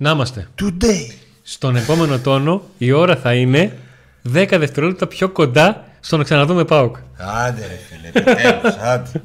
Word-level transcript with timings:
Να 0.00 0.10
είμαστε. 0.10 0.48
Today. 0.60 1.12
Στον 1.42 1.76
επόμενο 1.76 2.18
τόνο 2.18 2.62
η 2.78 2.92
ώρα 2.92 3.16
θα 3.16 3.34
είναι 3.34 3.76
10 4.34 4.56
δευτερόλεπτα 4.58 5.06
πιο 5.06 5.28
κοντά 5.28 5.84
στο 6.00 6.16
να 6.16 6.22
ξαναδούμε 6.22 6.64
ΠΑΟΚ. 6.64 6.96
Άντε 7.16 7.66
ρε 7.66 7.78
φίλε, 7.88 8.08
επιτέλους, 8.08 8.76
άντε. 8.76 9.10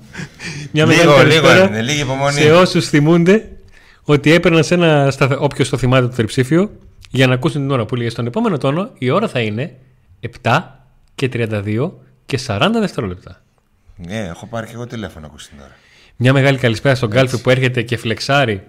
Μια 0.73 0.85
Λίγο, 0.85 0.87
μεγάλη 0.87 1.03
λίγο 1.03 1.15
καλησπέρα 1.15 1.63
έμεινε, 1.63 1.81
λίγη 1.81 2.01
υπομονή. 2.01 2.33
Σε 2.33 2.51
όσους 2.51 2.89
θυμούνται 2.89 3.51
ότι 4.03 4.31
έπαιρναν 4.31 4.63
σε 4.63 4.73
ένα 4.73 5.11
σταθε... 5.11 5.37
όποιος 5.39 5.69
το 5.69 5.77
θυμάται 5.77 6.07
το 6.07 6.15
τριψήφιο 6.15 6.71
για 7.09 7.27
να 7.27 7.33
ακούσουν 7.33 7.61
την 7.61 7.71
ώρα 7.71 7.85
που 7.85 7.95
λέγε 7.95 8.09
στον 8.09 8.25
επόμενο 8.25 8.57
τόνο 8.57 8.89
η 8.97 9.09
ώρα 9.09 9.27
θα 9.27 9.39
είναι 9.39 9.75
7 10.43 10.61
και 11.15 11.29
32 11.33 11.91
και 12.25 12.39
40 12.47 12.69
δευτερόλεπτα. 12.79 13.41
Ναι, 13.95 14.19
έχω 14.19 14.45
πάρει 14.45 14.67
και 14.67 14.73
εγώ 14.73 14.87
τηλέφωνο 14.87 15.25
ακούσει 15.25 15.49
την 15.49 15.59
ώρα. 15.59 15.75
Μια 16.15 16.33
μεγάλη 16.33 16.57
καλησπέρα 16.57 16.95
στον 16.95 17.09
Γκάλφι 17.09 17.41
που 17.41 17.49
έρχεται 17.49 17.81
και 17.81 17.97
φλεξάρει 17.97 18.63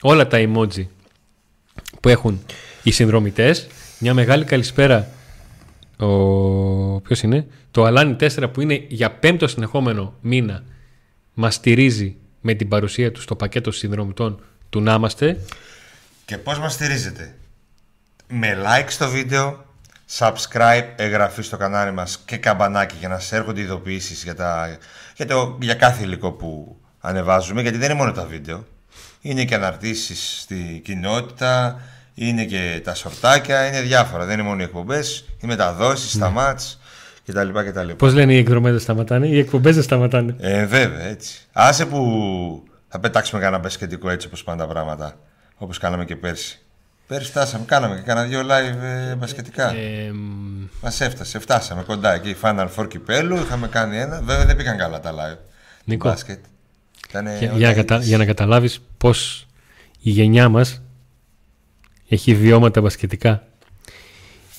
όλα 0.00 0.26
τα 0.26 0.38
emoji 0.40 0.86
που 2.02 2.08
έχουν 2.08 2.44
οι 2.82 2.90
συνδρομητές. 2.90 3.66
Μια 3.98 4.14
μεγάλη 4.14 4.44
καλησπέρα 4.44 5.08
ο... 5.96 7.00
ποιος 7.00 7.22
είναι; 7.22 7.46
Το 7.70 7.84
Αλάνι 7.84 8.16
4 8.20 8.48
που 8.52 8.60
είναι 8.60 8.84
για 8.88 9.10
πέμπτο 9.10 9.48
συνεχόμενο 9.48 10.14
μήνα 10.20 10.62
μας 11.34 11.54
στηρίζει 11.54 12.16
με 12.40 12.54
την 12.54 12.68
παρουσία 12.68 13.12
του 13.12 13.20
στο 13.20 13.36
πακέτο 13.36 13.70
συνδρομητών 13.70 14.40
του 14.70 14.80
να 14.80 14.94
είμαστε. 14.94 15.40
Και 16.24 16.38
πώς 16.38 16.58
μας 16.58 16.72
στηρίζετε; 16.72 17.34
Με 18.28 18.56
like 18.64 18.86
στο 18.88 19.08
βίντεο, 19.08 19.64
subscribe, 20.18 20.86
εγγραφή 20.96 21.42
στο 21.42 21.56
κανάλι 21.56 21.92
μας 21.92 22.22
και 22.24 22.36
καμπανάκι 22.36 22.96
για 22.98 23.08
να 23.08 23.18
σας 23.18 23.32
έρχονται 23.32 23.60
ειδοποιήσεις 23.60 24.22
για, 24.22 24.34
τα, 24.34 24.78
για, 25.16 25.26
το, 25.26 25.58
για 25.60 25.74
κάθε 25.74 26.02
υλικό 26.02 26.32
που 26.32 26.76
ανεβάζουμε. 27.00 27.62
Γιατί 27.62 27.78
δεν 27.78 27.90
είναι 27.90 27.98
μόνο 27.98 28.12
τα 28.12 28.24
βίντεο. 28.24 28.66
Είναι 29.24 29.44
και 29.44 29.54
αναρτήσεις 29.54 30.40
στη 30.40 30.80
κοινότητα, 30.84 31.80
είναι 32.14 32.44
και 32.44 32.80
τα 32.84 32.94
σορτάκια, 32.94 33.66
είναι 33.66 33.80
διάφορα. 33.80 34.24
Δεν 34.24 34.38
είναι 34.38 34.48
μόνο 34.48 34.60
οι 34.60 34.64
εκπομπές, 34.64 35.24
οι 35.40 35.46
μεταδόσεις, 35.46 36.18
τα 36.18 36.30
μάτς 36.30 36.80
κτλ. 37.26 37.48
κτλ. 37.48 37.88
Πώς 37.88 38.14
λένε 38.14 38.34
οι 38.34 38.38
εκδρομές 38.38 38.72
δεν 38.72 38.80
σταματάνε, 38.80 39.26
οι 39.26 39.38
εκπομπές 39.38 39.74
δεν 39.74 39.84
σταματάνε. 39.84 40.36
Ε, 40.40 40.66
βέβαια, 40.66 41.02
έτσι. 41.06 41.40
Άσε 41.52 41.86
που 41.86 42.02
θα 42.88 43.00
πετάξουμε 43.00 43.40
κανένα 43.40 43.62
μπασκετικό 43.62 44.10
έτσι 44.10 44.26
όπως 44.26 44.44
πάνε 44.44 44.60
τα 44.60 44.66
πράγματα. 44.66 45.16
Όπως 45.56 45.78
κάναμε 45.78 46.04
και 46.04 46.16
πέρσι. 46.16 46.60
Πέρσι 47.06 47.30
φτάσαμε, 47.30 47.64
κάναμε 47.64 47.94
και 47.94 48.02
κάνα 48.02 48.22
δύο 48.22 48.40
live 48.40 48.82
ε, 48.82 49.14
μπασκετικά. 49.14 49.74
Ε, 49.74 50.12
Μας 50.80 51.00
έφτασε, 51.00 51.38
φτάσαμε 51.38 51.82
κοντά 51.82 52.14
εκεί. 52.14 52.36
Final 52.42 52.68
Four 52.76 52.88
κυπέλου, 52.88 53.36
είχαμε 53.36 53.68
κάνει 53.68 53.98
ένα. 53.98 54.20
Βέβαια 54.24 54.44
δεν 54.44 54.56
πήγαν 54.56 54.78
καλά 54.78 55.00
τα 55.00 55.12
live. 55.12 55.38
Νίκο. 55.84 56.08
Μπάσκετ. 56.08 56.38
Ήτανε 57.12 57.38
για, 57.38 57.48
όλα 57.50 57.58
για, 57.58 57.68
να 57.68 57.74
κατα... 57.74 57.94
είδηση. 57.94 58.08
για 58.08 58.18
να 58.18 58.24
καταλάβεις 58.24 58.80
πώς 58.98 59.46
η 60.00 60.10
γενιά 60.10 60.48
μας 60.48 60.82
έχει 62.08 62.34
βιώματα 62.34 62.80
μπασκετικά. 62.80 63.46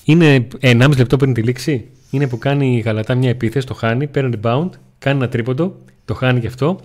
Είναι 0.04 0.48
1,5 0.62 0.98
λεπτό 0.98 1.18
πριν 1.18 1.34
τη 1.34 1.42
λήξη. 1.42 1.90
Είναι 2.09 2.28
που 2.28 2.38
κάνει 2.38 2.76
η 2.76 2.80
Γαλατά 2.80 3.16
μια 3.16 3.30
επίθεση, 3.30 3.66
το 3.68 3.74
χάνει, 3.74 4.08
παίρνει 4.08 4.40
rebound, 4.42 4.70
κάνει 5.00 5.18
ένα 5.18 5.30
τρίποντο, 5.30 5.80
το 6.06 6.14
χάνει 6.14 6.40
και 6.40 6.48
αυτό. 6.48 6.80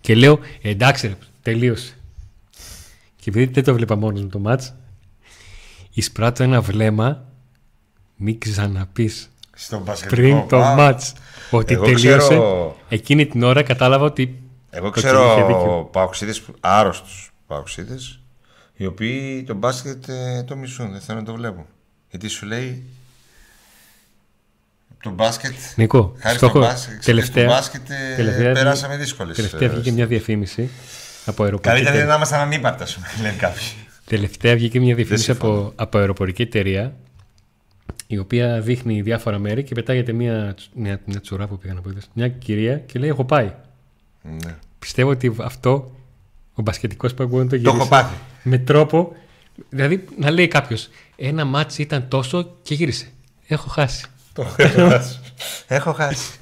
Και 0.00 0.14
λέω, 0.14 0.38
εντάξει 0.62 1.06
ρε, 1.06 1.14
τελείωσε. 1.42 1.94
Και 3.16 3.30
επειδή 3.30 3.44
δεν 3.44 3.64
το 3.64 3.74
βλέπα 3.74 3.96
μόνος 3.96 4.22
μου 4.22 4.28
το 4.28 4.38
μάτς, 4.38 4.74
εισπράττω 5.92 6.42
ένα 6.42 6.60
βλέμμα, 6.60 7.24
μην 8.16 8.38
ξαναπείς 8.38 9.30
Στο 9.54 9.78
μπασκετικό. 9.78 10.14
πριν 10.20 10.48
το 10.48 10.56
Α, 10.62 10.74
μάτς 10.74 11.12
ότι 11.50 11.74
Εγώ 11.74 11.84
τελείωσε. 11.84 12.16
ξέρω- 12.16 12.76
Εκείνη 12.88 13.26
την 13.26 13.42
ώρα 13.42 13.62
κατάλαβα 13.62 14.04
ότι 14.04 14.42
Εγώ 14.70 14.90
το 14.90 15.00
Τσιλί 15.00 15.12
είχε 15.12 15.34
δίκιο. 15.40 15.56
ξέρω 15.56 15.88
παοξίδες, 15.92 16.42
άρρωστους 16.60 17.32
παοξίδες, 17.46 18.20
οι 18.76 18.86
οποίοι 18.86 19.42
το 19.42 19.54
μπάσκετ 19.54 20.08
ε, 20.08 20.42
το 20.42 20.56
μισούν, 20.56 20.92
δεν 20.92 21.00
θέλουν 21.00 21.20
να 21.20 21.26
το 21.26 21.34
βλέπουν. 21.34 21.64
Γιατί 22.10 22.28
σου 22.28 22.46
λέει 22.46 22.82
το 25.02 25.10
μπάσκετ, 25.10 25.52
Νίκο, 25.76 26.14
χάρη 26.18 26.36
στόχο- 26.36 26.58
στο 26.62 26.68
μπάσκετ, 26.70 27.04
τελευταία- 27.04 27.44
στο 27.44 27.54
μπάσκετ 27.54 27.90
ε, 27.90 28.14
τελευταία- 28.16 28.52
περάσαμε 28.52 28.96
δύσκολες. 28.96 29.36
Τελευταία 29.36 29.68
ε, 29.68 29.72
βγήκε 29.72 29.92
μια 29.92 30.06
διαφήμιση 30.06 30.70
από 31.26 31.42
αεροπορική 31.42 31.68
Καλύτερα 31.68 31.80
είναι 31.80 31.88
εταιρεία. 31.88 32.06
να 32.06 32.14
ήμασταν 32.14 32.40
ανύπαρτα, 32.40 32.86
σου 32.86 33.00
λένε 33.22 33.34
κάποιοι. 33.38 33.66
Τελευταία 34.06 34.54
βγήκε 34.54 34.80
μια 34.80 34.94
διαφήμιση 34.94 35.24
συμφωνώ. 35.24 35.52
από, 35.58 35.72
από 35.76 35.98
αεροπορική 35.98 36.42
εταιρεία 36.42 36.94
η 38.14 38.18
οποία 38.18 38.60
δείχνει 38.60 39.02
διάφορα 39.02 39.38
μέρη 39.38 39.62
και 39.62 39.74
πετάγεται 39.74 40.12
μια, 40.12 40.54
τσ- 40.56 40.68
μια, 40.74 41.00
μια 41.04 41.20
τσουρά 41.20 41.46
που 41.46 41.58
πήγα 41.58 41.74
να 41.74 41.80
πω. 41.80 41.90
είδες. 41.90 42.08
Μια 42.12 42.28
κυρία 42.28 42.78
και 42.78 42.98
λέει: 42.98 43.08
Έχω 43.08 43.24
πάει. 43.24 43.52
Ναι. 44.22 44.56
Πιστεύω 44.78 45.10
ότι 45.10 45.34
αυτό 45.40 45.94
ο 46.54 46.62
μπασκετικός 46.62 47.14
παγκόσμιο 47.14 47.42
το 47.44 47.50
Το 47.50 47.56
γυρίσει. 47.56 47.76
έχω 47.76 47.88
πάθει. 47.88 48.14
Με 48.42 48.58
τρόπο. 48.58 49.12
Δηλαδή 49.68 50.04
να 50.18 50.30
λέει 50.30 50.48
κάποιος: 50.48 50.88
Ένα 51.16 51.44
μάτσι 51.44 51.82
ήταν 51.82 52.08
τόσο 52.08 52.56
και 52.62 52.74
γύρισε. 52.74 53.08
Έχω 53.46 53.68
χάσει. 53.68 54.04
Το 54.32 54.46
έχω 54.56 54.88
χάσει. 54.88 55.18
Έχω 55.68 55.92
χάσει. 55.92 56.38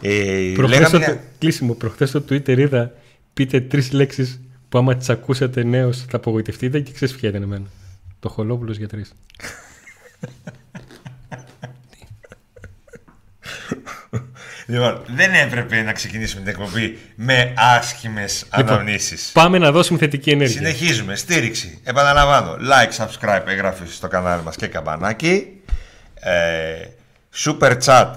ε, 0.00 0.52
Προχθές 0.54 0.78
λέγαμε 0.78 0.86
στο, 0.86 0.98
μια- 0.98 1.22
κλείσιμο. 1.38 1.74
Προχθές 1.74 2.08
στο 2.08 2.18
Twitter 2.28 2.58
είδα 2.58 2.92
πείτε 3.34 3.60
τρεις 3.60 3.92
λέξεις 3.92 4.40
που 4.68 4.78
άμα 4.78 4.94
τις 4.96 5.08
ακούσατε 5.10 5.62
νέο 5.64 5.92
θα 5.92 6.16
απογοητευτείτε 6.16 6.80
και 6.80 6.92
ξέρει 6.92 7.12
ποια 7.12 7.28
ήταν 7.28 7.42
εμένα. 7.42 7.64
Το 8.26 8.32
χολόπουλος 8.32 8.76
για 8.76 8.88
τρεις. 8.88 9.12
Λοιπόν, 14.66 15.02
δεν 15.06 15.34
έπρεπε 15.34 15.82
να 15.82 15.92
ξεκινήσουμε 15.92 16.42
την 16.42 16.50
εκπομπή 16.50 16.98
με 17.14 17.52
άσχημες 17.56 18.46
Λοιπόν, 18.56 18.72
αναμνήσεις. 18.72 19.30
Πάμε 19.32 19.58
να 19.58 19.70
δώσουμε 19.70 19.98
θετική 19.98 20.30
ενέργεια. 20.30 20.56
Συνεχίζουμε. 20.56 21.16
Στήριξη. 21.16 21.80
Επαναλαμβάνω. 21.84 22.56
Like, 22.60 23.04
subscribe, 23.04 23.46
εγγραφή 23.46 23.86
στο 23.86 24.08
κανάλι 24.08 24.42
μας 24.42 24.56
και 24.56 24.66
καμπανάκι. 24.66 25.62
Ε, 26.14 26.86
super 27.34 27.76
chat, 27.84 28.14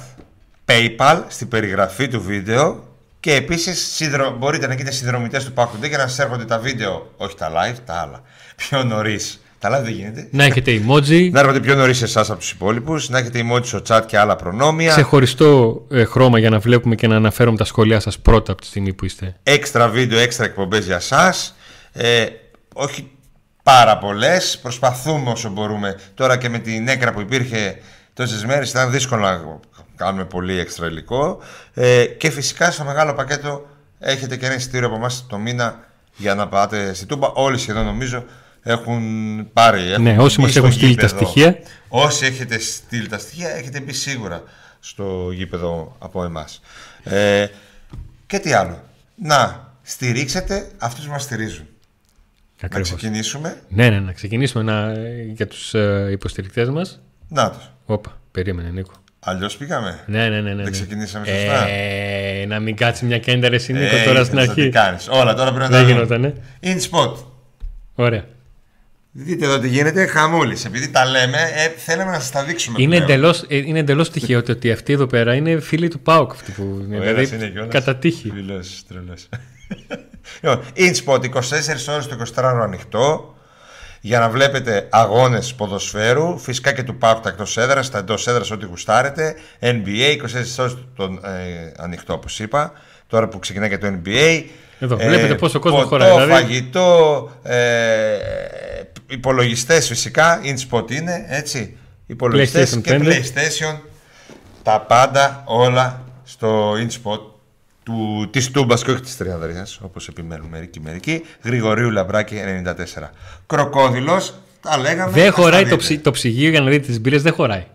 PayPal 0.65 1.23
στην 1.27 1.47
περιγραφή 1.47 2.07
του 2.07 2.21
βίντεο. 2.21 2.97
Και 3.19 3.33
επίσης 3.33 3.95
συνδρο... 3.95 4.37
μπορείτε 4.37 4.67
να 4.67 4.73
γίνετε 4.73 4.95
συνδρομητές 4.95 5.45
του 5.45 5.53
Pack 5.55 5.65
Today 5.65 5.89
και 5.89 5.97
να 5.97 6.07
σας 6.07 6.19
έρχονται 6.19 6.45
τα 6.45 6.59
βίντεο, 6.59 7.13
όχι 7.17 7.35
τα 7.35 7.51
live, 7.51 7.77
τα 7.85 7.93
άλλα. 7.93 8.21
Πιο 8.55 8.83
νωρίς. 8.83 9.43
Τα 9.59 9.69
live 9.79 9.83
δεν 9.83 9.93
γίνεται. 9.93 10.27
Να 10.31 10.43
έχετε 10.43 10.71
emoji, 10.71 11.29
Να 11.31 11.39
έρχονται 11.39 11.59
πιο 11.59 11.75
νωρίς 11.75 12.01
εσάς 12.01 12.29
από 12.29 12.39
τους 12.39 12.51
υπόλοιπους, 12.51 13.09
να 13.09 13.17
έχετε 13.17 13.41
emoji 13.43 13.65
στο 13.65 13.81
chat 13.87 14.01
και 14.05 14.17
άλλα 14.17 14.35
προνόμια. 14.35 14.91
ξεχωριστό 14.91 15.81
ε, 15.91 16.03
χρώμα 16.03 16.39
για 16.39 16.49
να 16.49 16.59
βλέπουμε 16.59 16.95
και 16.95 17.07
να 17.07 17.15
αναφέρουμε 17.15 17.57
τα 17.57 17.65
σχόλιά 17.65 17.99
σας 17.99 18.19
πρώτα 18.19 18.51
από 18.51 18.61
τη 18.61 18.67
στιγμή 18.67 18.93
που 18.93 19.05
είστε. 19.05 19.35
έξτρα 19.43 19.87
βίντεο, 19.87 20.19
έξτρα 20.19 20.45
εκπομπές 20.45 20.85
για 20.85 20.99
σας. 20.99 21.55
Ε, 21.91 22.25
όχι 22.73 23.11
πάρα 23.63 23.97
πολλές, 23.97 24.59
προσπαθούμε 24.61 25.31
όσο 25.31 25.49
μπορούμε. 25.49 25.99
Τώρα 26.13 26.37
και 26.37 26.49
με 26.49 26.59
την 26.59 26.87
έκρα 26.87 27.11
που 27.11 27.21
υπήρχε 27.21 27.77
τόσες 28.13 28.45
μέρες 28.45 28.69
ήταν 28.69 28.91
δύσκολο 28.91 29.21
να 29.21 29.59
κάνουμε 29.95 30.25
πολύ 30.25 30.59
έξτρα 30.59 30.87
υλικό. 30.87 31.39
Ε, 31.73 32.05
και 32.05 32.29
φυσικά 32.29 32.71
στο 32.71 32.83
μεγάλο 32.83 33.13
πακέτο 33.13 33.67
έχετε 33.99 34.37
και 34.37 34.45
ένα 34.45 34.55
εισιτήριο 34.55 34.87
από 34.87 34.95
εμάς 34.95 35.25
το 35.29 35.37
μήνα 35.37 35.79
για 36.15 36.35
να 36.35 36.47
πάτε 36.47 36.93
στη 36.93 37.05
Τούμπα. 37.05 37.27
Όλοι 37.27 37.57
σχεδόν 37.57 37.85
νομίζω 37.85 38.23
έχουν 38.71 39.47
πάρει. 39.53 39.81
Έχουν 39.91 40.03
Ναι, 40.03 40.17
όσοι 40.19 40.35
μπει 40.35 40.41
μας 40.41 40.51
στο 40.51 40.59
έχουν 40.59 40.71
στείλει 40.71 40.95
τα 40.95 41.05
γήπεδο. 41.05 41.25
στοιχεία. 41.25 41.57
Όσοι 41.87 42.25
έχετε 42.25 42.59
στείλει 42.59 43.07
τα 43.07 43.17
στοιχεία 43.17 43.49
έχετε 43.49 43.79
μπει 43.79 43.93
σίγουρα 43.93 44.43
στο 44.79 45.29
γήπεδο 45.33 45.95
από 45.99 46.23
εμάς. 46.23 46.61
Ε, 47.03 47.45
και 48.27 48.39
τι 48.39 48.53
άλλο. 48.53 48.83
Να 49.15 49.67
στηρίξετε 49.81 50.67
αυτούς 50.77 51.05
που 51.05 51.11
μας 51.11 51.23
στηρίζουν. 51.23 51.65
Να 52.61 52.65
Ακριβώς. 52.65 52.87
ξεκινήσουμε. 52.95 53.61
Ναι, 53.69 53.89
ναι, 53.89 53.99
να 53.99 54.11
ξεκινήσουμε 54.11 54.63
να, 54.63 54.93
για 55.33 55.47
τους 55.47 55.73
ε, 55.73 56.07
υποστηρικτές 56.11 56.69
μας. 56.69 57.01
Να 57.27 57.49
το. 57.49 57.57
Όπα, 57.85 58.17
περίμενε 58.31 58.69
Νίκο. 58.69 58.91
Αλλιώς 59.19 59.57
πήγαμε. 59.57 59.99
Ναι, 60.05 60.29
ναι, 60.29 60.29
ναι. 60.29 60.41
ναι, 60.41 60.55
Δεν 60.55 60.63
ναι. 60.63 60.69
ξεκινήσαμε 60.69 61.25
σωστά. 61.25 61.67
Ε, 61.67 62.45
να 62.47 62.59
μην 62.59 62.75
κάτσει 62.75 63.05
μια 63.05 63.19
κέντα 63.19 63.49
ρε 63.49 63.55
εσύ, 63.55 63.73
Νίκο 63.73 63.95
Ε, 63.95 64.03
τώρα 64.03 64.23
στην 64.23 64.37
είδες, 64.37 64.49
αρχή. 64.49 64.61
Τι 64.63 64.69
κάνεις. 64.69 65.07
Όλα 65.07 65.33
τώρα 65.33 65.53
πρέπει 65.53 65.71
να 65.71 65.77
Δεν 65.77 65.85
τα 65.85 65.91
γινότανε. 65.91 66.33
In 66.63 66.77
spot. 66.89 67.13
Ωραία. 67.95 68.23
Δείτε 69.11 69.45
εδώ 69.45 69.59
τι 69.59 69.67
γίνεται. 69.67 70.05
Χαμούλης. 70.05 70.65
Επειδή 70.65 70.89
τα 70.89 71.05
λέμε, 71.05 71.37
ε, 71.37 71.67
θέλουμε 71.77 72.11
να 72.11 72.19
σας 72.19 72.31
τα 72.31 72.43
δείξουμε. 72.43 72.77
Είναι 72.81 72.95
πλέον. 72.95 73.09
εντελώς 73.09 73.45
είναι 73.47 73.79
εντελώς 73.79 74.09
τυχαίο 74.11 74.37
ότι- 74.39 74.51
ότι 74.51 74.71
αυτοί 74.71 74.93
εδώ 74.93 75.07
πέρα 75.07 75.35
είναι 75.35 75.59
φίλοι 75.59 75.87
του 75.87 75.99
ΠΑΟΚ. 75.99 76.31
Αυτοί 76.31 76.51
που, 76.51 76.77
Ο 76.81 76.83
δηλαδή, 76.89 77.07
ένας 77.07 77.31
είναι 77.31 77.47
κιόλας. 77.49 77.73
κατά 77.73 77.95
τύχη. 77.95 78.29
Τρελός, 78.29 78.83
τρελός. 78.87 79.29
λοιπόν, 80.41 80.61
InSpot 80.75 81.23
24 81.23 81.87
ώρες 81.93 82.07
το 82.07 82.15
24ωρο 82.15 82.61
ανοιχτό 82.63 83.33
για 84.01 84.19
να 84.19 84.29
βλέπετε 84.29 84.87
αγώνες 84.89 85.53
ποδοσφαίρου, 85.53 86.37
φυσικά 86.37 86.71
και 86.73 86.83
του 86.83 86.95
ΠΑΟΚ 86.97 87.19
τα 87.23 87.29
εκτός 87.29 87.57
έδρας, 87.57 87.89
τα 87.89 87.97
εντός 87.97 88.27
έδρας 88.27 88.51
ό,τι 88.51 88.65
γουστάρετε, 88.65 89.35
NBA 89.59 90.11
24 90.11 90.59
ώρες 90.59 90.77
τον, 90.95 91.19
ε, 91.25 91.71
ανοιχτό 91.77 92.13
όπως 92.13 92.39
είπα, 92.39 92.71
τώρα 93.07 93.27
που 93.27 93.39
ξεκινάει 93.39 93.69
και 93.69 93.77
το 93.77 93.87
NBA. 93.87 94.43
Εδώ, 94.79 94.97
βλέπετε 94.97 95.35
πόσο 95.35 95.59
κόσμο 95.59 95.77
ποτό, 95.77 95.89
χωράει, 95.89 96.11
δηλαδή. 96.11 96.31
φαγητό, 96.31 97.29
ε, 97.43 98.17
υπολογιστές 99.09 99.87
φυσικά, 99.87 100.41
InSpot 100.43 100.91
είναι, 100.91 101.25
έτσι, 101.27 101.77
υπολογιστές 102.05 102.75
PlayStation 102.75 102.81
και 102.81 102.97
5. 102.97 103.03
PlayStation, 103.03 103.79
τα 104.63 104.79
πάντα 104.81 105.43
όλα 105.45 106.03
στο 106.23 106.73
InSpot 106.73 107.19
του, 107.83 108.27
της 108.31 108.51
Τούμπας 108.51 108.83
και 108.83 108.91
όχι 108.91 109.01
της 109.01 109.17
Τριανδρίας, 109.17 109.79
όπως 109.81 110.07
επιμένουν 110.07 110.47
μερικοί 110.47 110.79
μερικοί. 110.79 111.21
Γρηγορίου 111.43 111.89
Λαμπράκη 111.91 112.35
94. 112.35 113.13
Κροκόδηλος, 113.47 114.33
τα 114.61 114.77
λέγαμε. 114.77 115.11
Δεν 115.11 115.27
ας 115.29 115.35
τα 115.35 115.41
χωράει 115.41 115.59
το, 115.63 115.65
δείτε. 115.69 115.75
ψι- 115.81 116.01
το 116.03 116.11
ψυγείο 116.11 116.49
για 116.49 116.61
να 116.61 116.69
δείτε 116.69 116.85
τις 116.85 116.99
μπύρες, 116.99 117.21
δεν 117.21 117.33
χωράει. 117.33 117.65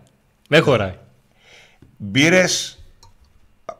Δεν 0.47 0.63
χωράει. 0.63 0.93
Μπύρες 1.97 2.77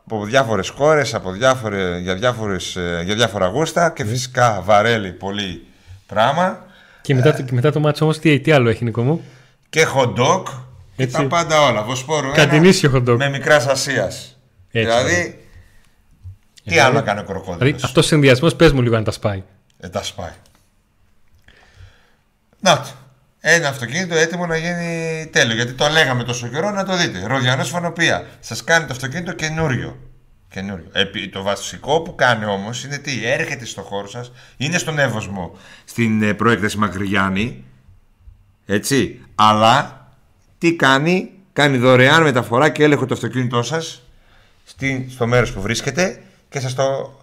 από 0.05 0.25
διάφορες 0.25 0.69
χώρες, 0.69 1.13
από 1.13 1.31
διάφορε, 1.31 1.99
για, 1.99 2.15
διάφορες, 2.15 2.75
ε, 2.75 3.01
για 3.05 3.15
διάφορα 3.15 3.47
γούστα 3.47 3.89
και 3.89 4.05
φυσικά 4.05 4.61
βαρέλι 4.61 5.11
πολύ 5.11 5.65
πράγμα. 6.07 6.65
Και 7.01 7.13
μετά, 7.15 7.33
το- 7.33 7.41
και 7.43 7.53
μετά 7.53 7.71
το 7.71 7.79
μάτσο 7.79 8.03
όμως 8.03 8.19
τι, 8.19 8.39
τι 8.39 8.51
άλλο 8.51 8.69
έχει 8.69 8.83
Νίκο 8.83 9.03
μου; 9.03 9.23
Και 9.69 9.85
hot 9.95 10.13
dog 10.15 10.43
και 10.95 11.03
Έτσι. 11.03 11.15
τα 11.15 11.27
πάντα 11.27 11.61
όλα. 11.61 11.83
Βοσπόρου 11.83 12.25
ένα 12.27 12.35
Κατηνίσιο 12.35 12.91
hot 12.95 13.09
dog. 13.09 13.17
με 13.17 13.29
μικράς 13.29 13.67
Ασίας. 13.67 14.37
Έτσι, 14.71 14.89
δηλαδή, 14.89 15.47
τι 16.63 16.79
άλλο 16.79 16.93
να 16.93 17.01
κάνει 17.01 17.19
ο 17.19 17.23
κροκόδιλος. 17.23 17.57
Δηλαδή 17.57 17.83
αυτός 17.83 18.05
ο 18.05 18.07
συνδυασμός 18.07 18.55
πες 18.55 18.71
μου 18.71 18.81
λίγο 18.81 18.95
αν 18.95 19.03
τα 19.03 19.11
σπάει. 19.11 19.43
Ε, 19.79 19.89
τα 19.89 20.03
σπάει. 20.03 20.31
Να 22.59 22.77
το. 22.79 22.87
Ένα 23.47 23.67
αυτοκίνητο 23.67 24.15
έτοιμο 24.15 24.45
να 24.45 24.57
γίνει 24.57 25.29
τέλειο. 25.31 25.55
Γιατί 25.55 25.73
το 25.73 25.87
λέγαμε 25.87 26.23
τόσο 26.23 26.47
καιρό 26.47 26.71
να 26.71 26.85
το 26.85 26.97
δείτε. 26.97 27.25
Ροδιανό 27.27 27.63
φανοπία. 27.63 28.27
Σας 28.39 28.63
κάνει 28.63 28.85
το 28.85 28.93
αυτοκίνητο 28.93 29.33
καινούριο. 29.33 29.99
καινούριο. 30.49 30.85
Επί, 30.91 31.29
το 31.29 31.41
βασικό 31.41 32.01
που 32.01 32.15
κάνει 32.15 32.45
όμως 32.45 32.83
είναι 32.83 32.97
τι. 32.97 33.25
Έρχεται 33.25 33.65
στο 33.65 33.81
χώρο 33.81 34.07
σας, 34.07 34.31
είναι 34.57 34.77
στον 34.77 34.99
Εύωσμο 34.99 35.57
στην 35.85 36.23
ε, 36.23 36.33
προέκταση 36.33 36.77
Μακρυγιάννη. 36.77 37.63
Έτσι. 38.65 39.21
Αλλά 39.35 40.07
τι 40.57 40.75
κάνει, 40.75 41.31
κάνει 41.53 41.77
δωρεάν 41.77 42.23
μεταφορά 42.23 42.69
και 42.69 42.83
έλεγχο 42.83 43.05
το 43.05 43.13
αυτοκίνητό 43.13 43.63
σας 43.63 44.01
στο 45.09 45.27
μέρος 45.27 45.51
που 45.51 45.61
βρίσκεται 45.61 46.21
και 46.49 46.59
σας 46.59 46.73
το 46.73 47.19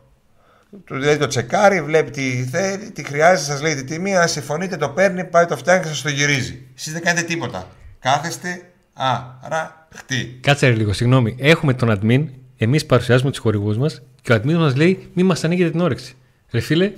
του 0.84 0.94
λέει 0.94 1.16
το 1.16 1.26
τσεκάρει, 1.26 1.82
βλέπει 1.82 2.10
τι 2.10 2.46
θέλει, 2.50 2.90
τι 2.90 3.04
χρειάζεται, 3.04 3.52
σας 3.52 3.62
λέει 3.62 3.74
τη 3.74 3.84
τιμή. 3.84 4.16
Αν 4.16 4.28
συμφωνείτε, 4.28 4.76
το 4.76 4.88
παίρνει, 4.88 5.24
πάει 5.24 5.44
το 5.46 5.56
φτιάχνει 5.56 5.82
και 5.82 5.88
σας 5.88 6.02
το 6.02 6.08
γυρίζει. 6.08 6.62
Εσείς 6.76 6.92
δεν 6.92 7.02
κάνετε 7.02 7.26
τίποτα. 7.26 7.69
Κάθεστε, 7.98 8.62
άρα 8.92 9.88
χτί. 9.94 10.38
Κάτσε 10.40 10.66
ρε 10.66 10.74
λίγο, 10.74 10.92
συγγνώμη. 10.92 11.36
Έχουμε 11.38 11.74
τον 11.74 11.98
admin, 12.00 12.24
εμείς 12.56 12.86
παρουσιάζουμε 12.86 13.30
τους 13.30 13.38
χορηγούς 13.38 13.76
μας 13.78 14.02
και 14.22 14.32
ο 14.32 14.36
admin 14.36 14.52
μας 14.54 14.76
λέει 14.76 15.10
μη 15.14 15.22
μας 15.22 15.44
ανοίγετε 15.44 15.70
την 15.70 15.80
όρεξη. 15.80 16.14
Ρε 16.50 16.60
φίλε, 16.60 16.92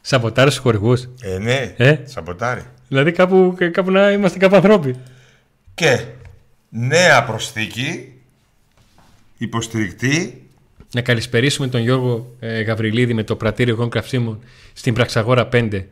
σαμποτάρεις 0.00 0.54
τους 0.54 0.62
χορηγούς. 0.62 1.08
Ε, 1.20 1.38
ναι, 1.38 1.74
Ε; 1.76 1.96
σαμποτάρει. 2.04 2.62
Δηλαδή 2.88 3.12
κάπου, 3.12 3.56
κάπου 3.72 3.90
να 3.90 4.10
είμαστε 4.10 4.38
κάπου 4.38 4.56
ανθρώποι. 4.56 4.94
Και 5.74 6.04
νέα 6.68 7.24
προσθήκη, 7.24 8.12
υποστηρικτή, 9.38 10.48
Να 10.92 11.00
καλησπερίσουμε 11.00 11.68
τον 11.68 11.80
Γιώργο 11.80 12.34
ε, 12.40 12.60
Γαβριλίδη 12.62 13.14
με 13.14 13.22
το 13.22 13.36
πρατήριο 13.36 13.74
γών 13.74 13.90
καυσίμων 13.90 14.38
στην 14.72 14.94
Πραξαγόρα 14.94 15.48
5 15.52 15.84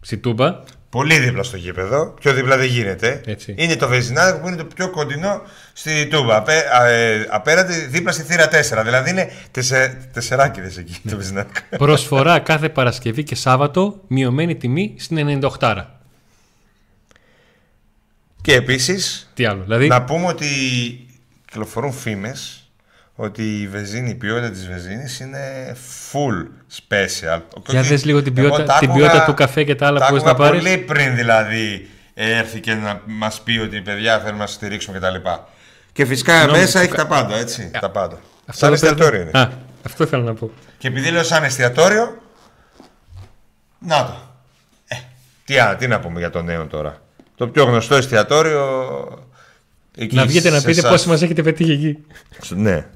στη 0.00 0.16
Τούμπα. 0.16 0.62
πολύ 0.90 1.18
δίπλα 1.18 1.42
στο 1.42 1.56
γήπεδο. 1.56 2.14
Πιο 2.20 2.32
δίπλα 2.32 2.56
δεν 2.56 2.66
γίνεται. 2.66 3.20
Έτσι. 3.26 3.54
Είναι 3.58 3.76
το 3.76 3.88
βεζινάδικο 3.88 4.38
που 4.38 4.46
είναι 4.48 4.56
το 4.56 4.64
πιο 4.64 4.90
κοντινό 4.90 5.42
στη 5.72 6.06
Τούμπα. 6.06 6.36
Απέ, 6.36 6.64
α, 6.72 6.86
ε, 6.86 7.26
απέναντι 7.30 7.72
δίπλα 7.74 8.12
στη 8.12 8.22
θύρα 8.22 8.48
4. 8.48 8.82
Δηλαδή 8.84 9.10
είναι 9.10 9.30
τεσσε, 9.50 10.08
τεσσεράκιδες 10.12 10.76
εκεί 10.76 10.96
το 11.08 11.16
βεζινάδικο. 11.16 11.60
Προσφορά 11.84 12.38
κάθε 12.38 12.68
Παρασκευή 12.68 13.22
και 13.22 13.34
Σάββατο, 13.34 14.00
μειωμένη 14.08 14.56
τιμή 14.56 14.94
στην 14.98 15.40
98. 15.60 15.84
Και 18.40 18.54
επίσης 18.54 19.30
Τι 19.34 19.44
άλλο, 19.44 19.62
δηλαδή; 19.62 19.86
Να 19.86 20.02
πούμε 20.02 20.26
ότι 20.26 20.46
κυκλοφορούν 21.44 21.92
φήμες 21.92 22.63
ότι 23.14 23.60
η 23.60 23.68
βεζίνη, 23.68 24.10
η 24.10 24.14
ποιότητα 24.14 24.50
της 24.50 24.66
βεζίνης 24.68 25.20
είναι 25.20 25.76
full 26.12 26.46
special. 26.88 27.40
Για 27.68 27.80
Όχι- 27.80 27.88
δες 27.88 28.04
λίγο 28.04 28.22
την 28.22 28.34
εγώ 28.38 28.48
ποιότητα, 28.48 28.72
τα 28.72 28.78
την 28.78 28.88
άκουγα- 28.88 29.06
ποιότητα 29.06 29.24
του 29.26 29.34
καφέ 29.34 29.64
και 29.64 29.74
τα 29.74 29.86
άλλα 29.86 29.98
τα 29.98 30.04
που 30.04 30.10
μπορείς 30.10 30.24
να 30.24 30.30
άκουγα 30.30 30.48
πάρεις. 30.48 30.62
πολύ 30.64 30.78
πριν 30.78 31.14
δηλαδή 31.14 31.88
έρθει 32.14 32.60
και 32.60 32.74
να 32.74 33.00
μας 33.04 33.40
πει 33.40 33.58
ότι 33.58 33.80
παιδιά 33.80 34.18
θέλουμε 34.20 34.38
να 34.38 34.46
σας 34.46 34.54
στηρίξουμε 34.56 34.98
κτλ. 34.98 35.28
Και 35.92 36.04
φυσικά 36.04 36.32
Συγγνώμη, 36.38 36.58
μέσα 36.60 36.78
του 36.78 36.84
έχει 36.84 36.94
κα- 36.94 36.96
τα 36.96 37.06
πάντα, 37.06 37.36
έτσι. 37.36 37.70
Τα 37.80 37.90
πάντα. 37.90 38.18
Αυτό 38.46 38.58
Σαν 38.66 38.70
δεν 38.70 38.78
θέλω- 38.78 38.92
εστιατόριο 38.92 39.20
είναι. 39.20 39.38
Α, 39.38 39.50
αυτό 39.86 40.04
ήθελα 40.04 40.22
να 40.22 40.34
πω. 40.34 40.50
Και 40.78 40.88
επειδή 40.88 41.10
λέω 41.10 41.22
σαν 41.22 41.44
εστιατόριο, 41.44 42.22
να 43.78 44.04
το. 44.04 44.16
Ε, 44.88 44.96
τι, 45.44 45.58
α, 45.58 45.76
τι 45.76 45.86
να 45.86 46.00
πούμε 46.00 46.18
για 46.18 46.30
το 46.30 46.42
νέο 46.42 46.66
τώρα. 46.66 46.98
Το 47.36 47.48
πιο 47.48 47.64
γνωστό 47.64 47.94
εστιατόριο. 47.94 48.64
εκεί 49.96 50.16
να 50.16 50.26
βγείτε 50.26 50.50
να 50.50 50.58
σε 50.58 50.66
πείτε 50.66 50.78
εσάς. 50.78 50.90
πόσοι 50.90 51.08
μας 51.08 51.22
έχετε 51.22 51.42
πετύχει 51.42 51.72
εκεί. 51.72 51.98
Ναι. 52.48 52.86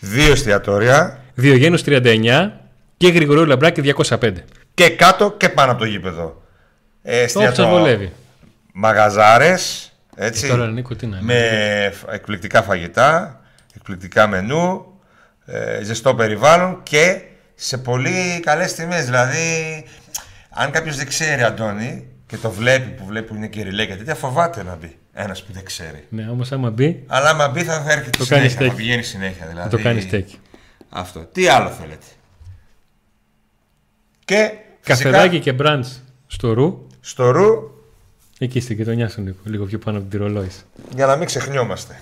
Δύο 0.00 0.32
εστιατόρια 0.32 1.18
Διογένους 1.34 1.82
39 1.86 2.50
και 2.96 3.08
Γρηγορίου 3.08 3.44
Λαμπράκη 3.46 3.94
205. 3.96 4.32
και 4.74 4.88
κάτω 4.90 5.32
και 5.36 5.48
πάνω 5.48 5.70
από 5.70 5.80
το 5.80 5.86
γήπεδο. 5.86 6.42
Ε, 7.02 7.26
Το 7.26 7.40
όπως 7.40 7.54
σας 7.56 7.66
βολεύει. 7.66 8.12
Μαγαζάρες, 8.72 9.92
έτσι. 10.16 10.46
Ε, 10.46 10.48
τώρα, 10.48 10.66
Νίκο, 10.66 10.94
τι 10.94 11.06
να 11.06 11.16
είναι. 11.18 11.32
με 11.34 11.90
φ- 11.94 12.12
εκπληκτικά 12.12 12.62
φαγητά, 12.62 13.40
εκπληκτικά 13.76 14.26
μενού, 14.26 14.84
ε, 15.46 15.82
ζεστό 15.82 16.14
περιβάλλον 16.14 16.80
και 16.82 17.20
σε 17.54 17.78
πολύ 17.78 18.40
καλές 18.42 18.72
τιμές. 18.74 19.04
Δηλαδή, 19.04 19.84
αν 20.50 20.70
κάποιος 20.70 20.96
δεν 20.96 21.06
ξέρει, 21.06 21.42
Αντώνη, 21.42 22.06
και 22.26 22.36
το 22.36 22.50
βλέπει 22.50 22.88
που 22.90 23.04
βλέπει 23.06 23.26
που 23.26 23.34
είναι 23.34 23.46
και 23.46 23.62
ρηλέ 23.62 23.86
και 23.86 23.94
τέτοια, 23.96 24.14
φοβάται 24.14 24.62
να 24.62 24.76
μπει. 24.80 24.96
Ένας 25.22 25.42
που 25.42 25.52
δεν 25.52 25.64
ξέρει. 25.64 26.04
Ναι, 26.08 26.28
όμως 26.30 26.52
άμα 26.52 26.70
μπει, 26.70 27.04
Αλλά 27.06 27.30
άμα 27.30 27.48
μπει 27.48 27.62
θα, 27.62 27.80
θα 27.82 27.92
έρχεται 27.92 28.18
Το 28.18 28.26
κάνει 28.26 28.40
συνέχεια, 28.48 28.48
θα 28.58 28.64
στέκι. 28.64 28.74
πηγαίνει 28.76 29.02
συνέχεια. 29.02 29.46
Δηλαδή. 29.46 29.70
θα 29.70 29.76
το 29.76 29.82
κάνει 29.82 30.00
στέκι. 30.00 30.36
Αυτό. 30.88 31.20
Τι 31.32 31.46
άλλο 31.48 31.68
θέλετε; 31.68 32.06
Και 34.24 34.50
φυσικά, 34.80 35.10
Καφεδάκι 35.10 35.38
και 35.40 35.52
μπραντς 35.52 36.02
στο 36.26 36.52
Ρου, 36.52 36.86
στο 37.00 37.30
ρου 37.30 37.70
εκεί 38.38 38.60
στην 38.60 38.76
γειτονιά 38.76 39.08
σου 39.08 39.20
Νίκο, 39.20 39.38
λίγο 39.44 39.64
πιο 39.64 39.78
πάνω 39.78 39.98
από 39.98 40.08
την 40.08 40.18
Τυρολόης. 40.18 40.64
για 40.94 41.06
να 41.06 41.16
μην 41.16 41.26
ξεχνιόμαστε. 41.26 42.00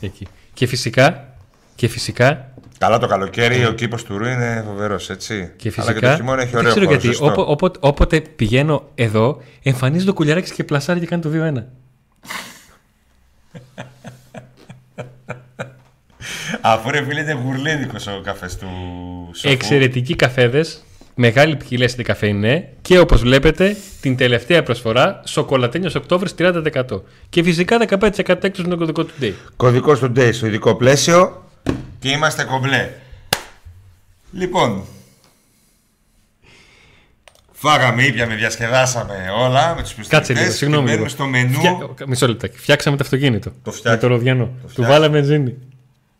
Εκεί. 0.00 0.26
Και 0.54 0.66
φυσικά, 0.66 1.34
και 1.74 1.88
φυσικά, 1.88 2.50
Καλά 2.78 2.98
το 2.98 3.06
καλοκαίρι 3.06 3.64
ο 3.66 3.72
κήπος 3.72 4.04
του 4.04 4.18
ρου 4.18 4.24
είναι 4.24 4.62
φοβερός, 4.66 5.10
έτσι. 5.10 5.52
και 5.56 5.72
Αλλά 5.76 5.86
φυσικά, 5.86 5.92
και 5.92 6.06
το 6.06 6.14
χειμώνα 6.16 6.42
έχει 6.42 6.50
δεν 6.50 6.58
ωραίο 6.60 6.70
ξέρω 6.70 6.86
χώρο, 6.86 6.98
γιατί, 6.98 7.06
ζεστό. 7.06 7.26
όπο- 7.26 7.50
όποτε, 7.50 7.78
όποτε 7.82 8.20
πηγαίνω 8.20 8.88
εδώ, 8.94 9.42
εμφανίζει 9.62 10.04
το 10.04 10.12
κουλιαράκι 10.12 10.52
και 10.52 10.64
πλασάρει 10.64 11.00
και 11.00 11.06
κάνει 11.06 11.22
το 11.22 11.28
2-1. 11.28 11.64
Αφού 16.60 16.90
ρε 16.90 17.04
φίλε 17.04 17.20
είναι 17.20 17.32
γουρλίδικος 17.32 18.06
ο 18.06 18.20
καφές 18.24 18.56
του 18.56 18.68
σοφού. 19.34 19.54
Εξαιρετικοί 19.54 20.16
καφέδες, 20.16 20.84
μεγάλη 21.14 21.56
ποικιλία 21.56 21.88
στην 21.88 22.04
καφέινε 22.04 22.68
και 22.82 22.98
όπως 22.98 23.20
βλέπετε 23.20 23.76
την 24.00 24.16
τελευταία 24.16 24.62
προσφορά 24.62 25.22
σοκολατένιος 25.24 25.94
Οκτώβρης 25.94 26.34
30% 26.38 27.02
και 27.28 27.42
φυσικά 27.42 27.78
15% 27.88 28.10
έκπτωση 28.28 28.62
με 28.62 28.68
τον 28.68 28.78
κωδικό 28.78 29.04
του 29.04 29.14
Day. 29.20 29.32
Κωδικός 29.56 29.98
του 29.98 30.12
Day 30.16 30.30
στο 30.32 30.46
ειδικό 30.46 30.74
πλαίσιο 30.74 31.44
και 31.98 32.08
είμαστε 32.08 32.44
κομπλέ. 32.44 32.90
Λοιπόν, 34.32 34.84
φάγαμε, 37.58 38.02
ήπιαμε, 38.04 38.34
διασκεδάσαμε 38.34 39.14
όλα 39.38 39.74
με 39.74 39.82
τους 39.82 39.94
Κάτσε 39.94 40.02
λίγο, 40.08 40.18
πιστολιτές 40.18 40.56
συγγνώμη 40.56 40.84
και 40.88 40.96
λίγο. 40.96 41.04
μένουμε 41.04 41.08
στο 41.08 41.26
μενού. 41.26 41.88
Φτια- 41.92 42.06
Μισό 42.06 42.26
λεπτάκι. 42.26 42.58
Φτιάξαμε 42.58 42.96
το 42.96 43.02
αυτοκίνητο. 43.04 43.50
Το 43.62 43.70
φτιάξαμε. 43.72 43.94
με 43.94 44.00
το 44.00 44.06
ροδιανό. 44.08 44.44
Του 44.46 44.52
φτιάξαμε. 44.68 44.88
βάλαμε 44.88 45.18
βενζίνη. 45.20 45.56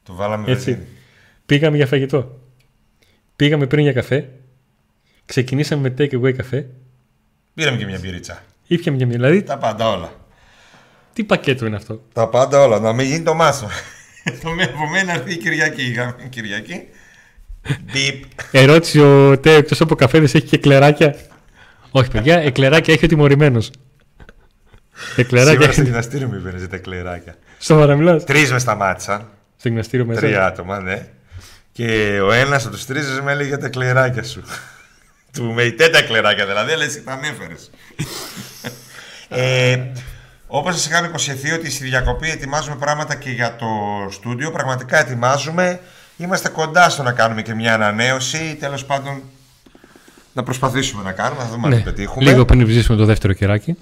Το 0.03 0.15
βάλαμε 0.15 0.51
Έτσι. 0.53 0.65
βενζίνη. 0.65 0.87
Πήγαμε 1.47 1.77
για 1.77 1.87
φαγητό. 1.87 2.39
Πήγαμε 3.37 3.67
πριν 3.67 3.83
για 3.83 3.93
καφέ. 3.93 4.29
Ξεκινήσαμε 5.27 5.89
με 5.89 5.95
take 5.99 6.21
away 6.21 6.33
καφέ. 6.37 6.67
Πήραμε 7.55 7.77
και 7.77 7.87
μια 7.87 7.99
μπυρίτσα. 8.03 8.43
Ήπιαμε 8.67 8.97
μια 8.99 9.07
Δηλαδή, 9.07 9.43
Τα 9.43 9.59
πάντα 9.59 9.89
όλα. 9.91 10.13
τι 11.13 11.25
πακέτο 11.25 11.67
είναι 11.67 11.77
αυτό; 11.77 12.03
Τα 12.13 12.29
πάντα 12.29 12.61
όλα. 12.63 12.81
Να 12.81 12.93
μην 12.93 13.07
γίνει 13.07 13.23
το 13.23 13.35
μάσο. 13.35 13.69
Το 14.43 14.51
με 14.51 14.63
από 14.63 14.89
μένα 14.93 15.13
έρθει 15.13 15.33
η 15.33 15.37
Κυριακή. 15.37 15.83
Είχαμε 15.83 16.15
Κυριακή. 16.31 16.83
Μπιπ. 17.93 18.25
Ερώτηση 18.51 19.01
ο 19.01 19.39
Τέο 19.39 19.55
εκτός 19.57 19.81
από 19.81 19.95
καφέδες 19.95 20.35
έχει 20.35 20.47
και 20.47 20.59
κλεράκια. 20.59 21.17
Όχι, 21.91 22.11
παιδιά, 22.11 22.39
εκλεράκια 22.39 22.95
έχει 22.95 23.05
ο 23.05 23.09
τιμωρημένος. 23.09 23.71
Εκλεράκια 25.17 25.53
Σήμερα 25.53 25.73
στο 25.73 25.81
έχει. 25.81 25.91
γυμναστήριο 25.91 26.27
μου 26.29 26.35
είπαινε 26.35 26.67
τα 26.67 26.77
κλεράκια. 26.77 27.35
Σοβαρά 27.59 27.97
μιλάς. 27.97 28.25
Τρεις 28.25 28.53
μες 28.53 28.63
σταμάτησαν. 28.63 29.29
Στο 29.57 29.69
γυμναστήριο 29.69 30.07
μέσα. 30.07 30.21
Τρία 30.21 30.47
άτομα, 30.47 30.81
ναι. 30.81 31.07
Και 31.73 32.21
ο 32.23 32.33
ένας 32.33 32.67
από 32.67 32.75
τους 32.75 32.85
τρεις 32.87 33.21
με 33.25 33.33
έλεγε 33.33 33.49
για 33.49 33.59
τα 33.59 33.69
κλεράκια 33.69 34.23
σου. 34.23 34.43
του 35.33 35.45
με 35.53 35.63
ητέ 35.63 35.89
τα 35.89 36.03
κλεράκια 36.03 36.47
δηλαδή, 36.47 36.77
λε, 36.77 36.87
τα 36.87 37.13
ανέφερε. 37.13 37.55
ε, 39.29 39.79
Όπως 40.47 40.75
σας 40.75 40.87
είχαμε 40.87 41.07
υποσχεθεί 41.07 41.53
ότι 41.53 41.71
στη 41.71 41.85
διακοπή 41.85 42.31
ετοιμάζουμε 42.31 42.77
πράγματα 42.77 43.15
και 43.15 43.31
για 43.31 43.57
το 43.57 43.67
στούντιο, 44.11 44.51
πραγματικά 44.51 44.99
ετοιμάζουμε. 44.99 45.81
Είμαστε 46.17 46.49
κοντά 46.49 46.89
στο 46.91 47.03
να 47.03 47.13
κάνουμε 47.13 47.43
και 47.43 47.55
μια 47.55 47.75
ανανέωση. 47.75 48.57
Τέλος 48.61 48.85
πάντων, 48.85 49.23
να 50.33 50.43
προσπαθήσουμε 50.43 51.03
να 51.03 51.13
κάνουμε, 51.13 51.43
θα 51.43 51.49
δούμε 51.49 51.67
αν 51.67 51.73
Ναι. 51.73 51.79
το 51.79 51.83
πετύχουμε. 51.83 52.25
Λίγο 52.25 52.45
πριν 52.45 52.67
ψήσουμε 52.67 52.97
το 52.97 53.05
δεύτερο 53.05 53.33
κεράκι. 53.33 53.77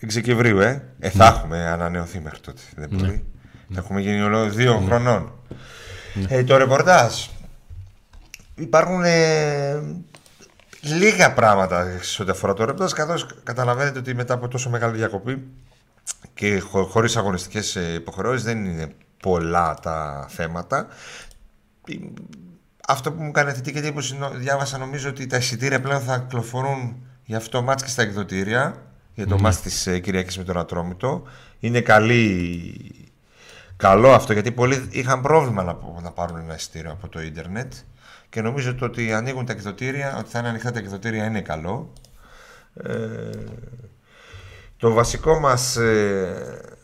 6 0.00 0.14
Δεκεμβρίου, 0.14 0.60
ε. 0.60 0.82
ε 0.98 1.10
θα 1.10 1.26
έχουμε 1.26 1.66
ανανεωθεί 1.66 2.20
μέχρι 2.20 2.40
τότε. 2.40 2.60
Δεν 2.76 2.88
μπορεί. 2.92 3.24
Θα 3.74 3.80
έχουμε 3.80 4.00
γίνει 4.00 4.20
όλο 4.20 4.48
δύο 4.48 4.82
χρονών. 4.86 5.32
Ε, 6.28 6.44
το 6.44 6.56
ρεπορτάζ. 6.56 7.14
Υπάρχουν 8.54 9.02
ε, 9.04 9.82
λίγα 10.80 11.32
πράγματα 11.32 11.98
σε 12.00 12.22
ό,τι 12.22 12.30
αφορά 12.30 12.54
το 12.54 12.64
ρεπορτάζ, 12.64 12.92
καθώς 12.92 13.26
καταλαβαίνετε 13.42 13.98
ότι 13.98 14.14
μετά 14.14 14.34
από 14.34 14.48
τόσο 14.48 14.70
μεγάλη 14.70 14.96
διακοπή 14.96 15.46
και 16.34 16.58
χω, 16.60 16.84
χωρίς 16.84 17.16
αγωνιστικές 17.16 17.76
ε, 17.76 17.92
υποχρεώσεις 17.94 18.42
δεν 18.42 18.64
είναι 18.64 18.92
πολλά 19.26 19.74
τα 19.82 20.26
θέματα. 20.28 20.86
Αυτό 22.88 23.12
που 23.12 23.22
μου 23.22 23.30
κάνει 23.30 23.52
θετική 23.52 23.78
εντύπωση, 23.78 24.18
διάβασα 24.34 24.78
νομίζω 24.78 25.08
ότι 25.08 25.26
τα 25.26 25.36
εισιτήρια 25.36 25.80
πλέον 25.80 26.00
θα 26.00 26.18
κυκλοφορούν 26.18 26.96
για 27.24 27.36
αυτό 27.36 27.58
το 27.58 27.62
μάτς 27.64 27.82
και 27.82 27.88
στα 27.88 28.02
εκδοτήρια, 28.02 28.82
για 29.14 29.26
το 29.26 29.36
mm. 29.36 29.40
μάτς 29.40 29.60
της 29.60 29.86
ε, 29.86 29.98
Κυριακής 29.98 30.38
με 30.38 30.44
τον 30.44 30.58
Ατρόμητο. 30.58 31.22
Είναι 31.58 31.80
καλή, 31.80 33.08
καλό 33.76 34.12
αυτό, 34.12 34.32
γιατί 34.32 34.52
πολλοί 34.52 34.88
είχαν 34.90 35.20
πρόβλημα 35.20 35.62
να, 35.62 35.76
να 36.02 36.10
πάρουν 36.10 36.36
ένα 36.36 36.54
εισιτήριο 36.54 36.90
από 36.90 37.08
το 37.08 37.20
ίντερνετ 37.20 37.72
και 38.28 38.40
νομίζω 38.40 38.70
ότι, 38.70 38.84
ότι 38.84 39.12
ανοίγουν 39.12 39.46
τα 39.46 39.52
εκδοτήρια, 39.52 40.16
ότι 40.18 40.30
θα 40.30 40.38
είναι 40.38 40.48
ανοιχτά 40.48 40.70
τα 40.70 40.78
εκδοτήρια 40.78 41.24
είναι 41.24 41.40
καλό. 41.40 41.92
Ε, 42.74 43.30
το 44.76 44.92
βασικό 44.92 45.38
μας 45.38 45.76
ε, 45.76 46.75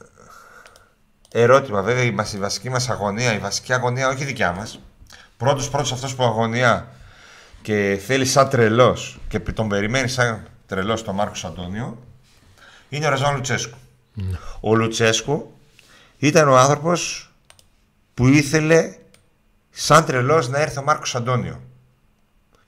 ερώτημα, 1.33 1.83
βέβαια, 1.83 2.03
η, 2.03 2.15
η 2.35 2.39
βασική 2.39 2.71
μας 2.71 2.89
αγωνία, 2.89 3.35
η 3.35 3.39
βασική 3.39 3.73
αγωνία 3.73 4.09
όχι 4.09 4.25
δικιά 4.25 4.53
μας, 4.53 4.81
πρώτος 5.37 5.71
πρώτος 5.71 5.93
αυτός 5.93 6.15
που 6.15 6.25
αγωνία 6.25 6.89
και 7.63 8.01
θέλει 8.07 8.25
σαν 8.25 8.49
τρελός 8.49 9.21
και 9.29 9.39
τον 9.39 9.69
περιμένει 9.69 10.09
σαν 10.09 10.47
τρελός 10.67 11.05
τον 11.05 11.15
Μάρκος 11.15 11.45
Αντώνιο, 11.45 11.99
είναι 12.89 13.07
ο 13.07 13.09
Ραζάν 13.09 13.35
Λουτσέσκου. 13.35 13.77
Ναι. 14.15 14.39
Ο 14.61 14.75
Λουτσέσκου 14.75 15.57
ήταν 16.19 16.49
ο 16.49 16.59
άνθρωπος 16.59 17.31
που 18.15 18.27
ήθελε 18.27 18.95
σαν 19.71 20.05
τρελός 20.05 20.49
να 20.49 20.59
έρθει 20.59 20.79
ο 20.79 20.83
Μάρκος 20.83 21.15
Αντώνιο 21.15 21.61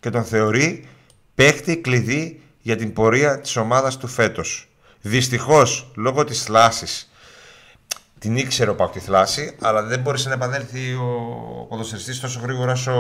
και 0.01 0.11
τον 0.11 0.25
θεωρεί 0.25 0.89
παίχτη 1.35 1.77
κλειδί 1.77 2.43
για 2.61 2.77
την 2.77 2.93
πορεία 2.93 3.41
της 3.41 3.57
ομάδας 3.57 3.97
του 3.97 4.07
φέτος. 4.07 4.69
Δυστυχώς, 5.01 5.91
λόγω 5.97 6.25
της 6.25 6.43
θλάσης, 6.43 7.11
την 8.25 8.37
ήξερε 8.37 8.71
ο 8.71 8.75
Πάκ 8.75 8.93
τη 8.93 9.01
θλάση, 9.01 9.57
αλλά 9.61 9.83
δεν 9.83 10.01
μπόρεσε 10.01 10.29
να 10.29 10.35
επανέλθει 10.35 10.95
ο 10.95 11.67
ποδοσφαιριστής 11.69 12.21
τόσο 12.21 12.41
γρήγορα 12.43 12.73
όσο 12.73 12.93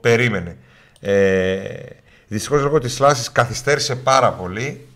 περίμενε. 0.00 0.56
Ε, 1.00 1.58
δυστυχώς 2.28 2.62
λόγω 2.62 2.78
της 2.78 2.94
θλάσης 2.94 3.32
καθυστέρησε 3.32 3.96
πάρα 3.96 4.32
πολύ 4.32 4.86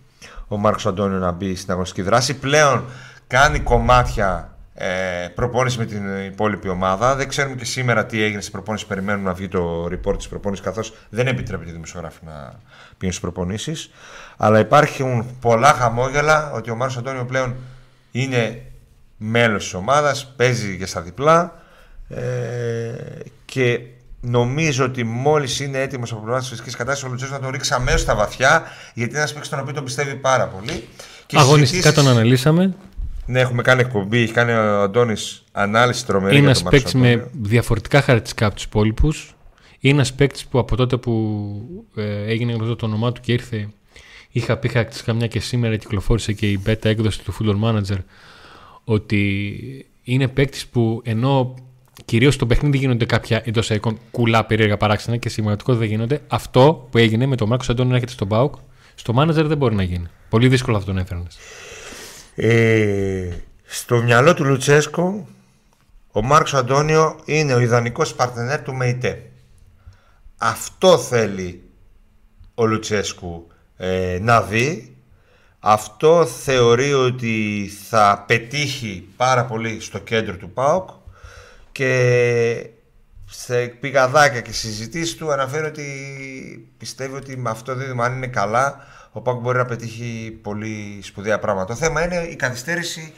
ο 0.49 0.57
Μάρκος 0.57 0.87
Αντώνιο 0.87 1.19
να 1.19 1.31
μπει 1.31 1.55
στην 1.55 1.71
αγωνιστική 1.71 2.03
δράση. 2.03 2.35
Πλέον 2.35 2.85
κάνει 3.27 3.61
κομμάτια 3.61 4.57
ε, 4.75 4.89
προπόνηση 5.35 5.79
με 5.79 5.85
την 5.85 6.25
υπόλοιπη 6.25 6.69
ομάδα. 6.69 7.15
Δεν 7.15 7.29
ξέρουμε 7.29 7.55
και 7.55 7.65
σήμερα 7.65 8.07
τι 8.07 8.23
έγινε 8.23 8.41
στην 8.41 8.53
προπόνηση. 8.53 8.87
Περιμένουμε 8.87 9.29
να 9.29 9.35
βγει 9.35 9.49
το 9.49 9.85
report 9.85 10.17
της 10.17 10.29
προπόνησης, 10.29 10.65
καθώς 10.65 10.95
δεν 11.09 11.27
επιτρέπεται 11.27 11.71
οι 11.71 11.73
δημοσιογράφοι 11.73 12.21
να 12.25 12.33
πηγαίνουν 12.33 12.59
στις 12.99 13.21
προπονήσεις. 13.21 13.91
Αλλά 14.37 14.59
υπάρχουν 14.59 15.37
πολλά 15.41 15.73
χαμόγελα 15.73 16.53
ότι 16.53 16.71
ο 16.71 16.77
Μάριο 16.77 16.99
Αντώνιο 16.99 17.25
πλέον 17.25 17.55
είναι 18.11 18.62
μέλος 19.23 19.62
της 19.62 19.75
ομάδας, 19.75 20.33
παίζει 20.37 20.76
και 20.79 20.87
στα 20.87 21.00
διπλά. 21.00 21.62
Ε, 22.09 22.21
και 23.45 23.81
νομίζω 24.21 24.85
ότι 24.85 25.05
μόλις 25.05 25.61
είναι 25.61 25.81
έτοιμος 25.81 26.12
από 26.12 26.21
πλευράς 26.21 26.43
της 26.43 26.50
φυσικής 26.50 26.76
κατάστασης, 26.76 27.05
ο 27.05 27.11
Λουτσέσκο 27.11 27.35
να 27.35 27.41
τον 27.41 27.50
ρίξει 27.50 27.75
αμέσως 27.75 28.00
στα 28.00 28.14
βαθιά, 28.14 28.62
γιατί 28.95 29.11
είναι 29.11 29.19
ένας 29.19 29.33
παίκτης 29.33 29.50
τον 29.50 29.59
οποίο 29.59 29.73
τον 29.73 29.85
πιστεύει 29.85 30.14
πάρα 30.14 30.47
πολύ. 30.47 30.85
Αγωνιστικά 31.33 31.93
τον 31.93 32.09
αναλύσαμε. 32.09 32.75
Ναι, 33.26 33.41
έχουμε 33.41 33.62
κάνει 33.62 33.81
εκπομπή, 33.81 34.19
έχει 34.19 34.33
κάνει 34.33 34.52
ο 34.52 34.83
Αντώνης 34.83 35.45
ανάλυση 35.52 36.07
τρομερή. 36.07 36.37
Είναι 36.37 36.45
ένας 36.45 36.62
παίκτης 36.62 36.95
με 36.95 37.29
διαφορετικά 37.33 38.00
χαρακτηριστικά 38.00 38.47
από 38.47 38.55
τους 38.55 38.64
υπόλοιπους. 38.64 39.35
Είναι 39.81 39.95
ένας 39.95 40.12
παίκτης 40.12 40.47
που 40.47 40.59
από 40.59 40.76
τότε 40.76 40.97
που 40.97 41.12
ε, 41.97 42.25
έγινε 42.25 42.52
γνωστό 42.52 42.76
το 42.76 42.87
όνομά 42.87 43.12
του 43.12 43.21
και 43.21 43.33
ήρθε, 43.33 43.69
είχα 44.31 44.57
πει 44.57 44.69
χαρακτηριστικά 44.69 45.12
μια 45.12 45.26
και 45.26 45.41
σήμερα 45.41 45.76
κυκλοφόρησε 45.76 46.33
και 46.33 46.50
η 46.50 46.62
beta 46.67 46.85
έκδοση 46.85 47.23
του 47.23 47.35
Football 47.35 47.69
Manager 47.69 47.99
ότι 48.85 49.87
είναι 50.03 50.29
παίκτης 50.29 50.67
που 50.67 51.01
ενώ 51.05 51.55
κυρίως 52.05 52.35
στο 52.35 52.47
παιχνίδι 52.47 52.79
γίνονται 52.79 53.05
κάποια 53.05 53.43
εντός 53.45 53.71
εικόν 53.71 53.99
κουλά 54.11 54.45
περίεργα 54.45 54.77
παράξενα 54.77 55.17
και 55.17 55.29
σημαντικό 55.29 55.75
δεν 55.75 55.89
γίνονται, 55.89 56.21
αυτό 56.29 56.89
που 56.91 56.99
έγινε 56.99 57.27
με 57.27 57.37
τον 57.37 57.49
Μάρκος 57.49 57.69
Αντώνη 57.69 57.89
να 57.89 57.95
έρχεται 57.95 58.12
στον 58.12 58.27
Μπάουκ, 58.27 58.55
στο 58.95 59.15
Manager 59.17 59.45
δεν 59.45 59.57
μπορεί 59.57 59.75
να 59.75 59.83
γίνει. 59.83 60.07
Πολύ 60.29 60.49
δύσκολο 60.49 60.77
αυτό 60.77 60.93
τον 60.93 61.01
έφερνε. 61.01 61.27
Ε, 62.35 63.29
στο 63.65 64.03
μυαλό 64.03 64.35
του 64.35 64.45
Λουτσέσκο 64.45 65.27
ο 66.12 66.23
Μάρκος 66.23 66.55
Αντώνιο 66.55 67.21
είναι 67.25 67.55
ο 67.55 67.61
ιδανικός 67.61 68.15
παρτενέρ 68.15 68.62
του 68.62 68.75
ΜΕΙΤΕ. 68.75 69.31
Αυτό 70.37 70.99
θέλει 70.99 71.62
ο 72.55 72.67
Λουτσέσκου 72.67 73.47
ε, 73.77 74.19
να 74.21 74.43
δει. 74.43 74.92
Αυτό 75.64 76.26
θεωρεί 76.26 76.92
ότι 76.92 77.71
θα 77.88 78.25
πετύχει 78.26 79.09
πάρα 79.16 79.45
πολύ 79.45 79.81
στο 79.81 79.99
κέντρο 79.99 80.37
του 80.37 80.50
ΠΑΟΚ 80.50 80.88
και 81.73 82.66
σε 83.31 83.66
πηγαδάκια 83.66 84.40
και 84.40 84.52
συζητήσεις 84.52 85.16
του 85.16 85.33
αναφέρει 85.33 85.66
ότι 85.66 85.85
πιστεύει 86.78 87.14
ότι 87.16 87.37
με 87.37 87.50
αυτό 87.50 87.75
δίδυμα 87.75 88.04
αν 88.04 88.16
είναι 88.16 88.26
καλά 88.26 88.87
ο 89.12 89.21
Πάκ 89.21 89.37
μπορεί 89.37 89.59
να 89.59 89.64
πετύχει 89.64 90.38
πολύ 90.42 91.00
σπουδαία 91.02 91.38
πράγματα. 91.38 91.66
Το 91.66 91.75
θέμα 91.75 92.04
είναι 92.04 92.16
η 92.16 92.37
καθυστέρηση 92.37 93.12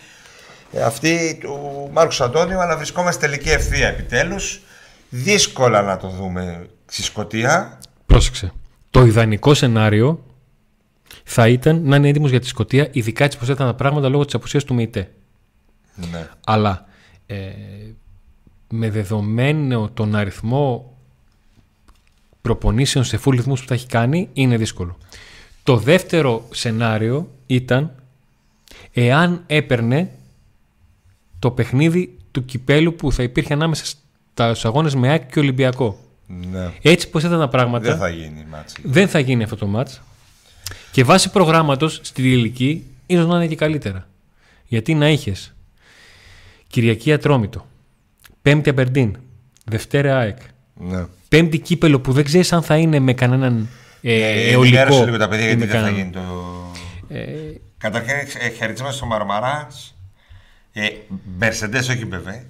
ε, 0.72 0.82
αυτή 0.82 1.38
του 1.40 1.88
Μάρκους 1.92 2.20
Αντώνιου, 2.20 2.58
αλλά 2.58 2.76
βρισκόμαστε 2.76 3.26
τελική 3.26 3.50
ευθεία 3.50 3.88
επιτέλους. 3.88 4.60
Δύσκολα 5.08 5.82
να 5.82 5.96
το 5.96 6.08
δούμε 6.08 6.66
στη 6.86 7.02
Σκωτία. 7.02 7.78
Πρόσεξε. 8.06 8.52
Το 8.90 9.04
ιδανικό 9.04 9.54
σενάριο 9.54 10.33
θα 11.24 11.48
ήταν 11.48 11.80
να 11.84 11.96
είναι 11.96 12.08
έτοιμος 12.08 12.30
για 12.30 12.40
τη 12.40 12.46
Σκωτία, 12.46 12.88
ειδικά 12.92 13.24
έτσι 13.24 13.38
πως 13.38 13.48
ήταν 13.48 13.66
τα 13.66 13.74
πράγματα 13.74 14.08
λόγω 14.08 14.24
της 14.24 14.34
απουσίας 14.34 14.64
του 14.64 14.74
ΜΕΙΤΕ. 14.74 15.10
Ναι. 16.12 16.28
Αλλά 16.44 16.86
ε, 17.26 17.50
με 18.68 18.90
δεδομένο 18.90 19.90
τον 19.94 20.14
αριθμό 20.14 20.96
προπονήσεων 22.42 23.04
σε 23.04 23.20
full 23.24 23.30
ρυθμούς 23.30 23.60
που 23.60 23.66
θα 23.66 23.74
έχει 23.74 23.86
κάνει, 23.86 24.28
είναι 24.32 24.56
δύσκολο. 24.56 24.98
Το 25.62 25.76
δεύτερο 25.76 26.48
σενάριο 26.50 27.30
ήταν 27.46 27.94
εάν 28.92 29.42
έπαιρνε 29.46 30.10
το 31.38 31.50
παιχνίδι 31.50 32.16
του 32.30 32.44
κυπέλου 32.44 32.94
που 32.94 33.12
θα 33.12 33.22
υπήρχε 33.22 33.52
ανάμεσα 33.52 33.84
στους 33.84 34.64
αγώνες 34.64 34.94
με 34.94 35.08
ΑΕΚ 35.08 35.26
και 35.26 35.38
Ολυμπιακό. 35.38 35.98
Ναι. 36.26 36.72
Έτσι 36.82 37.10
πως 37.10 37.22
ήταν 37.22 37.38
τα 37.38 37.48
πράγματα. 37.48 37.84
Δεν 37.84 37.98
θα 37.98 38.08
γίνει 38.08 38.44
μάτς. 38.50 38.74
Δεν 38.82 39.08
θα 39.08 39.18
γίνει 39.18 39.42
αυτό 39.42 39.56
το 39.56 39.66
μάτς. 39.66 40.02
Και 40.94 41.04
βάσει 41.04 41.30
προγράμματος 41.30 42.00
στη 42.02 42.22
διελική 42.22 42.86
ίσως 43.06 43.26
να 43.26 43.36
είναι 43.36 43.46
και 43.46 43.56
καλύτερα. 43.56 44.08
Γιατί 44.64 44.94
να 44.94 45.08
είχες; 45.08 45.54
Κυριακή 46.66 47.12
Ατρόμητο, 47.12 47.66
Πέμπτη 48.42 48.70
Αμπερντίν, 48.70 49.16
Δευτέρα 49.64 50.18
ΑΕΚ, 50.18 50.38
ναι. 50.74 51.06
Πέμπτη 51.28 51.58
κύπελο 51.58 52.00
που 52.00 52.12
δεν 52.12 52.24
ξέρεις 52.24 52.52
αν 52.52 52.62
θα 52.62 52.76
είναι 52.76 52.98
με 52.98 53.12
κανέναν 53.12 53.68
ε, 54.02 54.14
ε, 54.14 54.50
αιωλικό. 54.50 55.04
λίγο 55.04 55.16
τα 55.16 55.28
παιδιά 55.28 55.46
γιατί 55.46 55.66
δεν 55.66 55.80
θα 55.80 55.90
γίνει 55.90 56.10
το... 56.10 56.20
Ε... 57.08 57.24
Καταρχήν 57.78 58.14
ε, 58.40 58.48
χαιρετίσμα 58.48 58.90
στο 58.90 59.06
Μαρμαράς. 59.06 59.96
Ε, 60.72 60.86
Mercedes, 61.40 61.88
όχι 61.90 62.06
μπεβέ. 62.06 62.46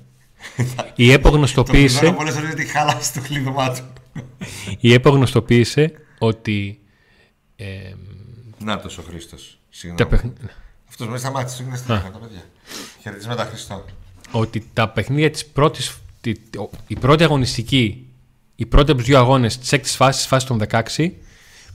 Η 0.95 1.13
ΕΠΟ 1.13 1.29
γνωστοποίησε... 1.29 2.13
Πολλέ 2.13 2.31
φορέ 2.31 2.47
ότι 2.47 2.65
χάλασε 2.67 3.13
το 3.13 3.21
κλείδωμά 3.21 3.73
του. 3.73 3.93
Η 4.81 4.93
ΕΠΟ 4.93 5.11
γνωστοποίησε 5.11 5.93
ότι... 6.19 6.79
Ε, 7.57 7.93
Να 8.65 8.81
το 8.81 8.95
ο 8.99 9.03
Χρήστος. 9.03 9.59
Συγγνώμη. 9.71 10.33
Αυτός 10.89 11.09
με 11.09 11.19
σταμάτησε. 11.19 11.63
Είναι 11.63 11.77
στα 11.77 12.11
παιδιά. 12.21 12.43
Χαιρετίσματα 13.03 13.45
Χριστό. 13.45 13.85
Ότι 14.31 14.71
τα 14.73 14.89
παιχνίδια 14.89 15.31
της 15.31 15.47
πρώτη. 15.47 15.83
Η 16.87 16.97
πρώτη 16.97 17.25
αγωνιστική, 17.25 18.07
οι 18.57 18.67
πρώτοι 18.67 18.91
από 18.91 19.01
τους 19.01 19.09
δύο 19.09 19.19
αγώνες 19.19 19.59
της 19.59 19.73
έκτης 19.73 19.97
φάσης, 19.97 20.27
φάσης 20.27 20.49
των 20.49 20.59
16, 20.59 21.11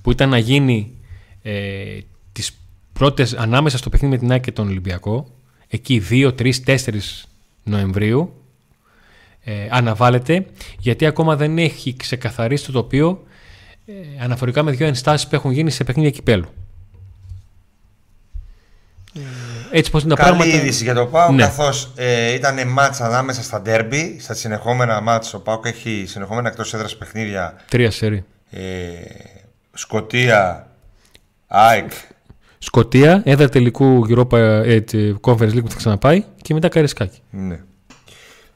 που 0.01 0.11
ήταν 0.11 0.29
να 0.29 0.37
γίνει 0.37 0.97
ε, 1.41 1.99
τις 2.31 2.57
πρώτες 2.93 3.33
ανάμεσα 3.33 3.77
στο 3.77 3.89
παιχνίδι 3.89 4.13
με 4.13 4.19
την 4.19 4.31
ΑΕΚ 4.31 4.41
και 4.41 4.51
τον 4.51 4.67
Ολυμπιακό, 4.67 5.31
εκεί 5.67 6.03
2, 6.09 6.31
3, 6.39 6.51
4 6.65 6.77
Νοεμβρίου, 7.63 8.33
ε, 9.43 9.67
αναβάλλεται, 9.69 10.45
γιατί 10.79 11.05
ακόμα 11.05 11.35
δεν 11.35 11.57
έχει 11.57 11.95
ξεκαθαρίσει 11.95 12.65
το 12.65 12.71
τοπίο 12.71 13.23
ε, 13.85 14.23
αναφορικά 14.23 14.63
με 14.63 14.71
δύο 14.71 14.87
ενστάσεις 14.87 15.27
που 15.27 15.35
έχουν 15.35 15.51
γίνει 15.51 15.71
σε 15.71 15.83
παιχνίδια 15.83 16.11
κυπέλου. 16.11 16.47
Έτσι 19.71 19.91
πως 19.91 20.03
είναι 20.03 20.15
τα 20.15 20.23
πράγματα... 20.23 20.45
είδηση 20.45 20.83
για 20.83 20.93
το 20.93 21.05
ΠΑΟΚ 21.05 21.31
ναι. 21.31 21.41
καθώς 21.41 21.91
ε, 21.95 22.33
ήταν 22.33 22.67
μάτς 22.67 23.01
ανάμεσα 23.01 23.43
στα 23.43 23.61
ντέρμπι, 23.61 24.17
στα 24.19 24.33
συνεχόμενα 24.33 25.01
μάτς 25.01 25.33
ο 25.33 25.41
ΠΑΟΚ 25.41 25.65
έχει 25.65 26.05
συνεχόμενα 26.07 26.49
εκτός 26.49 26.73
έδρας 26.73 26.97
παιχνίδια. 26.97 27.55
Τρία 27.69 27.91
σερί. 27.91 28.25
Ε, 28.49 28.61
Σκοτία, 29.73 30.67
ΑΕΚ. 31.47 31.91
Σκοτία, 32.57 33.21
έδρα 33.25 33.49
τελικού 33.49 34.05
Europa 34.09 34.37
ε, 34.37 34.79
Conference 35.21 35.53
League 35.53 35.63
που 35.63 35.69
θα 35.69 35.77
ξαναπάει 35.77 36.23
και 36.41 36.53
μετά 36.53 36.67
Καρισκάκι. 36.67 37.19
Ναι. 37.29 37.59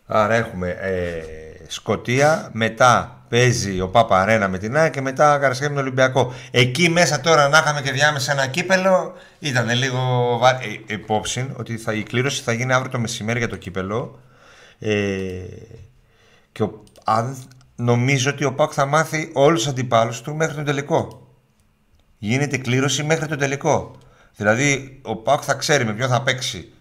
Άρα 0.05 0.33
έχουμε 0.33 0.69
ε, 0.69 1.21
Σκοτία, 1.67 2.49
μετά 2.51 3.22
παίζει 3.33 3.81
ο 3.81 3.89
Πάπα 3.89 4.21
Αρένα 4.21 4.47
με 4.47 4.57
την 4.57 4.77
ΑΕΚ 4.77 4.93
και 4.93 5.01
μετά 5.01 5.37
Καρασκέ 5.37 5.63
με 5.63 5.75
τον 5.75 5.83
Ολυμπιακό. 5.83 6.33
Εκεί 6.51 6.89
μέσα 6.89 7.19
τώρα 7.19 7.47
να 7.47 7.57
είχαμε 7.57 7.81
και 7.81 7.91
διάμεσα 7.91 8.31
ένα 8.31 8.47
κύπελο 8.47 9.13
ήταν 9.39 9.69
λίγο 9.69 9.99
βα... 10.41 10.49
ε, 10.49 10.79
υπόψη 10.87 11.49
ότι 11.55 11.77
θα, 11.77 11.93
η 11.93 12.03
κλήρωση 12.03 12.41
θα 12.41 12.53
γίνει 12.53 12.73
αύριο 12.73 12.91
το 12.91 12.99
μεσημέρι 12.99 13.39
για 13.39 13.47
το 13.47 13.55
κύπελο. 13.55 14.19
Ε, 14.79 14.93
και 16.51 16.63
ο, 16.63 16.83
αν, 17.03 17.37
νομίζω 17.75 18.29
ότι 18.29 18.45
ο 18.45 18.53
Πάκ 18.53 18.71
θα 18.73 18.85
μάθει 18.85 19.29
όλους 19.33 19.59
τους 19.59 19.71
αντιπάλους 19.71 20.21
του 20.21 20.35
μέχρι 20.35 20.55
τον 20.55 20.65
τελικό. 20.65 21.27
Γίνεται 22.17 22.57
κλήρωση 22.57 23.03
μέχρι 23.03 23.27
τον 23.27 23.37
τελικό. 23.37 23.95
Δηλαδή 24.35 24.99
ο 25.03 25.15
Πάκ 25.15 25.41
θα 25.45 25.53
ξέρει 25.53 25.85
με 25.85 25.93
ποιον 25.93 26.09
θα 26.09 26.21
παίξει 26.21 26.71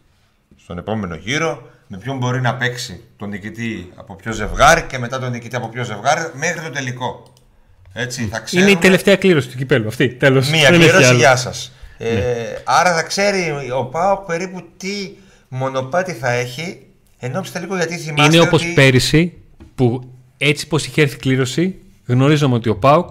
στον 0.57 0.79
επόμενο 0.79 1.15
γύρο, 1.15 1.71
με 1.95 1.99
ποιον 1.99 2.17
μπορεί 2.17 2.41
να 2.41 2.55
παίξει 2.55 3.01
τον 3.17 3.29
νικητή 3.29 3.93
από 3.95 4.15
ποιο 4.15 4.33
ζευγάρι 4.33 4.83
και 4.83 4.99
μετά 4.99 5.19
τον 5.19 5.31
νικητή 5.31 5.57
από 5.57 5.69
ποιο 5.69 5.85
ζευγάρι 5.85 6.21
μέχρι 6.35 6.61
το 6.61 6.71
τελικό. 6.71 7.33
Έτσι, 7.93 8.27
θα 8.27 8.41
ξέρουμε... 8.41 8.71
Είναι 8.71 8.79
η 8.79 8.83
τελευταία 8.83 9.17
κλήρωση 9.17 9.49
του 9.49 9.57
κυπέλου 9.57 9.89
αυτή. 9.89 10.09
Τέλος. 10.09 10.51
Μία 10.51 10.71
Δεν 10.71 10.81
έχει 10.81 10.89
κλήρωση, 10.89 11.09
άλλο. 11.09 11.19
γεια 11.19 11.37
σας. 11.37 11.73
Ε, 11.99 12.15
άρα 12.65 12.95
θα 12.95 13.03
ξέρει 13.03 13.71
ο 13.79 13.85
Πάοκ 13.85 14.27
περίπου 14.27 14.65
τι 14.77 15.11
μονοπάτι 15.49 16.13
θα 16.13 16.31
έχει 16.31 16.87
ενώπιση 17.19 17.53
τελικό 17.53 17.77
γιατί 17.77 17.97
θυμάστε 17.97 18.37
Είναι 18.37 18.47
όπως 18.47 18.63
ότι... 18.63 18.73
πέρυσι 18.73 19.33
που 19.75 20.13
έτσι 20.37 20.69
πως 20.69 20.87
είχε 20.87 21.03
έρθει 21.03 21.15
η 21.15 21.19
κλήρωση, 21.19 21.81
γνωρίζαμε 22.07 22.55
ότι 22.55 22.69
ο 22.69 22.77
Πάουκ 22.77 23.09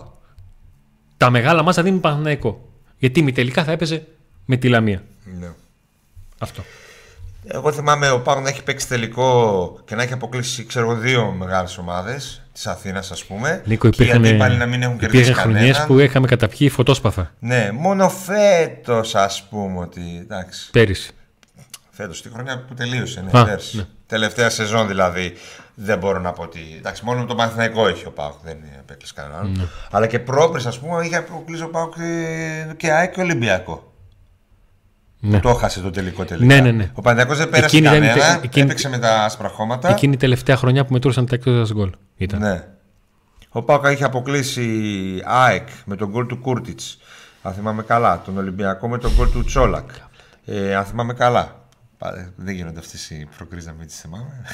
τα 1.17 1.29
μεγάλα 1.29 1.63
μάτσα 1.63 1.83
δίνει 1.83 1.99
Παναθηναϊκό. 1.99 2.69
Γιατί 2.97 3.21
μη 3.21 3.31
τελικά 3.31 3.63
θα 3.63 3.71
έπαιζε 3.71 4.07
με 4.45 4.55
τη 4.57 4.67
Λαμία. 4.67 5.03
Ναι. 5.39 5.51
Αυτό. 6.37 6.63
Εγώ 7.47 7.71
θυμάμαι 7.71 8.09
ο 8.11 8.19
Πάοκ 8.21 8.43
να 8.43 8.49
έχει 8.49 8.63
παίξει 8.63 8.87
τελικό 8.87 9.79
και 9.85 9.95
να 9.95 10.03
έχει 10.03 10.13
αποκλείσει 10.13 10.65
ξέρω, 10.65 10.91
εγώ, 10.91 10.99
δύο 10.99 11.31
μεγάλες 11.31 11.77
ομάδες 11.77 12.41
της 12.53 12.67
Αθήνας, 12.67 13.11
ας 13.11 13.25
πούμε. 13.25 13.61
Νίκο, 13.65 13.89
και 13.89 14.03
οι 14.03 14.05
υπήρχαν, 14.05 14.25
αντίπαλοι 14.25 14.57
να 14.57 14.65
μην 14.65 14.81
έχουν 14.81 14.97
κερδίσει 14.97 15.23
υπήρχαν 15.23 15.43
χρονιές 15.43 15.63
κανέναν. 15.65 15.87
που 15.87 15.99
είχαμε 15.99 16.27
καταπιεί 16.27 16.69
φωτόσπαθα. 16.69 17.31
Ναι, 17.39 17.69
μόνο 17.73 18.09
φέτος 18.09 19.15
ας 19.15 19.47
πούμε 19.49 19.79
ότι. 19.79 20.01
Εντάξει. 20.21 20.69
Πέρυσι. 20.71 21.11
Φέτος, 21.91 22.21
τη 22.21 22.29
χρονιά 22.29 22.65
που 22.67 22.73
τελείωσε. 22.73 23.23
Ναι, 23.31 23.39
Α, 23.39 23.45
πέρσι. 23.45 23.77
ναι. 23.77 23.83
Τελευταία 24.07 24.49
σεζόν 24.49 24.87
δηλαδή. 24.87 25.33
Δεν 25.75 25.97
μπορώ 25.97 26.19
να 26.19 26.31
πω 26.31 26.43
ότι. 26.43 26.59
Εντάξει, 26.77 27.05
μόνο 27.05 27.25
τον 27.25 27.37
Παναθηναϊκό 27.37 27.89
είχε 27.89 28.07
ο 28.07 28.11
Πάοκ. 28.11 28.33
Δεν 28.43 28.57
απέκλεισε 28.79 29.13
κανέναν. 29.15 29.51
Ναι. 29.57 29.63
Αλλά 29.91 30.07
και 30.07 30.19
πρόπερς, 30.19 30.65
ας 30.65 30.79
πούμε, 30.79 31.05
είχε 31.05 31.15
αποκλείσει 31.15 31.63
ο 31.63 31.69
Πάοκ 31.69 31.93
ε, 31.97 32.73
και 32.77 32.91
ΑΕΚ 32.91 33.13
και 33.13 33.21
Ολυμπιακό. 33.21 33.90
Ναι. 35.23 35.39
Το 35.39 35.49
έχασε 35.49 35.79
το 35.81 35.89
τελικό 35.89 36.23
τελικά. 36.23 36.53
Ναι, 36.55 36.61
ναι, 36.61 36.71
ναι. 36.71 36.91
Ο 36.93 37.01
Παναθηναϊκός 37.01 37.37
δεν 37.37 37.49
πέρασε 37.49 37.75
Εκείνη 37.77 37.87
ήταν 37.95 38.03
η 38.03 38.07
κανένα. 38.07 38.33
τε- 38.35 38.43
εκείνη- 38.43 38.65
Έπαιξε 38.65 38.89
με 38.89 38.97
τα 38.99 39.23
άσπρα 39.23 39.47
χώματα. 39.49 39.89
Εκείνη 39.89 40.13
η 40.13 40.17
τελευταία 40.17 40.55
χρονιά 40.57 40.85
που 40.85 40.93
μετρούσαν 40.93 41.25
τα 41.25 41.35
εκτός 41.35 41.73
γκολ. 41.73 41.91
Ήταν. 42.17 42.39
Ναι. 42.39 42.63
Ο 43.49 43.61
Πάοκ 43.63 43.85
είχε 43.91 44.03
αποκλείσει 44.03 44.69
ΑΕΚ 45.25 45.67
με 45.85 45.95
τον 45.95 46.09
γκολ 46.09 46.25
του 46.25 46.37
Κούρτιτς. 46.37 46.97
Αν 47.41 47.53
θυμάμαι 47.53 47.83
καλά. 47.83 48.21
Τον 48.25 48.37
Ολυμπιακό 48.37 48.87
με 48.89 48.97
τον 48.97 49.11
γκολ 49.15 49.31
του 49.31 49.43
Τσόλακ. 49.43 49.89
Ε, 50.45 50.75
αν 50.75 50.85
θυμάμαι 50.85 51.13
καλά. 51.13 51.65
Πα- 51.97 52.31
Δεν 52.35 52.55
γίνονται 52.55 52.79
αυτές 52.79 53.09
οι 53.09 53.27
προκρίσει 53.37 53.67
να 53.67 53.73
μην 53.73 53.87
τις 53.87 53.99
θυμάμαι. 53.99 54.45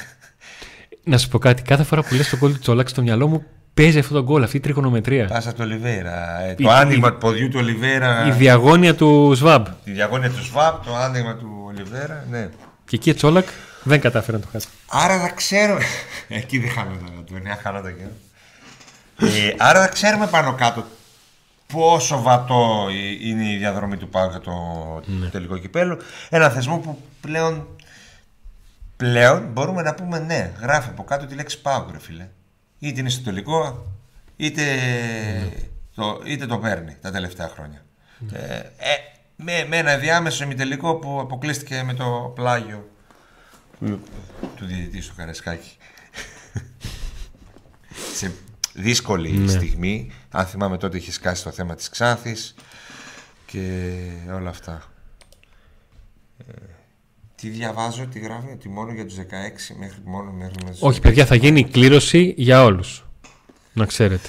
Να 1.04 1.18
σου 1.18 1.28
πω 1.28 1.38
κάτι. 1.38 1.62
Κάθε 1.62 1.82
φορά 1.82 2.02
που 2.02 2.14
λες 2.14 2.28
τον 2.30 2.38
γκολ 2.38 2.52
του 2.52 2.58
Τσολάκ 2.58 2.88
στο 2.88 3.02
μυαλό 3.02 3.26
μου 3.28 3.44
παίζει 3.82 3.98
αυτό 3.98 4.14
το 4.14 4.22
γκολ, 4.22 4.42
αυτή 4.42 4.56
η 4.56 4.60
τριγωνομετρία. 4.60 5.26
Πάσα 5.26 5.50
του 5.52 5.60
Ολιβέρα. 5.60 6.40
Ε, 6.42 6.50
Η- 6.50 6.54
το 6.54 6.62
η- 6.62 6.72
άνοιγμα 6.72 7.12
του 7.12 7.18
ποδιού 7.18 7.48
του 7.48 7.58
Ολιβέρα. 7.60 8.26
Η 8.26 8.30
διαγώνια 8.30 8.94
του 8.94 9.32
Σβάμπ. 9.36 9.66
Τη 9.84 9.90
διαγώνια 9.90 10.30
του 10.30 10.44
Σβάπ, 10.44 10.84
το 10.84 10.96
άνοιγμα 10.96 11.36
του 11.36 11.62
Ολιβέρα. 11.66 12.24
Ναι. 12.30 12.48
Και 12.84 12.96
εκεί 12.96 13.10
ο 13.10 13.14
Τσόλακ 13.14 13.48
δεν 13.82 14.00
κατάφερε 14.00 14.36
να 14.36 14.42
το 14.42 14.48
χάσει. 14.52 14.66
Άρα 14.88 15.20
θα 15.20 15.28
ξέρουμε. 15.30 15.80
Εκεί 16.28 16.58
δεν 16.58 16.70
χάνω 16.70 16.90
το 17.28 17.34
9, 17.34 17.58
χάνω 17.62 17.80
το 17.80 17.90
καιρό. 17.90 18.10
Ε, 19.34 19.54
άρα 19.58 19.80
θα 19.80 19.88
ξέρουμε 19.88 20.26
πάνω 20.26 20.52
κάτω 20.54 20.84
πόσο 21.72 22.22
βατό 22.22 22.86
ε- 22.90 23.28
είναι 23.28 23.52
η 23.52 23.56
διαδρομή 23.56 23.96
του 23.96 24.08
Πάου 24.08 24.30
για 24.30 24.40
το 24.40 24.52
τελικό 25.30 25.58
κυπέλο. 25.58 25.98
Ένα 26.28 26.48
θεσμό 26.48 26.76
που 26.78 27.02
πλέον, 27.20 27.66
πλέον 28.96 29.42
μπορούμε 29.52 29.82
να 29.82 29.94
πούμε 29.94 30.18
ναι, 30.18 30.50
γράφει 30.60 30.88
από 30.88 31.04
κάτω 31.04 31.26
τη 31.26 31.34
λέξη 31.34 31.60
Πάου, 31.60 31.86
ρε 31.92 31.98
φίλε. 32.00 32.26
Είτε 32.78 33.00
είναι 33.00 33.08
στο 33.08 33.22
τελικό, 33.22 33.92
είτε, 34.36 34.64
το, 35.94 36.22
είτε 36.24 36.46
το 36.46 36.58
παίρνει 36.58 36.96
τα 37.00 37.10
τελευταία 37.10 37.48
χρόνια. 37.48 37.84
Ε, 38.32 38.56
ε, 38.56 38.96
με, 39.36 39.66
με 39.68 39.76
ένα 39.76 39.96
διάμεσο 39.96 40.44
ημιτελικό 40.44 40.94
που 40.94 41.20
αποκλείστηκε 41.20 41.82
με 41.82 41.94
το 41.94 42.32
πλάγιο 42.34 42.90
του 44.56 44.64
διαιτητή 44.66 45.00
στο 45.00 45.14
Καρεσκάκι. 45.16 45.76
Σε 48.14 48.32
δύσκολη 48.74 49.48
στιγμή, 49.48 50.12
αν 50.30 50.46
θυμάμαι 50.46 50.78
τότε 50.78 50.96
είχε 50.96 51.12
σκάσει 51.12 51.42
το 51.44 51.50
θέμα 51.50 51.74
της 51.74 51.88
Ξάνθης 51.88 52.54
και 53.46 53.92
όλα 54.32 54.50
αυτά. 54.50 54.82
Ε, 57.38 57.40
τι 57.40 57.48
διαβάζω, 57.48 58.06
τι 58.06 58.18
γράφει, 58.18 58.50
ότι 58.52 58.68
μόνο 58.68 58.92
για 58.92 59.06
τους 59.06 59.16
16 59.16 59.20
μέχρι 59.78 59.98
μόνο 60.04 60.30
μέχρι 60.30 60.54
να 60.64 60.70
τους 60.70 60.82
Όχι, 60.82 61.00
παιδιά, 61.00 61.26
θα 61.26 61.34
γίνει 61.34 61.64
κλήρωση 61.64 62.34
για 62.36 62.64
όλους. 62.64 63.04
Να 63.72 63.86
ξέρετε. 63.86 64.28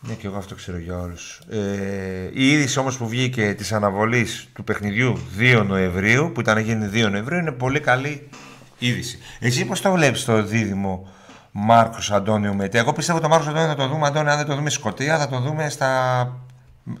Ναι, 0.00 0.14
και 0.14 0.26
εγώ 0.26 0.36
αυτό 0.36 0.54
ξέρω 0.54 0.78
για 0.78 0.98
όλους. 0.98 1.40
Ε, 1.50 2.30
η 2.32 2.50
είδηση 2.50 2.78
όμως 2.78 2.96
που 2.96 3.08
βγήκε 3.08 3.54
της 3.54 3.72
αναβολής 3.72 4.48
του 4.52 4.64
παιχνιδιού 4.64 5.18
2 5.38 5.64
Νοεμβρίου, 5.66 6.30
που 6.34 6.40
ήταν 6.40 6.54
να 6.54 6.60
γίνει 6.60 6.88
2 6.92 7.10
Νοεμβρίου, 7.10 7.38
είναι 7.38 7.52
πολύ 7.52 7.80
καλή 7.80 8.28
είδηση. 8.78 9.18
Εσύ 9.38 9.64
πώς 9.64 9.80
το 9.80 9.92
βλέπεις 9.92 10.24
το 10.24 10.42
δίδυμο 10.42 11.08
Μάρκος 11.52 12.10
Αντώνιο 12.10 12.54
Μετέ; 12.54 12.78
Εγώ 12.78 12.92
πιστεύω 12.92 13.20
το 13.20 13.28
Μάρκος 13.28 13.48
Αντώνιο 13.48 13.68
θα 13.68 13.74
το 13.74 13.88
δούμε, 13.88 14.06
Αντώνιο, 14.06 14.30
αν 14.30 14.36
δεν 14.36 14.46
το 14.46 14.54
δούμε 14.54 14.70
στη 14.70 14.78
Σκωτία, 14.78 15.18
θα 15.18 15.28
το 15.28 15.40
δούμε 15.40 15.68
στα 15.68 16.32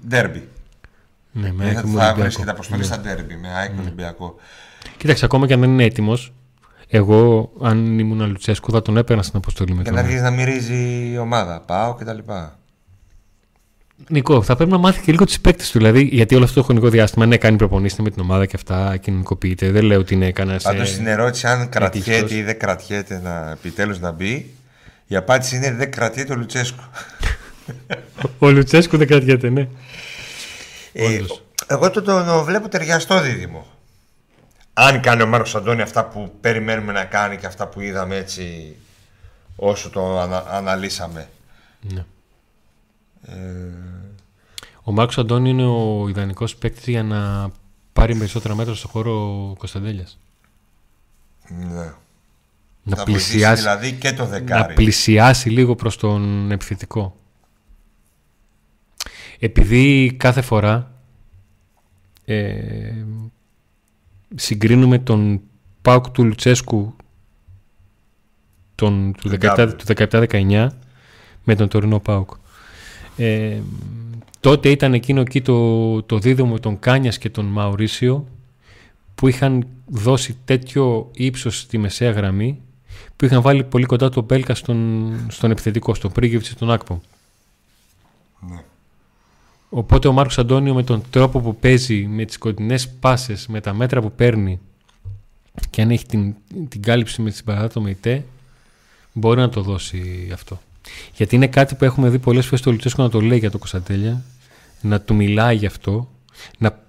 ντέρμπι. 0.08 0.48
Ναι, 1.32 1.52
με 1.52 1.64
Ε, 1.64 1.68
ΑΕΚ 1.68 1.76
θα 1.76 1.86
με 1.86 1.92
θα 1.92 1.96
Ολυμπιακό. 1.96 2.20
βρίσκεται 2.20 2.50
αποστολή 2.50 2.84
στα 2.84 2.98
ντέρμπι 2.98 3.36
με 3.36 3.48
ΑΕΚ 3.48 3.74
και 3.74 3.80
Ολυμπιακό. 3.80 4.34
Κοίταξε, 4.96 5.24
ακόμα 5.24 5.46
και 5.46 5.52
αν 5.52 5.60
δεν 5.60 5.70
είναι 5.70 5.84
έτοιμος, 5.84 6.32
εγώ, 6.88 7.52
αν 7.60 7.98
ήμουν 7.98 8.26
Λουτσέσκου, 8.28 8.70
θα 8.70 8.82
τον 8.82 8.96
έπαιρνα 8.96 9.22
στην 9.22 9.36
αποστολή 9.36 9.70
με 9.74 9.82
Για 9.82 9.84
τον. 9.84 9.94
να 9.94 10.00
αρχίσεις 10.00 10.22
να 10.22 10.30
μυρίζει 10.30 11.10
η 11.12 11.18
ομάδα. 11.18 11.60
Πάω 11.60 11.94
κτλ. 11.94 12.18
Νικό, 14.08 14.42
θα 14.42 14.56
πρέπει 14.56 14.70
να 14.70 14.78
μάθει 14.78 15.00
και 15.00 15.12
λίγο 15.12 15.24
τι 15.24 15.36
παίκτες 15.40 15.70
του. 15.70 15.78
Δηλαδή, 15.78 16.02
γιατί 16.02 16.34
όλο 16.34 16.44
αυτό 16.44 16.60
το 16.60 16.64
χρονικό 16.64 16.88
διάστημα, 16.88 17.26
ναι, 17.26 17.36
κάνει 17.36 17.56
προπονήστε 17.56 18.02
με 18.02 18.10
την 18.10 18.22
ομάδα 18.22 18.46
και 18.46 18.56
αυτά, 18.56 18.96
κοινωνικοποιείται. 18.96 19.70
Δεν 19.70 19.84
λέω 19.84 19.98
ότι 19.98 20.14
είναι 20.14 20.32
κανένας. 20.32 20.62
Πάντως 20.62 20.88
στην 20.88 21.06
ερώτηση 21.06 21.46
αν 21.46 21.68
κρατιέται 21.68 22.10
ευτυχώς. 22.10 22.30
ή 22.32 22.42
δεν 22.42 22.58
κρατιέται 22.58 23.20
να 23.24 23.50
επιτέλους 23.50 24.00
να 24.00 24.10
μπει, 24.10 24.54
η 25.06 25.16
απάντηση 25.16 25.56
είναι 25.56 25.72
δεν 25.72 25.90
κρατιέται 25.90 26.32
ο 26.32 26.36
Λουτσέσκου. 26.36 26.82
Ο 28.38 28.50
Λουτσέσκου 28.50 28.96
δεν 28.96 29.06
κρατιέται, 29.06 29.48
ναι. 29.50 29.68
Ε, 30.92 31.06
Όντως. 31.06 31.42
εγώ 31.66 31.90
το, 31.90 32.02
το 32.02 32.44
βλέπω 32.44 32.68
ταιριαστό 32.68 33.20
δίδυμο. 33.20 33.66
Αν 34.76 35.00
κάνει 35.00 35.22
ο 35.22 35.26
Μάρκος 35.26 35.54
Αντώνη 35.54 35.82
αυτά 35.82 36.04
που 36.04 36.34
περιμένουμε 36.40 36.92
να 36.92 37.04
κάνει 37.04 37.36
και 37.36 37.46
αυτά 37.46 37.66
που 37.68 37.80
είδαμε 37.80 38.16
έτσι 38.16 38.76
όσο 39.56 39.90
το 39.90 40.18
ανα- 40.20 40.44
αναλύσαμε. 40.48 41.28
ναι. 41.80 42.04
Ε, 43.26 43.34
Ο 44.82 44.92
Μάρκος 44.92 45.18
Αντώνη 45.18 45.48
είναι 45.50 45.66
ο 45.66 46.08
ιδανικός 46.08 46.56
παίκτης 46.56 46.86
για 46.86 47.02
να 47.02 47.50
πάρει 47.92 48.16
περισσότερα 48.16 48.54
μέτρα 48.54 48.74
στο 48.74 48.88
χώρο 48.88 49.54
Κωνσταντέλιας. 49.58 50.18
ναι. 51.48 51.92
Να 52.86 52.96
θα 52.96 53.04
βοηθήσει 53.04 53.30
πλησιάσει, 53.30 53.62
δηλαδή 53.62 53.92
και 53.92 54.12
το 54.12 54.22
να 54.22 54.28
δεκάρι. 54.28 54.74
πλησιάσει 54.74 55.50
λίγο 55.50 55.74
προς 55.74 55.96
τον 55.96 56.50
επιθετικό. 56.50 57.16
Επειδή 59.38 60.14
κάθε 60.18 60.40
φορά 60.42 60.90
ε, 62.24 62.92
συγκρίνουμε 64.34 64.98
τον 64.98 65.40
Πάουκ 65.82 66.10
του 66.10 66.24
Λουτσέσκου 66.24 66.96
τον, 68.74 69.14
του 69.20 69.30
17 69.40 69.72
του 69.76 70.08
17-19 70.10 70.68
με 71.44 71.54
τον 71.54 71.68
τωρινό 71.68 71.98
Πάουκ. 71.98 72.30
Ε, 73.16 73.58
τότε 74.40 74.68
ήταν 74.68 74.94
εκείνο 74.94 75.20
εκεί 75.20 75.42
το, 75.42 76.02
το 76.02 76.18
δίδυμο 76.18 76.52
με 76.52 76.58
τον 76.58 76.78
Κάνιας 76.78 77.18
και 77.18 77.30
τον 77.30 77.44
Μαουρίσιο 77.44 78.26
που 79.14 79.28
είχαν 79.28 79.66
δώσει 79.86 80.36
τέτοιο 80.44 81.10
ύψος 81.12 81.58
στη 81.58 81.78
μεσαία 81.78 82.10
γραμμή 82.10 82.60
που 83.16 83.24
είχαν 83.24 83.42
βάλει 83.42 83.64
πολύ 83.64 83.84
κοντά 83.84 84.08
τον 84.08 84.24
Μπέλκα 84.24 84.54
στον, 84.54 85.12
στον 85.28 85.50
επιθετικό, 85.50 85.94
στον 85.94 86.12
Πρίγεβιτς 86.12 86.48
και 86.48 86.54
τον 86.58 86.70
Άκπο. 86.70 87.00
Ναι. 88.50 88.64
Οπότε 89.76 90.08
ο 90.08 90.12
Μάρκος 90.12 90.38
Αντώνιο 90.38 90.74
με 90.74 90.82
τον 90.82 91.02
τρόπο 91.10 91.40
που 91.40 91.56
παίζει, 91.56 92.06
με 92.06 92.24
τις 92.24 92.38
κοντινές 92.38 92.88
πάσες, 92.88 93.46
με 93.46 93.60
τα 93.60 93.74
μέτρα 93.74 94.00
που 94.00 94.12
παίρνει 94.12 94.60
και 95.70 95.82
αν 95.82 95.90
έχει 95.90 96.06
την, 96.06 96.34
την 96.68 96.82
κάλυψη 96.82 97.22
με 97.22 97.28
την 97.28 97.36
συμπαράτο 97.36 97.80
με 97.80 97.90
ητέ, 97.90 98.24
μπορεί 99.12 99.40
να 99.40 99.48
το 99.48 99.62
δώσει 99.62 100.30
αυτό. 100.32 100.60
Γιατί 101.14 101.34
είναι 101.34 101.46
κάτι 101.46 101.74
που 101.74 101.84
έχουμε 101.84 102.08
δει 102.08 102.18
πολλές 102.18 102.44
φορές 102.44 102.60
το 102.60 102.70
Λουτσέσκο 102.70 103.02
να 103.02 103.08
το 103.08 103.20
λέει 103.20 103.38
για 103.38 103.50
το 103.50 103.58
Κωνσταντέλια, 103.58 104.22
να 104.80 105.00
του 105.00 105.14
μιλάει 105.14 105.56
γι' 105.56 105.66
αυτό, 105.66 106.10
να, 106.58 106.82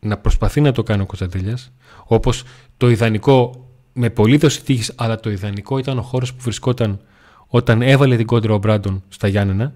να 0.00 0.18
προσπαθεί 0.18 0.60
να 0.60 0.72
το 0.72 0.82
κάνει 0.82 1.02
ο 1.02 1.06
Κωνσταντέλιας, 1.06 1.72
όπως 2.04 2.44
το 2.76 2.90
ιδανικό, 2.90 3.68
με 3.92 4.10
πολύ 4.10 4.36
δόση 4.36 4.64
τύχης, 4.64 4.92
αλλά 4.96 5.20
το 5.20 5.30
ιδανικό 5.30 5.78
ήταν 5.78 5.98
ο 5.98 6.02
χώρος 6.02 6.34
που 6.34 6.42
βρισκόταν 6.42 7.00
όταν 7.46 7.82
έβαλε 7.82 8.16
την 8.16 8.26
κόντρα 8.26 8.54
ο 8.54 8.58
Μπράντον 8.58 9.02
στα 9.08 9.28
Γιάννενα. 9.28 9.74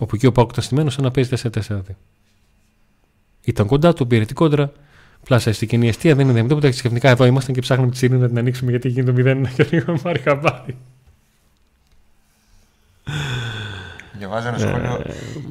Ναι. 0.00 0.06
Όπου 0.06 0.14
εκεί 0.14 0.26
ο 0.26 0.32
Πάουκ 0.32 0.50
ήταν 0.50 0.64
στημένος 0.64 0.92
σαν 0.92 1.04
να 1.04 1.10
παίζει 1.10 1.30
4-4. 1.68 1.80
Ήταν 3.44 3.66
κοντά 3.66 3.92
του, 3.92 4.06
πήρε 4.06 4.24
την 4.24 4.34
κόντρα. 4.34 4.72
Πλάσα 5.24 5.52
στην 5.52 5.68
κοινή 5.68 5.88
αιστεία, 5.88 6.14
δεν 6.14 6.28
είναι 6.28 6.42
τίποτα. 6.42 6.68
Και 6.70 6.76
ξαφνικά 6.76 7.08
εδώ 7.08 7.24
ήμασταν 7.24 7.54
και 7.54 7.60
ψάχνουμε 7.60 7.90
τη 7.90 7.96
σύνη 7.96 8.16
να 8.16 8.28
την 8.28 8.38
ανοίξουμε 8.38 8.70
γιατί 8.70 8.88
γίνεται 8.88 9.22
το 9.22 9.48
0 9.48 9.48
και 9.54 9.66
λίγο 9.70 10.00
μάρει 10.04 10.20
χαμπάρι. 10.20 10.76
Διαβάζω 14.18 14.48
ένα 14.48 14.58
σχόλιο. 14.58 15.02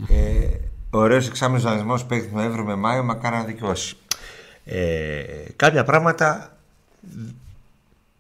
Ε, 0.10 0.48
Ωραίος 0.90 1.28
εξάμεινος 1.28 1.64
δανεισμός 1.64 2.06
παίχτη 2.06 2.34
Νοέμβριο 2.34 2.64
με 2.64 2.76
Μάιο, 2.76 3.04
μακάρι 3.04 3.36
να 3.36 3.44
δικαιώσει. 3.44 3.96
Ε, 4.66 5.24
κάποια 5.56 5.84
πράγματα 5.84 6.58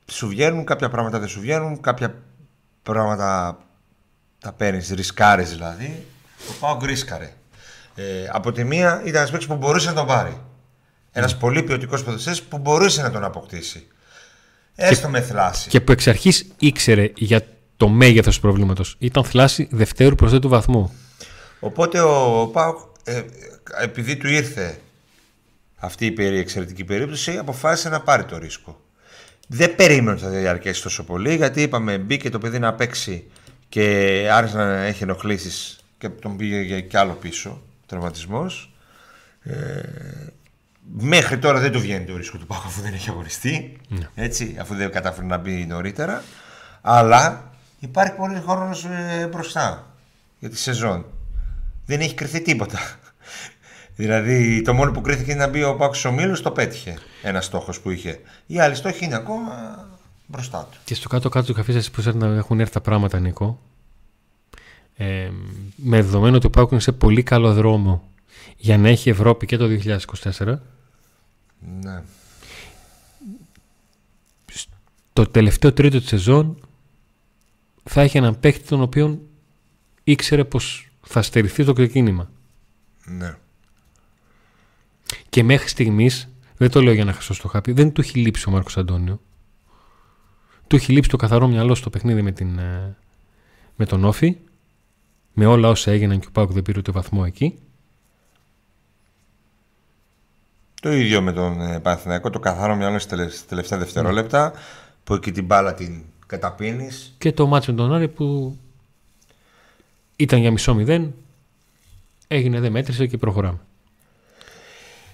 σου 0.06 0.28
βγαίνουν, 0.28 0.66
κάποια 0.66 0.90
πράγματα 0.90 1.20
δεν 1.20 1.28
σου 1.28 1.40
βγαίνουν, 1.40 1.82
κάποια 1.82 2.16
πράγματα 2.84 3.58
τα 4.40 4.52
παίρνεις, 4.52 4.90
ρισκάρεις 4.90 5.50
δηλαδή. 5.50 6.06
Το 6.48 6.54
πάω 6.60 6.78
ρίσκαρε. 6.86 7.34
Ε, 7.96 8.04
από 8.32 8.52
τη 8.52 8.64
μία 8.64 9.02
ήταν 9.02 9.16
ένας 9.16 9.30
παίκτης 9.30 9.48
που 9.48 9.56
μπορούσε 9.56 9.88
να 9.88 9.94
τον 9.94 10.06
πάρει. 10.06 10.42
Ένας 11.12 11.38
πολύ 11.38 11.64
ποιοτικός 11.64 12.04
ποδοσφαιριστής 12.04 12.48
που 12.48 12.58
μπορούσε 12.58 13.02
να 13.02 13.12
τον 13.12 13.24
αποκτήσει. 13.24 13.88
Έστω 14.76 15.10
με 15.10 15.22
θλάση. 15.22 15.70
Και 15.70 15.82
που 15.82 15.92
εξ 15.92 16.08
αρχής 16.08 16.48
ήξερε 16.60 17.12
για 17.16 17.46
το 17.78 17.88
μέγεθος 17.88 18.36
του 18.36 18.42
προβλήματος. 18.42 18.96
Ήταν 19.00 19.24
θλάση 19.24 19.68
δευτέρου 19.72 20.16
προσθέτου 20.16 20.50
βαθμού. 20.50 20.94
Οπότε 21.60 22.00
ο 22.02 22.50
Πάουκ, 22.54 22.78
ε, 23.04 23.22
επειδή 23.82 24.18
του 24.18 24.28
ήρθε 24.28 24.80
αυτή 25.76 26.06
η 26.06 26.12
περί- 26.12 26.40
εξαιρετική 26.40 26.84
περίπτωση, 26.84 27.38
αποφάσισε 27.38 27.90
να 27.90 28.02
πάρει 28.02 28.24
το 28.24 28.38
ρίσκο. 28.38 28.82
Δεν 29.48 29.76
περίμενε 29.76 30.12
ότι 30.12 30.22
θα 30.22 30.30
διαρκέσει 30.30 30.82
τόσο 30.82 31.04
πολύ, 31.04 31.36
γιατί 31.36 31.62
είπαμε 31.62 31.98
μπήκε 31.98 32.30
το 32.30 32.40
παιδί 32.40 32.60
να 32.60 32.74
παίξει 32.74 33.24
και 33.70 34.28
άρχισε 34.32 34.58
να 34.58 34.84
έχει 34.84 35.04
ενοχλήσεις 35.04 35.79
και 36.00 36.10
τον 36.10 36.38
πήγε 36.38 36.62
για 36.62 36.82
κι 36.82 36.98
άλλο 36.98 37.14
πίσω, 37.14 37.62
τραυματισμός. 37.86 38.74
Ε, 39.42 39.82
μέχρι 40.82 41.40
τώρα 41.40 41.60
δεν 41.60 41.72
του 41.72 41.80
βγαίνει 41.80 42.06
το 42.06 42.18
ρίσκο 42.18 42.38
του 42.38 42.46
Πάουκ 42.46 42.66
αφού 42.66 42.82
δεν 42.82 42.94
έχει 42.94 43.10
αγωνιστεί, 43.10 43.78
έτσι, 44.16 44.58
αφού 44.60 44.76
δεν 44.76 44.92
κατάφερε 44.92 45.26
να 45.26 45.38
μπει 45.38 45.66
νωρίτερα. 45.66 46.24
Αλλά 46.82 47.52
υπάρχει 47.80 48.14
πολύ 48.14 48.42
χρόνος 48.48 48.86
μπροστά 49.30 49.94
για 50.40 50.50
τη 50.50 50.58
σεζόν. 50.58 51.06
Δεν 51.86 52.00
έχει 52.00 52.14
κρυθεί 52.14 52.42
τίποτα. 52.42 52.80
Δηλαδή, 54.00 54.62
το 54.62 54.74
μόνο 54.74 54.92
που 54.92 55.02
κρίθηκε 55.02 55.32
είναι 55.32 55.46
να 55.46 55.50
μπει 55.50 55.64
ο 55.64 55.76
Πάκος 55.76 56.06
Ομίλου, 56.06 56.42
το 56.42 56.52
πέτυχε. 56.52 56.98
Ένας 57.22 57.46
στόχος 57.46 57.80
που 57.80 57.90
είχε. 57.90 58.20
Οι 58.46 58.60
άλλοι 58.60 58.76
στόχοι 58.76 59.06
είναι 59.06 59.16
ακόμα 59.16 59.52
μπροστά 60.26 60.68
του. 60.72 60.78
Και 60.84 60.96
στο 60.96 61.08
κάτω-κάτω 61.08 61.46
του 61.46 61.54
καφέ 61.54 61.72
σας 61.72 61.92
που 61.92 62.18
να 62.18 62.28
έχουν 62.28 62.60
έρθει 62.60 62.74
τα 62.74 62.82
πράγματα, 62.82 63.20
Νίκο. 63.20 63.60
Ε, 65.02 65.32
με 65.76 66.02
δεδομένο 66.02 66.36
ότι 66.36 66.46
ο 66.46 66.50
Πάουκ 66.50 66.72
είναι 66.72 66.80
σε 66.80 66.92
πολύ 66.92 67.24
καλό 67.24 67.54
δρόμο 67.54 68.10
για 68.58 68.78
να 68.78 68.88
έχει 68.88 69.10
Ευρώπη 69.10 69.46
και 69.46 69.58
το 69.58 69.66
2024. 69.66 70.58
Ναι. 71.82 72.04
Το 75.14 75.26
τελευταίο 75.28 75.74
τρίτο 75.74 76.00
της 76.00 76.08
σεζόν 76.08 76.58
θα 77.84 78.02
έχει 78.02 78.18
έναν 78.18 78.40
παίκτη 78.40 78.68
τον 78.68 78.82
οποίο 78.82 79.22
ήξερε 80.04 80.44
πως 80.44 80.92
θα 81.02 81.22
στερηθεί 81.22 81.64
το 81.64 81.74
ξεκίνημα. 81.74 82.32
ναι. 83.06 83.38
Και 85.30 85.44
μέχρι 85.44 85.68
στιγμής, 85.68 86.30
δεν 86.58 86.72
το 86.72 86.82
λέω 86.82 86.94
για 86.94 87.06
να 87.06 87.14
χασώ 87.14 87.34
στο 87.34 87.48
χάπι, 87.48 87.72
δεν 87.72 87.92
του 87.92 88.02
έχει 88.02 88.20
λείψει 88.20 88.50
ο 88.50 88.52
Μάρκος 88.52 88.78
Αντώνιο. 88.78 89.22
Του 90.68 90.76
έχει 90.76 90.92
λείψει 90.92 91.10
το 91.10 91.18
καθαρό 91.18 91.48
μυαλό 91.48 91.76
στο 91.76 91.90
παιχνίδι 91.90 92.22
με, 92.22 92.32
την, 92.32 92.58
ε, 92.58 92.98
με 93.76 93.86
τον 93.86 94.06
Όφη, 94.06 94.38
με 95.34 95.46
όλα 95.46 95.70
όσα 95.70 95.92
έγιναν 95.92 96.20
και 96.20 96.28
ο 96.28 96.32
Πάουκ 96.32 96.52
δεν 96.52 96.62
πήρε 96.64 96.80
ούτε 96.80 96.92
βαθμό 96.92 97.24
εκεί. 97.26 97.60
Το 100.82 100.92
ίδιο 100.92 101.22
με 101.22 101.32
τον 101.34 101.62
ε, 101.62 101.80
Παναθηναϊκό, 101.80 102.30
το 102.30 102.40
καθαρό 102.40 102.76
μυαλό 102.76 103.00
στα 103.00 103.16
τελε- 103.16 103.46
τελευταία 103.48 103.80
δευτερόλεπτα, 103.80 104.54
που 105.04 105.14
εκεί 105.14 105.32
την 105.32 105.46
μπάλα 105.46 105.74
την 105.74 106.04
καταπίνεις. 106.28 107.16
Και 107.18 107.32
το 107.32 107.48
μάτσο 107.48 107.72
με 107.72 107.78
τον 107.78 107.94
Άρη 107.94 108.08
που 108.08 108.58
ήταν 110.16 110.40
για 110.40 110.52
μισό 110.52 110.74
μηδέν, 110.74 111.14
έγινε 112.28 112.60
δεν 112.60 112.72
μέτρησε 112.72 113.08
και 113.08 113.18
προχωράμε. 113.18 113.60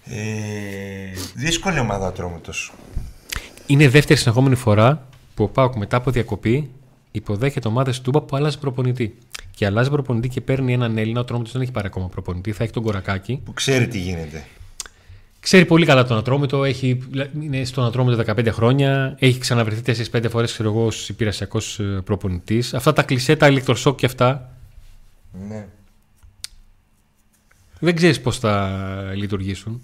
Ε, 0.05 1.11
δύσκολη 1.35 1.79
ομάδα 1.79 2.05
ο 2.05 2.07
Ατρόμητος. 2.07 2.73
Είναι 3.65 3.89
δεύτερη 3.89 4.19
συνεχόμενη 4.19 4.55
φορά 4.55 5.07
που 5.35 5.43
ο 5.43 5.47
Πάουκ 5.47 5.75
μετά 5.75 5.97
από 5.97 6.11
διακοπή 6.11 6.71
υποδέχεται 7.17 7.67
ομάδε 7.67 7.91
του 7.91 8.01
Τούμπα 8.01 8.21
που 8.21 8.35
αλλάζει 8.35 8.59
προπονητή. 8.59 9.17
Και 9.55 9.65
αλλάζει 9.65 9.89
προπονητή 9.89 10.29
και 10.29 10.41
παίρνει 10.41 10.73
έναν 10.73 10.97
Έλληνα. 10.97 11.19
Ο 11.19 11.21
Ατρόμητο 11.21 11.49
δεν 11.51 11.61
έχει 11.61 11.71
πάρει 11.71 11.87
ακόμα 11.87 12.07
προπονητή. 12.07 12.51
Θα 12.51 12.63
έχει 12.63 12.73
τον 12.73 12.83
Κορακάκη. 12.83 13.41
Που 13.45 13.53
ξέρει 13.53 13.87
τι 13.87 13.99
γίνεται. 13.99 14.43
Ξέρει 15.39 15.65
πολύ 15.65 15.85
καλά 15.85 16.05
τον 16.05 16.17
Ατρόμητο. 16.17 16.63
Έχει, 16.63 16.99
είναι 17.41 17.63
στον 17.63 17.85
Ατρόμητο 17.85 18.23
15 18.35 18.47
χρόνια. 18.51 19.15
Έχει 19.19 19.39
ξαναβρεθεί 19.39 20.07
4-5 20.11 20.25
φορές 20.29 20.59
ως 20.59 21.09
υπηρεσιακός 21.09 21.79
προπονητής. 22.03 22.73
Αυτά 22.73 22.93
τα 22.93 23.03
κλισέ, 23.03 23.35
τα 23.35 23.47
ηλεκτροσόκ 23.47 23.97
και 23.97 24.05
αυτά 24.05 24.49
Ναι. 25.47 25.65
δεν 27.79 27.95
ξέρεις 27.95 28.21
πώς 28.21 28.39
θα 28.39 28.81
λειτουργήσουν. 29.15 29.81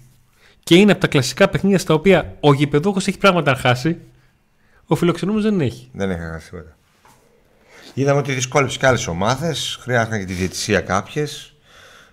Και 0.62 0.74
είναι 0.74 0.92
από 0.92 1.00
τα 1.00 1.06
κλασικά 1.06 1.48
παιχνίδια 1.48 1.78
στα 1.78 1.94
οποία 1.94 2.36
ο 2.40 2.52
γηπεδούχος 2.52 3.06
έχει 3.06 3.18
πράγματα 3.18 3.50
να 3.50 3.56
χάσει. 3.56 3.96
Ο 4.86 4.94
φιλοξενούμενος 4.94 5.50
δεν 5.50 5.60
έχει. 5.60 5.88
Δεν 5.92 6.10
έχει 6.10 6.20
χάσει 6.20 6.50
τίποτα. 6.50 6.76
Είδαμε 7.94 8.18
ότι 8.18 8.32
δυσκόλεψε 8.32 8.78
και 8.78 8.86
άλλες 8.86 9.06
ομάδες. 9.06 9.78
Χρειάστηκαν 9.80 10.18
και 10.20 10.26
τη 10.26 10.32
διαιτησία 10.32 10.80
κάποιες 10.80 11.54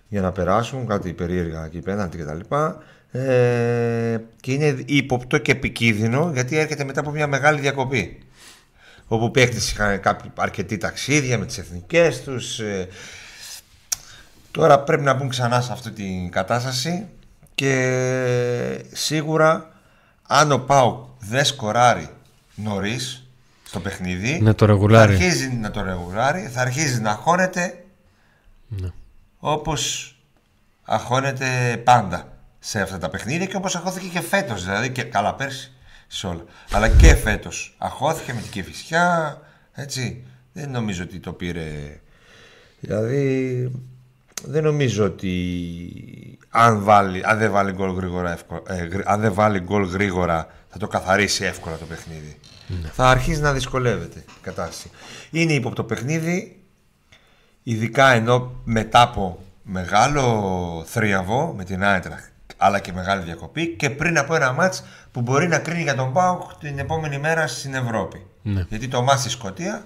για 0.07 0.21
να 0.21 0.31
περάσουν 0.31 0.87
κάτι 0.87 1.13
περίεργα 1.13 1.65
εκεί 1.65 1.79
πέναντι 1.79 2.17
κτλ. 2.17 2.55
Ε, 3.11 4.17
και 4.39 4.51
είναι 4.51 4.83
ύποπτο 4.85 5.37
και 5.37 5.51
επικίνδυνο 5.51 6.31
γιατί 6.33 6.57
έρχεται 6.57 6.83
μετά 6.83 6.99
από 6.99 7.11
μια 7.11 7.27
μεγάλη 7.27 7.59
διακοπή. 7.59 8.19
Όπου 9.07 9.31
παίχτες 9.31 9.71
είχαν 9.71 9.99
κάποιοι, 9.99 10.31
αρκετοί 10.35 10.77
ταξίδια 10.77 11.37
με 11.37 11.45
τις 11.45 11.57
εθνικές 11.57 12.21
τους. 12.21 12.59
ε, 12.59 12.87
τώρα 14.51 14.79
πρέπει 14.79 15.03
να 15.03 15.13
μπουν 15.13 15.29
ξανά 15.29 15.61
σε 15.61 15.71
αυτή 15.71 15.91
την 15.91 16.31
κατάσταση 16.31 17.07
και 17.55 18.85
σίγουρα 18.91 19.69
αν 20.27 20.51
ο 20.51 20.59
Πάου 20.59 21.15
δεν 21.19 21.45
σκοράρει 21.45 22.09
νωρίς 22.55 23.28
στο 23.69 23.79
παιχνίδι 23.79 24.39
Να 24.41 24.55
το 24.55 24.65
ρεγουλάρει. 24.65 25.15
θα 25.15 25.23
αρχίζει 25.23 25.49
να 25.49 25.71
το 25.71 25.81
ρεγουλάρει, 25.81 26.47
θα 26.47 26.61
αρχίζει 26.61 27.01
να 27.01 27.09
αγχώνεται 27.09 27.83
Ναι. 28.67 28.89
όπως 29.39 30.13
αγχώνεται 30.83 31.77
πάντα 31.83 32.37
σε 32.59 32.81
αυτά 32.81 32.97
τα 32.97 33.09
παιχνίδια 33.09 33.45
και 33.45 33.55
όπως 33.55 33.75
αγχώθηκε 33.75 34.07
και 34.07 34.21
φέτος 34.21 34.63
δηλαδή 34.63 34.89
και 34.89 35.03
καλά 35.03 35.35
πέρσι 35.35 35.71
σε 36.07 36.27
όλα 36.27 36.43
αλλά 36.71 36.89
και 36.89 37.15
φέτος 37.15 37.75
αγχώθηκε 37.77 38.33
με 38.33 38.41
την 38.41 38.51
Κεφισιά 38.51 39.37
έτσι 39.73 40.23
δεν 40.53 40.71
νομίζω 40.71 41.03
ότι 41.03 41.19
το 41.19 41.33
πήρε 41.33 41.99
δηλαδή 42.79 43.71
δεν 44.45 44.63
νομίζω 44.63 45.05
ότι 45.05 46.37
αν, 46.49 46.83
βάλει, 46.83 47.21
αν 47.25 47.37
δεν 47.37 47.51
βάλει 47.51 47.71
γκολ 47.71 47.91
γρήγορα, 47.91 48.31
εύκολα, 48.31 48.61
ε, 48.67 48.85
γρή- 48.85 49.07
αν 49.07 49.21
δεν 49.21 49.33
βάλει 49.33 49.59
γκολ 49.59 49.83
γρήγορα 49.83 50.47
θα 50.69 50.77
το 50.77 50.87
καθαρίσει 50.87 51.43
εύκολα 51.43 51.75
το 51.77 51.85
παιχνίδι. 51.85 52.39
Θα 52.91 53.09
αρχίσει 53.09 53.41
να 53.41 53.53
δυσκολεύεται 53.53 54.19
η 54.19 54.41
κατάσταση. 54.41 54.89
Είναι 55.31 55.53
ύποπτο 55.53 55.83
παιχνίδι, 55.83 56.59
ειδικά 57.63 58.11
ενώ 58.11 58.51
μετά 58.63 59.01
από 59.01 59.39
μεγάλο 59.63 60.83
θρίαβο 60.87 61.53
με 61.57 61.63
την 61.63 61.83
Άιτραχ 61.83 62.19
αλλά 62.57 62.79
και 62.79 62.93
μεγάλη 62.93 63.23
διακοπή 63.23 63.67
και 63.67 63.89
πριν 63.89 64.17
από 64.17 64.35
ένα 64.35 64.51
μάτς 64.51 64.83
που 65.11 65.21
μπορεί 65.21 65.47
να 65.47 65.59
κρίνει 65.59 65.81
για 65.81 65.95
τον 65.95 66.13
Πάουκ 66.13 66.53
την 66.59 66.79
επόμενη 66.79 67.17
μέρα 67.17 67.47
στην 67.47 67.73
Ευρώπη. 67.73 68.25
Ναι. 68.41 68.65
Γιατί 68.69 68.87
το 68.87 69.01
μάτς 69.01 69.19
στη 69.19 69.29
Σκωτία, 69.29 69.85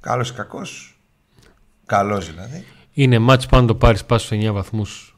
καλός 0.00 0.30
ή 0.30 0.34
κακός, 0.34 0.98
καλός 1.86 2.26
δηλαδή, 2.26 2.66
Είναι 2.92 3.18
μάτς 3.18 3.46
πάνω 3.46 3.66
το 3.66 3.74
πάρει 3.74 3.98
πάσου 4.06 4.26
σε 4.26 4.36
9 4.48 4.52
βαθμούς 4.52 5.14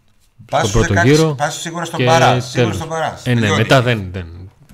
Πας 0.51 0.69
στον 0.69 0.83
στους 0.83 0.87
πρώτο 0.87 1.01
16, 1.01 1.05
γύρο. 1.05 1.35
πας 1.35 1.55
σίγουρα 1.61 1.85
στον 1.85 1.99
και 1.99 2.05
παράς, 2.05 2.45
σίγουρα 2.45 2.63
τέλος. 2.63 2.77
στον 2.77 2.89
παράς. 2.89 3.27
Ε, 3.27 3.35
ναι, 3.35 3.41
Τελειώνει. 3.41 3.63
μετά 3.63 3.83
δεν, 3.83 4.09
δεν, 4.13 4.27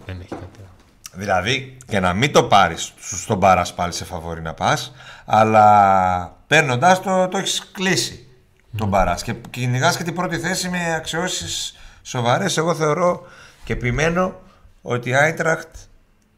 δεν 0.06 0.16
έχει 0.20 0.28
κάτι. 0.28 0.46
άλλο. 0.58 0.68
Δηλαδή 1.12 1.76
και 1.86 2.00
να 2.00 2.12
μην 2.12 2.32
το 2.32 2.44
πάρεις 2.44 2.92
στον 3.00 3.40
παράς 3.40 3.74
πάλι 3.74 3.92
σε 3.92 4.04
φαβορή 4.04 4.42
να 4.42 4.54
πας, 4.54 4.92
αλλά 5.24 6.36
παίρνοντάς 6.46 7.02
το, 7.02 7.28
το 7.28 7.38
έχεις 7.38 7.70
κλείσει 7.72 8.26
τον 8.76 8.90
παράς 8.90 9.22
και 9.22 9.34
κυνηγάς 9.50 9.96
και 9.96 10.02
την 10.04 10.14
πρώτη 10.14 10.38
θέση 10.38 10.68
με 10.68 10.94
αξιώσεις 10.94 11.74
σοβαρές. 12.02 12.56
Εγώ 12.56 12.74
θεωρώ 12.74 13.22
και 13.64 13.72
επιμένω 13.72 14.34
ότι 14.82 15.08
η 15.08 15.14
Άιτραχτ 15.14 15.68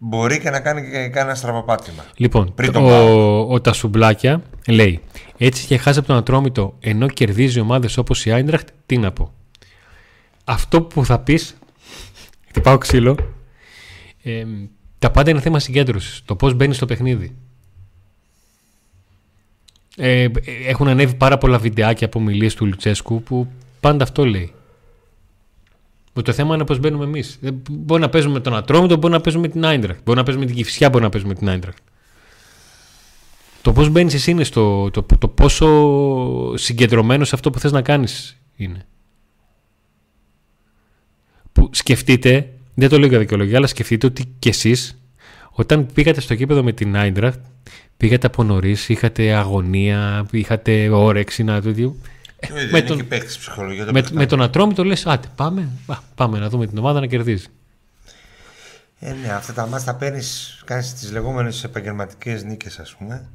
μπορεί 0.03 0.41
και 0.41 0.51
να 0.51 0.61
κάνει 0.61 0.91
και 0.91 1.09
κάνει 1.09 1.29
ένα 1.29 1.35
στραβοπάτημα. 1.35 2.05
Λοιπόν, 2.17 2.55
Πριν 2.55 2.69
ο, 2.69 2.73
τον 2.73 3.53
ο, 3.53 3.61
Τασουμπλάκια 3.61 4.43
λέει 4.69 5.01
έτσι 5.39 5.67
και 5.67 5.77
χάσει 5.77 5.99
από 5.99 6.09
τον 6.09 6.17
Ατρόμητο 6.17 6.77
ενώ 6.81 7.07
κερδίζει 7.07 7.61
ομάδες 7.61 7.97
όπως 7.97 8.27
η 8.27 8.33
Άιντραχτ, 8.33 8.69
τι 8.87 8.99
να 8.99 9.13
πω. 9.13 9.33
Αυτό 10.45 10.83
που 10.83 11.05
θα 11.05 11.19
πεις, 11.19 11.57
χτυπάω 12.49 12.79
ξύλο, 12.79 13.17
ε, 14.23 14.45
τα 14.99 15.11
πάντα 15.11 15.31
είναι 15.31 15.41
θέμα 15.41 15.59
συγκέντρωσης. 15.59 16.23
Το 16.25 16.37
πώς 16.37 16.55
μπαίνει 16.55 16.75
στο 16.75 16.87
παιχνίδι. 16.87 17.37
Ε, 19.97 20.27
έχουν 20.67 20.89
ανέβει 20.89 21.15
πάρα 21.15 21.39
πολλά 21.39 21.59
βιντεάκια 21.59 22.07
από 22.07 22.21
μιλίες 22.21 22.55
του 22.55 22.67
Λουτσέσκου 22.67 23.23
που 23.23 23.49
πάντα 23.81 24.05
αυτό 24.05 24.27
λέει. 24.27 24.53
Το 26.13 26.33
θέμα 26.33 26.55
είναι 26.55 26.65
πώς 26.65 26.79
μπαίνουμε 26.79 27.05
εμείς. 27.05 27.39
Μπορεί 27.71 28.01
να 28.01 28.09
παίζουμε 28.09 28.33
με 28.33 28.41
τον 28.41 28.57
Ατρόμητο, 28.57 28.97
μπορεί 28.97 29.13
να 29.13 29.21
παίζουμε 29.21 29.47
με 29.47 29.53
την 29.53 29.65
Άιντρακτ. 29.65 30.01
Μπορεί 30.05 30.19
να 30.19 30.25
παίζουμε 30.25 30.45
με 30.45 30.51
την 30.51 30.63
Κυφσιά, 30.63 30.91
μπορεί 30.91 31.05
να 31.05 31.11
παίζουμε 31.11 31.33
με 31.33 31.39
την 31.39 31.49
Άιντρακτ. 31.49 31.79
Το 33.63 33.73
πώς 33.73 33.89
μπαίνεις 33.89 34.15
εσύ 34.15 34.31
είναι 34.31 34.45
στο. 34.45 34.91
Το, 34.91 35.07
το 35.19 35.29
πόσο 35.29 36.57
συγκεντρωμένο 36.57 37.25
σε 37.25 37.35
αυτό 37.35 37.51
που 37.51 37.59
θες 37.59 37.73
να 37.73 37.83
κάνεις 37.83 38.41
είναι. 38.57 38.87
Που 41.53 41.71
σκεφτείτε, 41.73 42.53
δεν 42.75 42.89
το 42.89 42.99
λέω 42.99 43.09
για 43.09 43.19
δικαιολογία, 43.19 43.57
αλλά 43.57 43.67
σκεφτείτε 43.67 44.07
ότι 44.07 44.35
κι 44.39 44.49
εσείς 44.49 45.01
όταν 45.51 45.87
πήγατε 45.95 46.21
στο 46.21 46.35
κήπεδο 46.35 46.63
με 46.63 46.73
την 46.73 46.97
Άιντρακτ, 46.97 47.45
πήγατε 47.97 48.27
από 48.27 48.43
νωρίς, 48.43 48.89
είχατε 48.89 49.33
αγωνία, 49.33 50.27
είχατε 50.31 50.89
όρεξη 50.89 51.43
να 51.43 51.61
το 52.49 52.55
με, 52.71 52.83
τον, 52.83 53.09
ψυχολογία, 53.39 53.89
με, 53.93 54.05
με 54.13 54.27
τον 54.27 54.43
Ατρόμητο 54.43 54.85
λες, 54.85 55.07
άτε 55.07 55.29
πάμε, 55.37 55.69
πάμε 56.15 56.39
να 56.39 56.49
δούμε 56.49 56.67
την 56.67 56.79
ομάδα 56.79 57.01
να 57.01 57.07
κερδίζει. 57.07 57.47
Ε, 59.01 59.13
ναι, 59.13 59.33
αυτά 59.33 59.53
τα 59.53 59.67
μάτια 59.67 59.93
τα 59.93 59.99
παίρνεις, 59.99 60.63
κάνεις 60.65 60.95
τις 60.95 61.13
λεγόμενες 61.13 61.65
επαγγελματικές 61.65 62.43
νίκες, 62.43 62.79
ας 62.79 62.95
πούμε. 62.95 63.29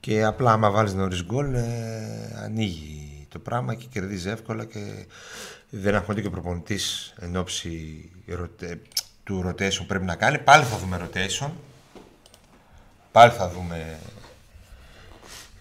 Και 0.00 0.24
απλά, 0.24 0.52
άμα 0.52 0.70
βάλεις 0.70 0.94
νωρίς 0.94 1.24
γκολ, 1.24 1.54
ε, 1.54 1.62
ανοίγει 2.44 3.26
το 3.28 3.38
πράγμα 3.38 3.74
και 3.74 3.86
κερδίζει 3.90 4.28
εύκολα 4.28 4.64
και 4.64 5.06
δεν 5.70 5.94
έχουμε 5.94 6.20
και 6.20 6.26
ο 6.26 6.30
προπονητής 6.30 7.14
εν 7.20 7.36
ώψη 7.36 8.10
του 9.24 9.44
rotation 9.46 9.84
πρέπει 9.86 10.04
να 10.04 10.14
κάνει. 10.14 10.38
Πάλι 10.38 10.64
θα 10.64 10.76
δούμε 10.78 11.00
rotation. 11.02 11.50
Πάλι 13.12 13.32
θα 13.32 13.48
δούμε 13.48 13.98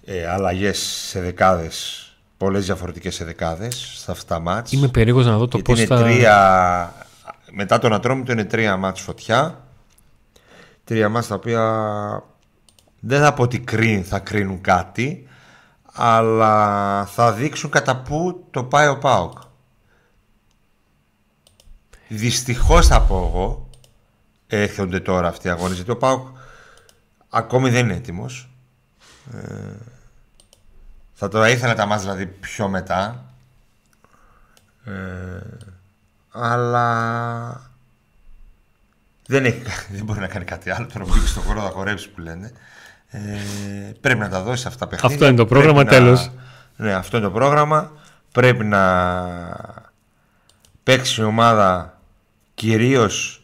ε, 0.05 0.27
αλλαγές 0.27 0.79
σε 0.79 1.21
δεκάδες 1.21 2.08
πολλές 2.39 2.65
διαφορετικές 2.65 3.19
εδεκάδες 3.19 3.93
στα 3.95 4.11
αυτά 4.11 4.39
μάτς. 4.39 4.71
Είμαι 4.71 4.87
περίεργος 4.87 5.25
να 5.25 5.37
δω 5.37 5.47
το 5.47 5.59
πώς 5.59 5.77
είναι 5.77 5.87
θα... 5.87 5.97
Τρία... 5.97 6.93
Μετά 7.51 7.79
τον 7.79 7.93
Ατρόμητο 7.93 8.31
είναι 8.31 8.45
τρία 8.45 8.77
μάτς 8.77 9.01
φωτιά. 9.01 9.63
Τρία 10.83 11.09
μάτς 11.09 11.27
τα 11.27 11.35
οποία 11.35 11.63
δεν 12.99 13.21
θα 13.21 13.33
πω 13.33 13.43
ότι 13.43 13.59
κρίνουν, 13.59 14.03
θα 14.03 14.19
κρίνουν 14.19 14.61
κάτι, 14.61 15.27
αλλά 15.93 17.05
θα 17.05 17.33
δείξουν 17.33 17.69
κατά 17.69 17.97
πού 17.97 18.47
το 18.51 18.63
πάει 18.63 18.87
ο 18.87 18.97
ΠΑΟΚ. 18.97 19.37
Δυστυχώς 22.07 22.87
θα 22.87 23.01
πω 23.01 23.15
εγώ, 23.15 23.69
έρχονται 24.47 24.99
τώρα 24.99 25.27
αυτοί 25.27 25.47
οι 25.47 25.49
αγώνες, 25.49 25.75
γιατί 25.75 25.91
ο 25.91 25.97
ΠΑΟΚ 25.97 26.27
ακόμη 27.29 27.69
δεν 27.69 27.85
είναι 27.85 27.95
έτοιμος. 27.95 28.49
Ε, 29.33 29.97
θα 31.19 31.27
το 31.27 31.45
ήθελα 31.45 31.75
τα 31.75 31.85
μάτς 31.85 32.01
δηλαδή 32.01 32.25
πιο 32.25 32.67
μετά. 32.67 33.25
Ε, 34.85 34.91
αλλά 36.31 37.71
δεν, 39.27 39.45
έχει, 39.45 39.61
δεν 39.95 40.03
μπορεί 40.03 40.19
να 40.19 40.27
κάνει 40.27 40.45
κάτι 40.45 40.69
άλλο. 40.69 40.87
Τώρα 40.93 41.05
μπήκε 41.05 41.27
στον 41.27 41.43
χώρο 41.43 41.61
θα 41.61 41.69
χορέψει 41.69 42.09
που 42.09 42.21
λένε. 42.21 42.51
Ε, 43.07 43.19
πρέπει 44.01 44.19
να 44.19 44.29
τα 44.29 44.41
δώσει 44.41 44.67
αυτά 44.67 44.79
τα 44.79 44.87
παιχνίδια. 44.87 45.15
Αυτό 45.15 45.27
είναι 45.27 45.37
το 45.37 45.45
πρόγραμμα 45.45 45.85
τέλος. 45.85 46.31
Ναι, 46.75 46.93
αυτό 46.93 47.17
είναι 47.17 47.25
το 47.25 47.31
πρόγραμμα. 47.31 47.91
Πρέπει 48.31 48.65
να 48.65 48.83
παίξει 50.83 51.21
η 51.21 51.23
ομάδα 51.23 51.99
κυρίως 52.53 53.43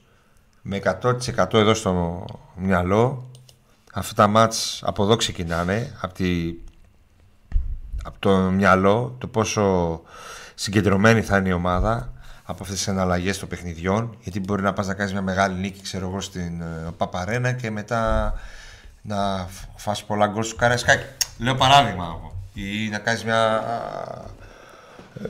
με 0.62 0.82
100% 1.02 1.54
εδώ 1.54 1.74
στο 1.74 2.26
μυαλό. 2.56 3.32
Αυτά 3.94 4.14
τα 4.14 4.28
μάτς 4.28 4.82
από 4.86 5.04
εδώ 5.04 5.16
ξεκινάνε, 5.16 5.98
από 6.02 6.14
τη 6.14 6.56
από 8.06 8.20
το 8.20 8.38
μυαλό 8.38 9.16
το 9.18 9.28
πόσο 9.28 10.02
συγκεντρωμένη 10.56 11.22
θα 11.22 11.38
είναι 11.38 11.50
η 11.50 11.52
ομάδα 11.52 12.14
από 12.44 12.64
αυτές 12.64 12.78
τις 12.78 12.88
εναλλαγές 12.88 13.40
των 13.40 13.48
παιχνιδιών 13.48 14.18
γιατί 14.20 14.40
μπορεί 14.40 14.62
να 14.62 14.74
πας 14.74 14.88
να 14.88 14.94
κάνεις 14.94 15.12
μια 15.12 15.22
μεγάλη 15.22 15.60
νίκη 15.60 15.82
ξέρω 15.82 16.08
εγώ 16.08 16.22
στην 16.22 16.62
ε, 16.62 16.92
Παπαρένα 16.98 17.52
και 17.52 17.72
μετά 17.72 18.34
να 19.02 19.48
φας 19.76 20.04
πολλά 20.04 20.28
γκολ 20.28 20.44
στο 20.44 20.56
Καραϊσκάκι 20.56 21.06
λέω 21.38 21.56
παράδειγμα 21.56 22.18
ή 22.54 22.90
να 22.90 22.98
κάνεις 22.98 23.24
μια 23.24 23.64
ε, 25.24 25.28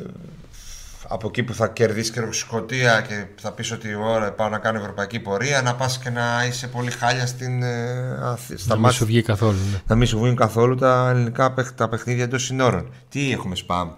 από 1.07 1.27
εκεί 1.27 1.43
που 1.43 1.53
θα 1.53 1.67
κερδίσει 1.67 2.11
και 2.11 2.21
Σκοτία 2.29 3.05
και 3.07 3.25
θα 3.41 3.51
πεις 3.51 3.71
ότι 3.71 3.93
ώρα 3.95 4.31
πάω 4.31 4.49
να 4.49 4.57
κάνω 4.57 4.79
ευρωπαϊκή 4.79 5.19
πορεία 5.19 5.61
να 5.61 5.75
πας 5.75 5.99
και 5.99 6.09
να 6.09 6.45
είσαι 6.47 6.67
πολύ 6.67 6.91
χάλια 6.91 7.25
στην, 7.25 7.63
ε, 7.63 8.17
στα 8.55 8.75
να 8.75 8.81
μην 8.81 8.91
σου 8.91 9.05
βγει 9.05 9.21
καθόλου 9.21 9.57
ναι. 9.71 9.81
να 9.87 9.95
μην 9.95 10.07
σου 10.07 10.17
βγουν 10.17 10.35
καθόλου 10.35 10.75
τα 10.75 11.09
ελληνικά 11.09 11.53
τα 11.75 11.89
παιχνίδια 11.89 12.23
εντός 12.23 12.43
συνόρων. 12.43 12.93
Τι 13.09 13.31
έχουμε 13.31 13.55
σπαμ; 13.55 13.89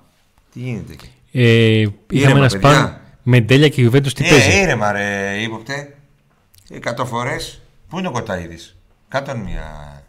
Τι 0.54 0.60
γίνεται 0.60 0.94
εκεί; 0.94 1.12
Ε, 1.32 1.88
είχαμε 2.12 2.40
ένα 2.40 2.50
σπαμ 2.50 2.92
με 3.24 3.42
τέλεια 3.42 3.70
και 3.70 3.82
Γιουβέντος 3.82 4.14
τι 4.14 4.26
ε, 4.26 4.30
παίζει; 4.30 4.60
ήρεμα 4.60 4.92
ρε 4.92 5.36
ύποπτε. 5.42 5.96
Εκατό 6.70 7.06
φορές. 7.06 7.62
Πού 7.90 7.98
είναι 7.98 8.08
ο 8.08 8.12
Κοταίδης; 8.12 8.76
Κάτω 9.08 9.38
μια 9.38 10.02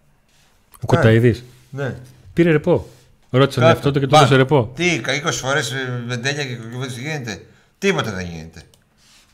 ο 0.81 0.87
Κοταίδης. 0.87 1.45
Ναι. 1.71 1.95
πήρε 2.33 2.51
ρεπό 2.51 2.87
Ρώτησε 3.31 3.61
τον 3.61 3.69
εαυτό 3.69 3.91
του 3.91 4.01
και 4.01 4.07
του 4.07 4.15
έδωσε 4.17 4.37
ρεπό. 4.37 4.73
Τι, 4.75 5.01
20 5.27 5.33
φορές 5.33 5.75
βεντέλια 6.07 6.45
και 6.45 6.57
κουβέντε 6.57 7.01
γίνεται; 7.01 7.47
Τίποτα 7.79 8.11
δεν 8.11 8.27
γίνεται. 8.27 8.63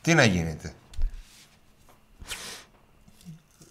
Τι 0.01 0.13
να 0.13 0.23
γίνεται; 0.23 0.73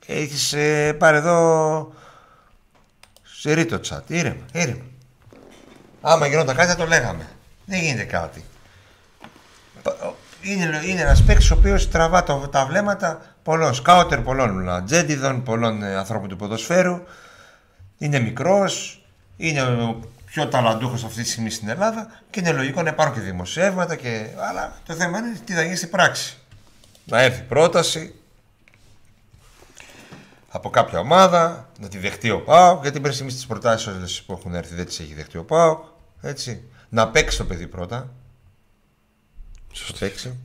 Έχεις 0.07 0.53
ε, 0.53 0.93
πάρει 0.93 1.17
εδώ 1.17 1.93
σε 3.23 3.53
ρίτο 3.53 3.81
τσάτ. 3.81 4.11
Ήρεμα, 4.11 4.45
ήρεμα. 4.53 4.85
Άμα 6.01 6.27
γινόταν 6.27 6.57
κάτι 6.57 6.71
θα 6.71 6.77
το 6.77 6.87
λέγαμε. 6.87 7.29
Δεν 7.65 7.81
γίνεται 7.81 8.05
κάτι. 8.05 8.45
Είναι, 10.41 10.83
είναι 10.87 11.01
ένας 11.01 11.23
παίκτης 11.23 11.51
ο 11.51 11.55
οποίος 11.55 11.91
τραβά 11.91 12.23
το, 12.23 12.49
τα 12.53 12.67
βλέμματα 12.67 13.23
πολλών 13.43 13.75
σκάουτερ, 13.75 14.21
πολλών 14.21 14.83
τζέντιδων, 14.87 15.43
πολλών 15.43 15.83
ε, 15.83 15.97
ανθρώπων 15.97 16.29
του 16.29 16.37
ποδοσφαίρου. 16.37 17.03
Είναι 17.99 18.19
μικρός, 18.19 19.04
είναι 19.37 19.95
πιο 20.25 20.49
ταλαντούχος 20.49 21.05
αυτή 21.05 21.23
τη 21.23 21.29
στιγμή 21.29 21.51
στην 21.51 21.69
Ελλάδα 21.69 22.21
και 22.31 22.41
είναι 22.41 22.53
λογικό 22.53 22.83
να 22.83 22.91
υπάρχουν 22.91 23.15
και 23.15 23.21
δημοσιεύματα. 23.21 23.97
Και... 23.97 24.27
Αλλά 24.49 24.77
το 24.87 24.95
θέμα 24.95 25.19
είναι 25.19 25.39
τι 25.45 25.53
θα 25.53 25.63
γίνει 25.63 25.77
στην 25.77 25.91
πράξη. 25.91 26.37
Να 27.05 27.23
έρθει 27.23 27.43
πρόταση 27.43 28.15
από 30.49 30.71
κάποια 30.71 30.99
ομάδα, 30.99 31.71
να 31.81 31.89
τη 31.89 31.99
δεχτεί 31.99 32.31
ο 32.31 32.41
ΠΑΟΚ, 32.41 32.83
γιατί 32.83 33.01
πριν 33.01 33.13
στιγμής 33.13 33.35
τις 33.35 33.47
προτάσεις 33.47 34.23
που 34.23 34.33
έχουν 34.33 34.55
έρθει 34.55 34.75
δεν 34.75 34.87
τις 34.87 35.01
έχει 35.01 35.15
δεχτεί 35.15 35.39
ο 35.39 35.45
ΠΑΟΚ. 35.45 35.85
Έτσι. 36.21 36.63
Να 36.89 37.09
παίξει 37.09 37.39
το 37.39 37.45
παιδί 37.45 37.67
πρώτα. 37.67 38.13
Σωστά. 39.73 39.99
Παίξει. 39.99 40.37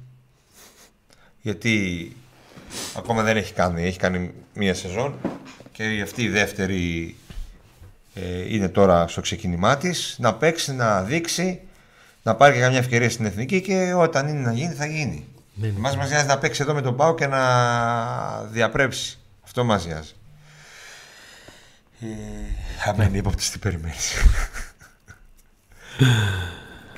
Γιατί 1.41 2.15
ακόμα 2.95 3.23
δεν 3.23 3.37
έχει 3.37 3.53
κάνει, 3.53 3.83
έχει 3.83 3.97
κάνει 3.97 4.33
μία 4.53 4.73
σεζόν 4.73 5.19
και 5.71 6.01
αυτή 6.03 6.23
η 6.23 6.29
δεύτερη 6.29 7.15
ε, 8.13 8.53
είναι 8.55 8.69
τώρα 8.69 9.07
στο 9.07 9.21
ξεκίνημά 9.21 9.77
της, 9.77 10.15
να 10.19 10.33
παίξει, 10.33 10.73
να 10.73 11.01
δείξει, 11.01 11.61
να 12.23 12.35
πάρει 12.35 12.53
και 12.53 12.59
καμιά 12.59 12.77
ευκαιρία 12.77 13.09
στην 13.09 13.25
εθνική 13.25 13.61
και 13.61 13.93
όταν 13.93 14.27
είναι 14.27 14.39
να 14.39 14.53
γίνει 14.53 14.73
θα 14.73 14.85
γίνει. 14.85 15.27
Ναι, 15.53 15.67
ναι. 15.67 15.79
Μας 15.79 16.09
νοιάζει 16.09 16.25
να 16.25 16.37
παίξει 16.37 16.61
εδώ 16.61 16.73
με 16.73 16.81
τον 16.81 16.95
Πάο 16.95 17.15
και 17.15 17.27
να 17.27 18.43
διαπρέψει. 18.43 19.19
Αυτό 19.43 19.63
μας 19.63 19.85
νοιάζει. 19.85 20.13
Ε, 22.01 22.05
αμένει 22.89 23.17
ύποπτης 23.17 23.51
τι 23.51 23.59
περιμένεις. 23.59 24.13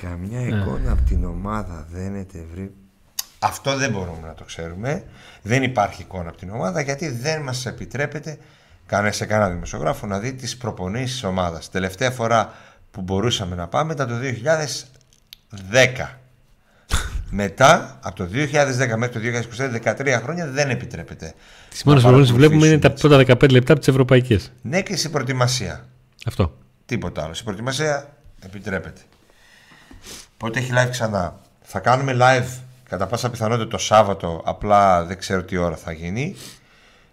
Καμιά 0.02 0.40
ναι. 0.40 0.56
εικόνα 0.56 0.92
από 0.92 1.02
την 1.02 1.24
ομάδα 1.24 1.86
δεν 1.90 2.26
βρει. 2.52 2.74
Αυτό 3.38 3.76
δεν 3.76 3.90
μπορούμε 3.90 4.26
να 4.26 4.34
το 4.34 4.44
ξέρουμε. 4.44 5.04
Δεν 5.42 5.62
υπάρχει 5.62 6.02
εικόνα 6.02 6.28
από 6.28 6.38
την 6.38 6.50
ομάδα 6.50 6.80
γιατί 6.80 7.08
δεν 7.08 7.42
μας 7.42 7.66
επιτρέπεται 7.66 8.38
κάνε 8.92 9.12
σε 9.12 9.26
κανένα 9.26 9.50
δημοσιογράφο 9.50 10.06
να 10.06 10.18
δει 10.18 10.32
τις 10.32 10.56
προπονήσεις 10.56 11.12
της 11.12 11.24
ομάδας. 11.24 11.70
Τελευταία 11.70 12.10
φορά 12.10 12.54
που 12.90 13.00
μπορούσαμε 13.00 13.56
να 13.56 13.68
πάμε 13.68 13.92
ήταν 13.92 14.08
το 14.08 14.14
2010. 14.14 16.18
Μετά, 17.30 17.98
από 18.02 18.16
το 18.16 18.24
2010 18.24 18.96
μέχρι 18.96 19.12
το 19.12 19.20
2023, 19.58 19.70
13 19.70 20.20
χρόνια 20.22 20.46
δεν 20.46 20.70
επιτρέπεται. 20.70 21.34
Τις 21.68 21.84
μόνες 21.84 22.02
προπονήσεις 22.02 22.32
που 22.32 22.38
βλέπουμε 22.38 22.66
είναι 22.66 22.78
τα 22.78 22.90
πρώτα 22.90 23.16
15 23.16 23.50
λεπτά 23.50 23.72
από 23.72 23.80
τις 23.80 23.88
ευρωπαϊκές. 23.88 24.52
Ναι, 24.62 24.82
και 24.82 24.96
στην 24.96 25.10
προετοιμασία. 25.10 25.86
Αυτό. 26.26 26.56
Τίποτα 26.86 27.22
άλλο. 27.22 27.32
Στην 27.32 27.44
προετοιμασία 27.44 28.16
επιτρέπεται. 28.44 29.00
Πότε 30.36 30.58
έχει 30.58 30.70
live 30.74 30.90
ξανά; 30.90 31.40
Θα 31.62 31.80
κάνουμε 31.80 32.16
live 32.20 32.60
κατά 32.88 33.06
πάσα 33.06 33.30
πιθανότητα 33.30 33.68
το 33.68 33.78
Σάββατο, 33.78 34.42
απλά 34.44 35.04
δεν 35.04 35.18
ξέρω 35.18 35.42
τι 35.42 35.56
ώρα 35.56 35.76
θα 35.76 35.92
γίνει. 35.92 36.36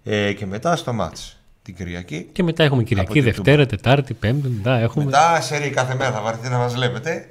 Ε, 0.03 0.33
και 0.33 0.45
μετά 0.45 0.75
στο 0.75 0.93
μάτς 0.93 1.38
την 1.61 1.75
Κυριακή. 1.75 2.29
Και 2.31 2.43
μετά 2.43 2.63
έχουμε 2.63 2.83
Κυριακή, 2.83 3.21
Δευτέρα, 3.21 3.65
Τετάρτη, 3.65 4.13
Πέμπτη. 4.13 4.47
Μετά 4.47 4.77
έχουμε. 4.77 5.05
Μετά 5.05 5.41
σε 5.41 5.69
κάθε 5.69 5.95
μέρα 5.95 6.11
θα 6.11 6.21
βαρεθεί 6.21 6.49
να 6.49 6.57
μας 6.57 6.73
βλέπετε. 6.73 7.25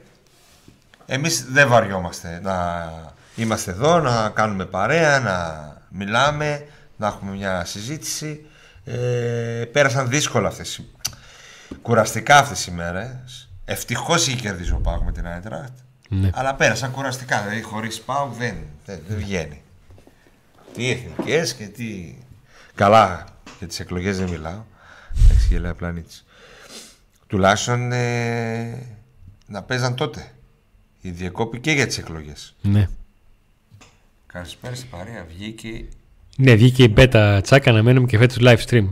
Εμείς 1.06 1.46
δεν 1.50 1.68
βαριόμαστε 1.68 2.40
να 2.42 2.88
είμαστε 3.36 3.70
εδώ, 3.70 3.98
να 3.98 4.28
κάνουμε 4.28 4.64
παρέα, 4.64 5.20
να 5.20 5.36
μιλάμε, 5.88 6.66
να 6.96 7.06
έχουμε 7.06 7.32
μια 7.32 7.64
συζήτηση. 7.64 8.46
Ε, 8.84 9.64
πέρασαν 9.72 10.08
δύσκολα 10.08 10.48
αυτές 10.48 10.80
κουραστικά 11.82 12.38
αυτές 12.38 12.66
οι 12.66 12.70
μέρες. 12.70 13.48
Ευτυχώς 13.64 14.26
είχε 14.26 14.36
κερδίσει 14.36 14.72
ο 14.72 14.80
Πάουκ 14.82 15.02
με 15.02 15.12
την 15.12 15.26
Άιντραχτ. 15.26 15.72
Ναι. 16.08 16.30
Αλλά 16.34 16.54
πέρασαν 16.54 16.90
κουραστικά. 16.90 17.40
Δηλαδή 17.40 17.62
χωρίς 17.62 18.00
Πάουκ 18.00 18.34
δεν, 18.34 18.54
δεν, 18.84 18.98
δεν 19.08 19.16
βγαίνει. 19.18 19.62
Τι 20.74 20.90
εθνικές 20.90 21.54
και 21.54 21.66
τι... 21.66 22.14
Καλά, 22.74 23.24
για 23.58 23.66
τις 23.66 23.80
εκλογές 23.80 24.18
δεν 24.18 24.28
μιλάω. 24.30 24.62
Εντάξει, 25.24 25.46
γελάει 25.50 25.74
πλανήτης. 25.74 26.24
Τουλάχιστον 27.26 27.92
ε, 27.92 28.86
να 29.46 29.62
παίζαν 29.62 29.94
τότε. 29.94 30.30
Η 31.00 31.10
διακόπη 31.10 31.60
και 31.60 31.70
για 31.70 31.86
τις 31.86 31.98
εκλογές. 31.98 32.54
ναι. 32.62 32.88
Καλησπέρα 34.26 34.74
στην 34.74 34.90
παρέα. 34.90 35.24
Βγήκε 35.28 35.84
Ναι, 36.36 36.54
βγήκε 36.54 36.82
η 36.82 36.94
beta 36.96 37.40
τσάκα 37.42 37.72
αναμένουμε 37.72 38.06
και 38.06 38.18
φέτος 38.18 38.36
live 38.40 38.58
stream. 38.68 38.86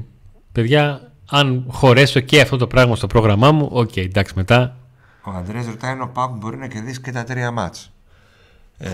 Παιδιά, 0.53 1.12
αν 1.31 1.64
χωρέσω 1.69 2.21
και 2.21 2.40
αυτό 2.40 2.57
το 2.57 2.66
πράγμα 2.66 2.97
στο 2.97 3.07
πρόγραμμά 3.07 3.53
μου, 3.53 3.69
οκ, 3.73 3.97
εντάξει, 3.97 4.33
μετά. 4.37 4.77
Ο 5.23 5.31
Αντρέα 5.31 5.62
ρωτάει 5.64 5.90
αν 5.90 6.01
ο 6.01 6.07
ΠΑΟΚ 6.07 6.37
μπορεί 6.37 6.57
να 6.57 6.66
κερδίσει 6.66 7.01
και 7.01 7.12
τα 7.12 7.25
τρία 7.25 7.51
ματς. 7.50 7.90
Ε, 8.79 8.90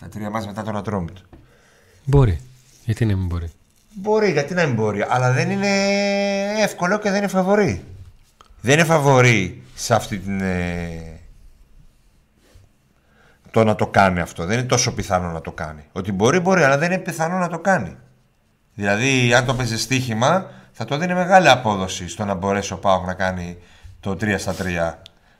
τα 0.00 0.08
τρία 0.08 0.30
ματς 0.30 0.46
μετά 0.46 0.62
τον 0.62 0.76
Ατρόμητο. 0.76 1.20
Μπορεί. 2.04 2.40
Γιατί 2.84 3.04
να 3.04 3.16
μην 3.16 3.26
μπορεί. 3.26 3.50
Μπορεί, 4.00 4.30
γιατί 4.30 4.54
να 4.54 4.66
μην 4.66 4.74
μπορεί. 4.74 5.04
Αλλά 5.08 5.32
δεν 5.32 5.50
είναι 5.50 5.68
εύκολο 6.62 6.98
και 6.98 7.10
δεν 7.10 7.18
είναι 7.18 7.28
φαβορή. 7.28 7.84
Δεν 8.60 8.74
είναι 8.74 8.84
φαβορή 8.84 9.62
σε 9.74 9.94
αυτή 9.94 10.18
την. 10.18 10.40
ε, 10.40 11.20
το 13.50 13.64
να 13.64 13.74
το 13.74 13.86
κάνει 13.86 14.20
αυτό. 14.20 14.44
Δεν 14.44 14.58
είναι 14.58 14.66
τόσο 14.68 14.94
πιθανό 14.94 15.30
να 15.30 15.40
το 15.40 15.52
κάνει. 15.52 15.84
Ότι 15.92 16.12
μπορεί, 16.12 16.40
μπορεί, 16.40 16.62
αλλά 16.62 16.78
δεν 16.78 16.92
είναι 16.92 17.00
πιθανό 17.00 17.38
να 17.38 17.48
το 17.48 17.58
κάνει. 17.58 17.96
Δηλαδή, 18.74 19.34
αν 19.34 19.44
το 19.44 19.54
παίζεις 19.54 19.82
στοίχημα, 19.82 20.50
θα 20.72 20.84
το 20.84 20.98
δίνει 20.98 21.14
μεγάλη 21.14 21.48
απόδοση 21.48 22.08
στο 22.08 22.24
να 22.24 22.34
μπορέσει 22.34 22.72
ο 22.72 22.78
Πάοκ 22.78 23.06
να 23.06 23.14
κάνει 23.14 23.58
το 24.00 24.10
3 24.10 24.34
στα 24.38 24.54
3 24.54 24.94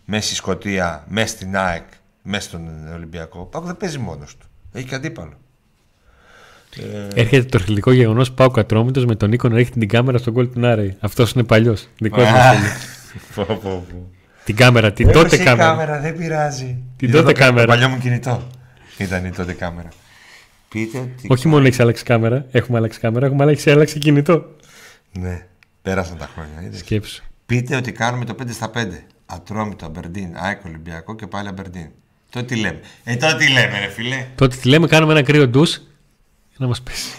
μέσα 0.04 0.26
στη 0.26 0.34
Σκωτία, 0.34 1.04
μέσα 1.06 1.26
στην 1.26 1.56
ΑΕΚ, 1.56 1.86
μέσα 2.22 2.48
στον 2.48 2.92
Ολυμπιακό. 2.94 3.40
Ο 3.40 3.44
Πάοκ 3.44 3.64
δεν 3.64 3.76
παίζει 3.76 3.98
μόνος 3.98 4.36
του. 4.36 4.46
Έχει 4.72 4.86
και 4.86 4.94
αντίπαλο. 4.94 5.38
Έρχεται 7.14 7.44
το 7.44 7.58
θρηλυκό 7.58 7.92
γεγονός 7.92 8.32
Πάου 8.32 8.50
Κατρόμητος 8.50 9.04
με 9.04 9.14
τον 9.14 9.28
Νίκο 9.30 9.48
να 9.48 9.56
ρίχνει 9.56 9.80
την 9.80 9.88
κάμερα 9.88 10.18
στον 10.18 10.32
γκολ 10.32 10.50
του 10.52 10.60
Νάρεϊ. 10.60 10.96
Αυτός 11.00 11.32
είναι 11.32 11.44
παλιός. 11.44 11.88
Δικό 11.98 12.20
μα. 12.20 12.28
Πω, 13.34 13.44
πω, 13.44 13.56
πω. 13.62 13.86
την 14.44 14.56
κάμερα, 14.56 14.92
την 14.92 15.08
Έπεσε 15.08 15.22
τότε 15.24 15.36
η 15.36 15.44
κάμερα. 15.44 15.68
κάμερα, 15.68 16.00
δεν 16.00 16.16
πειράζει. 16.16 16.78
Την 16.96 17.08
Είδα 17.08 17.18
τότε 17.20 17.32
το 17.32 17.38
κα- 17.38 17.44
κάμερα. 17.46 17.66
Το 17.66 17.72
παλιό 17.72 17.88
μου 17.88 17.98
κινητό. 17.98 18.46
Ήταν 18.98 19.24
η 19.24 19.30
τότε 19.30 19.52
κάμερα. 19.52 19.88
Πείτε 20.68 20.98
ότι. 20.98 21.26
Όχι 21.28 21.48
μόνο 21.48 21.66
έχεις 21.66 21.80
αλλάξει 21.80 22.04
κάμερα, 22.04 22.44
έχουμε 22.50 22.78
αλλάξει 22.78 22.98
κάμερα, 23.00 23.26
έχουμε 23.26 23.42
αλλάξει, 23.42 23.70
αλλάξει 23.70 23.98
κινητό. 23.98 24.44
Ναι, 25.18 25.46
πέρασαν 25.82 26.16
τα 26.18 26.30
χρόνια. 26.34 26.62
είδες. 26.66 26.78
Σκέψου. 26.78 27.22
Πείτε 27.46 27.76
ότι 27.76 27.92
κάνουμε 27.92 28.24
το 28.24 28.34
5 28.34 28.52
στα 28.52 28.70
5. 28.70 29.04
Ατρόμητο, 29.26 29.86
Αμπερντίν, 29.86 30.28
ΑΕΚ 30.36 30.64
Ολυμπιακό 30.64 31.14
και 31.16 31.26
πάλι 31.26 31.48
Αμπερντίν. 31.48 31.86
Τότε 32.30 32.46
τι 32.46 32.56
λέμε. 32.60 32.80
Ε, 33.04 33.16
τότε 33.16 33.36
τι 33.36 33.48
λέμε, 33.50 33.78
ρε 33.78 33.88
φίλε. 33.88 34.26
Τότε 34.34 34.56
τι 34.56 34.68
λέμε, 34.68 34.86
κάνουμε 34.86 35.12
ένα 35.12 35.22
κρύο 35.22 35.48
ντους 35.48 35.70
για 35.70 35.87
να 36.58 36.66
μας 36.66 36.80
πέσει. 36.82 37.12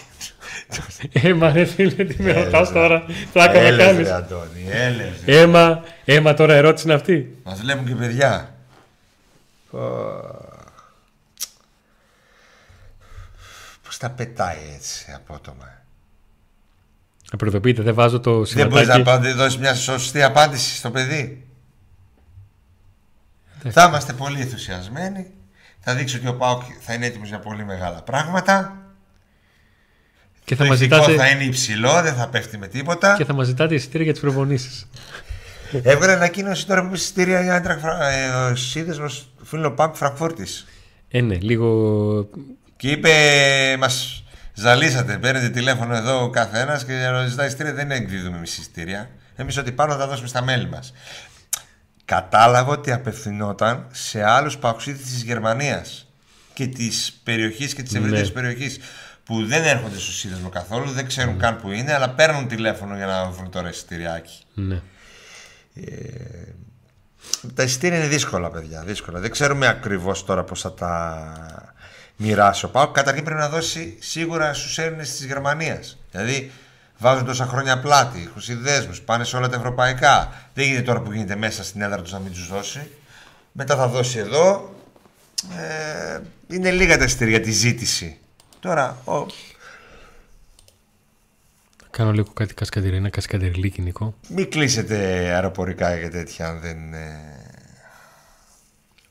Έμα, 1.12 1.52
ρε 1.52 1.64
φίλε, 1.64 2.04
τι 2.04 2.22
με 2.22 2.32
ρωτάς 2.32 2.72
τώρα; 2.72 3.04
Πλάκα 3.32 3.52
με 3.52 3.58
Έλεος, 3.66 3.86
κάνεις. 3.86 4.06
ρε, 4.08 4.14
Αντώνη, 4.14 4.66
έλεος. 4.70 5.14
Έμα, 5.26 5.82
έμα 6.04 6.34
τώρα 6.34 6.54
ερώτηση 6.54 6.84
είναι 6.86 6.94
αυτή. 6.94 7.38
Μας 7.42 7.60
βλέπουν 7.60 7.86
και 7.86 7.94
παιδιά. 7.94 8.54
Πω. 9.70 9.78
Πώς 13.84 13.96
τα 13.98 14.10
πετάει 14.10 14.58
έτσι 14.74 15.12
απότομα; 15.14 15.82
Να 17.32 17.38
προειδοποιείτε, 17.38 17.82
δεν 17.82 17.94
βάζω 17.94 18.20
το 18.20 18.44
Δεν 18.44 18.68
μπορείς 18.68 18.86
να 18.88 18.94
σηματάκι. 18.94 19.00
απαντη- 19.10 19.36
δώσεις 19.36 19.58
μια 19.58 19.74
σωστή 19.74 20.22
απάντηση 20.22 20.76
στο 20.76 20.90
παιδί. 20.90 21.44
Θα 23.70 23.84
είμαστε 23.84 24.12
πολύ 24.12 24.40
ενθουσιασμένοι. 24.40 25.30
Θα 25.80 25.94
δείξει 25.94 26.16
ότι 26.16 26.28
ο 26.28 26.34
Πάοκ 26.34 26.62
θα 26.80 26.92
είναι 26.94 27.06
έτοιμος 27.06 27.28
για 27.28 27.38
πολύ 27.38 27.64
μεγάλα 27.64 28.02
πράγματα. 28.02 28.79
Και 30.50 30.56
θα 30.56 30.62
το 30.62 30.68
μα 30.68 30.74
ηθικό 30.74 30.94
ζητάτε, 30.94 31.16
θα 31.16 31.28
είναι 31.28 31.44
υψηλό, 31.44 32.02
δεν 32.02 32.14
θα 32.14 32.28
πέφτει 32.28 32.58
με 32.58 32.66
τίποτα. 32.66 33.14
και 33.16 33.24
θα 33.24 33.34
μας 33.34 33.46
ζητάτε 33.46 33.74
εισιτήρια 33.74 34.04
για 34.04 34.12
τις 34.12 34.22
προπονήσεις. 34.22 34.88
Έβγαλε 35.82 36.12
ανακοίνωση 36.12 36.66
τώρα 36.66 36.80
που 36.80 36.86
είπε 36.86 36.96
εισιτήρια 36.96 37.42
για 37.42 37.54
άντρα 37.54 37.78
ε, 38.10 38.28
ο 38.28 38.56
σύνδεσμος 38.56 39.32
φίλο 39.42 39.70
Πάοκ 39.72 39.94
Φραγκφούρτης. 39.96 40.66
Ε, 41.08 41.20
ναι, 41.20 41.34
λίγο. 41.34 42.28
Και 42.76 42.90
είπε, 42.90 43.10
μας 43.78 44.24
ζαλίσατε, 44.54 45.18
παίρνετε 45.18 45.48
τηλέφωνο 45.48 45.96
εδώ 45.96 46.22
ο 46.22 46.30
καθένας 46.30 46.84
και 46.84 46.92
για 46.92 47.10
να 47.10 47.26
ζητάει 47.26 47.46
εισιτήρια 47.46 47.72
δεν 47.72 47.90
εκδίδουμε 47.90 48.36
εμείς 48.36 48.58
εισιτήρια. 48.58 49.10
Εμείς 49.36 49.56
ό,τι 49.56 49.72
πάρουμε 49.72 49.96
θα 49.96 50.02
τα 50.02 50.08
δώσουμε 50.08 50.28
στα 50.28 50.42
μέλη 50.42 50.68
μας. 50.68 50.92
Κατάλαβα 52.04 52.72
ότι 52.72 52.92
απευθυνόταν 52.92 53.86
σε 53.92 54.22
άλλους 54.24 54.58
παοξίδες 54.58 55.02
της 55.02 55.22
Γερμανίας 55.22 56.06
και 56.54 56.66
της 56.66 57.20
περιοχής 57.24 57.74
και 57.74 57.82
της 57.82 57.94
ευρύτερης 57.94 58.28
Ναι. 58.28 58.34
περιοχής 58.34 58.78
που 59.30 59.46
δεν 59.46 59.64
έρχονται 59.64 59.98
στο 59.98 60.12
σύνδεσμο 60.12 60.48
καθόλου, 60.48 60.90
δεν 60.90 61.06
ξέρουν 61.06 61.38
καν 61.38 61.56
που 61.60 61.70
είναι, 61.70 61.94
αλλά 61.94 62.10
παίρνουν 62.10 62.48
τηλέφωνο 62.48 62.96
για 62.96 63.06
να 63.06 63.30
βρουν 63.30 63.50
τώρα 63.50 63.68
εισιτηριάκι. 63.68 64.42
Ναι. 64.54 64.80
Τα 67.54 67.62
εισιτήρια 67.62 67.98
είναι 67.98 68.06
δύσκολα, 68.06 68.50
παιδιά. 68.50 68.82
Δύσκολα. 68.82 69.20
Δεν 69.20 69.30
ξέρουμε 69.30 69.66
ακριβώς 69.66 70.24
τώρα 70.24 70.44
πώς 70.44 70.60
θα 70.60 70.72
τα 70.74 71.74
μοιράσει 72.16 72.64
ο 72.64 72.68
Πάοκ. 72.68 72.94
Καταρχήν 72.94 73.24
πρέπει 73.24 73.40
να 73.40 73.48
δώσει 73.48 73.96
σίγουρα 74.00 74.54
στους 74.54 74.78
Έλληνες 74.78 75.10
της 75.10 75.24
Γερμανίας. 75.24 75.98
Δηλαδή 76.10 76.50
βάζουν 76.98 77.24
τόσα 77.24 77.46
χρόνια 77.46 77.80
πλάτη, 77.80 78.24
έχουν 78.28 78.42
συνδέσμους, 78.42 79.00
πάνε 79.00 79.24
σε 79.24 79.36
όλα 79.36 79.48
τα 79.48 79.56
ευρωπαϊκά. 79.56 80.32
Δεν 80.54 80.64
γίνεται 80.64 80.82
τώρα 80.82 81.00
που 81.00 81.12
γίνεται 81.12 81.36
μέσα 81.36 81.64
στην 81.64 81.82
έδρα 81.82 82.02
τους 82.02 82.12
να 82.12 82.18
μην 82.18 82.32
τους 82.32 82.48
δώσει. 82.48 82.90
Μετά 83.52 83.76
θα 83.76 83.88
δώσει 83.88 84.18
εδώ. 84.18 84.74
Ε, 85.58 86.20
είναι 86.46 86.70
λίγα 86.70 86.98
τα 86.98 87.04
εισιτήρια 87.04 87.36
για 87.36 87.44
τη 87.44 87.50
ζήτηση. 87.50 88.19
Τώρα, 88.60 88.96
ο, 89.04 89.26
Κάνω 91.90 92.12
λίγο 92.12 92.28
κάτι 92.34 92.54
κασκαντερίνα, 92.54 93.08
κασκαντεριλίκι, 93.08 93.82
Νικό. 93.82 94.14
μην 94.28 94.50
κλείσετε 94.50 94.96
αεροπορικά 95.34 95.96
για 95.96 96.10
τέτοια 96.10 96.48
αν 96.48 96.60
δεν 96.60 96.94
ε, 96.94 97.16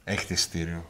έχετε 0.03 0.33
εισιτήριο. 0.33 0.85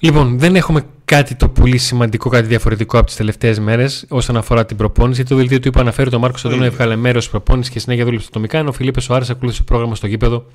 Λοιπόν, 0.00 0.38
δεν 0.38 0.56
έχουμε 0.56 0.84
κάτι 1.04 1.34
το 1.34 1.48
πολύ 1.48 1.78
σημαντικό, 1.78 2.28
κάτι 2.28 2.46
διαφορετικό 2.46 2.98
από 2.98 3.06
τις 3.06 3.16
τελευταίες 3.16 3.58
μέρες 3.58 4.06
όσον 4.08 4.36
αφορά 4.36 4.66
την 4.66 4.76
προπόνηση. 4.76 5.24
Το 5.24 5.36
δελτίο 5.36 5.60
του 5.60 5.68
είπα 5.68 5.80
αναφέρει 5.80 6.06
ότι 6.06 6.16
ο 6.16 6.18
Μάρκο 6.18 6.38
Αντώνο 6.38 6.54
ίδιο. 6.54 6.66
έβγαλε 6.66 6.96
μέρος 6.96 7.24
τη 7.24 7.30
προπόνησης 7.30 7.72
και 7.72 7.78
συνέχεια 7.78 8.04
δούλεψε 8.04 8.26
ατομικά, 8.30 8.58
ενώ 8.58 8.68
ο 8.68 8.72
Φιλίππε 8.72 9.00
Σοάρε 9.00 9.24
ακολούθησε 9.30 9.62
το 9.62 9.64
πρόγραμμα 9.64 9.94
στο 9.94 10.06
γήπεδο 10.06 10.46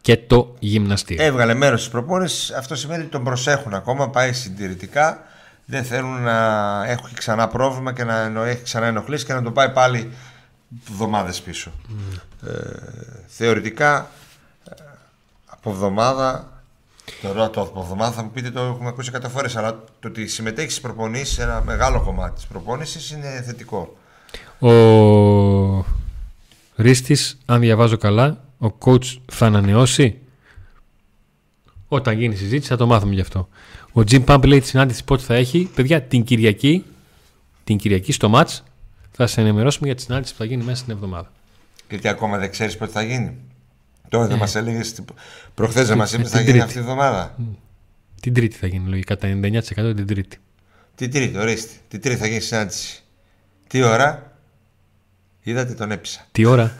και 0.00 0.16
το 0.16 0.54
γυμναστήριο. 0.58 1.24
Έβγαλε 1.24 1.54
μέρος 1.54 1.80
της 1.80 1.90
προπόνησης. 1.90 2.50
Αυτό 2.50 2.74
σημαίνει 2.74 3.00
ότι 3.02 3.10
τον 3.10 3.24
προσέχουν 3.24 3.74
ακόμα. 3.74 4.10
Πάει 4.10 4.32
συντηρητικά. 4.32 5.24
Δεν 5.68 5.84
θέλουν 5.84 6.22
να 6.22 6.36
έχει 6.86 7.14
ξανά 7.14 7.48
πρόβλημα 7.48 7.92
και 7.92 8.04
να 8.04 8.20
εννο- 8.20 8.42
έχει 8.44 8.62
ξανά 8.62 8.86
ενοχλήσει 8.86 9.24
και 9.24 9.32
να 9.32 9.42
τον 9.42 9.52
πάει 9.52 9.70
πάλι 9.70 10.10
εβδομάδες 10.90 11.40
πίσω. 11.40 11.70
Ε, 12.46 12.50
θεωρητικά 13.26 14.10
ε, 14.68 14.72
από 15.46 15.70
εβδομάδα. 15.70 16.50
Τώρα 17.22 17.50
το 17.50 17.60
από 17.60 17.80
εβδομάδα 17.80 18.12
θα 18.12 18.22
μου 18.22 18.30
πείτε 18.30 18.50
το 18.50 18.60
έχουμε 18.60 18.88
ακούσει 18.88 19.10
100 19.14 19.20
φορές. 19.28 19.56
Αλλά 19.56 19.72
το 20.00 20.08
ότι 20.08 20.26
συμμετέχει 20.26 20.68
στις 20.70 20.82
προπονήσεις, 20.82 21.38
ένα 21.38 21.62
μεγάλο 21.64 22.00
κομμάτι 22.02 22.34
της 22.34 22.46
προπόνησης 22.46 23.10
είναι 23.10 23.42
θετικό. 23.46 23.96
Ο 24.58 25.84
Ρίστης, 26.76 27.38
αν 27.46 27.60
διαβάζω 27.60 27.96
καλά, 27.96 28.44
ο 28.58 28.68
coach 28.84 29.16
θα 29.32 29.46
ανανεώσει; 29.46 30.18
Όταν 31.88 32.18
γίνει 32.18 32.34
η 32.34 32.36
συζήτηση 32.36 32.68
θα 32.68 32.76
το 32.76 32.86
μάθουμε 32.86 33.14
γι' 33.14 33.20
αυτό. 33.20 33.48
Ο 33.96 34.02
Jim 34.10 34.24
Pump 34.24 34.42
λέει 34.46 34.60
τη 34.60 34.66
συνάντηση 34.66 35.04
πότε 35.04 35.22
θα 35.22 35.34
έχει. 35.34 35.70
Παιδιά, 35.74 36.02
την 36.02 36.24
Κυριακή, 36.24 36.84
την 37.64 37.76
Κυριακή 37.76 38.12
στο 38.12 38.30
match 38.34 38.58
θα 39.12 39.26
σε 39.26 39.40
ενημερώσουμε 39.40 39.86
για 39.86 39.96
τη 39.96 40.02
συνάντηση 40.02 40.32
που 40.32 40.38
θα 40.38 40.44
γίνει 40.44 40.64
μέσα 40.64 40.76
στην 40.80 40.92
εβδομάδα. 40.92 41.32
Γιατί 41.88 42.08
ακόμα 42.08 42.38
δεν 42.38 42.50
ξέρεις 42.50 42.76
πότε 42.76 42.92
θα 42.92 43.02
γίνει. 43.02 43.36
Τώρα 44.08 44.26
δεν 44.26 44.38
μας 44.38 44.54
έλεγες. 44.54 44.94
Προχθές 45.54 45.88
δεν 45.88 45.96
μας 45.96 46.12
είπες 46.12 46.30
την 46.30 46.34
θα 46.36 46.40
γίνει 46.40 46.50
Τρίτη. 46.50 46.64
αυτή 46.66 46.78
η 46.78 46.80
εβδομάδα. 46.80 47.36
Την 48.20 48.34
Τρίτη 48.34 48.56
θα 48.56 48.66
γίνει 48.66 48.88
λογικά, 48.88 49.14
κατά 49.14 49.28
99% 49.28 49.92
την 49.96 50.06
Τρίτη. 50.06 50.38
Την 50.94 51.10
Τρίτη, 51.10 51.38
ορίστε. 51.38 51.72
Την 51.88 52.00
Τρίτη 52.00 52.18
θα 52.18 52.26
γίνει 52.26 52.40
συνάντηση. 52.40 53.02
Τι 53.66 53.82
ώρα; 53.82 54.38
Είδατε, 55.42 55.74
τον 55.74 55.90
έπεισα. 55.90 56.26
Τι 56.32 56.44
ώρα, 56.44 56.76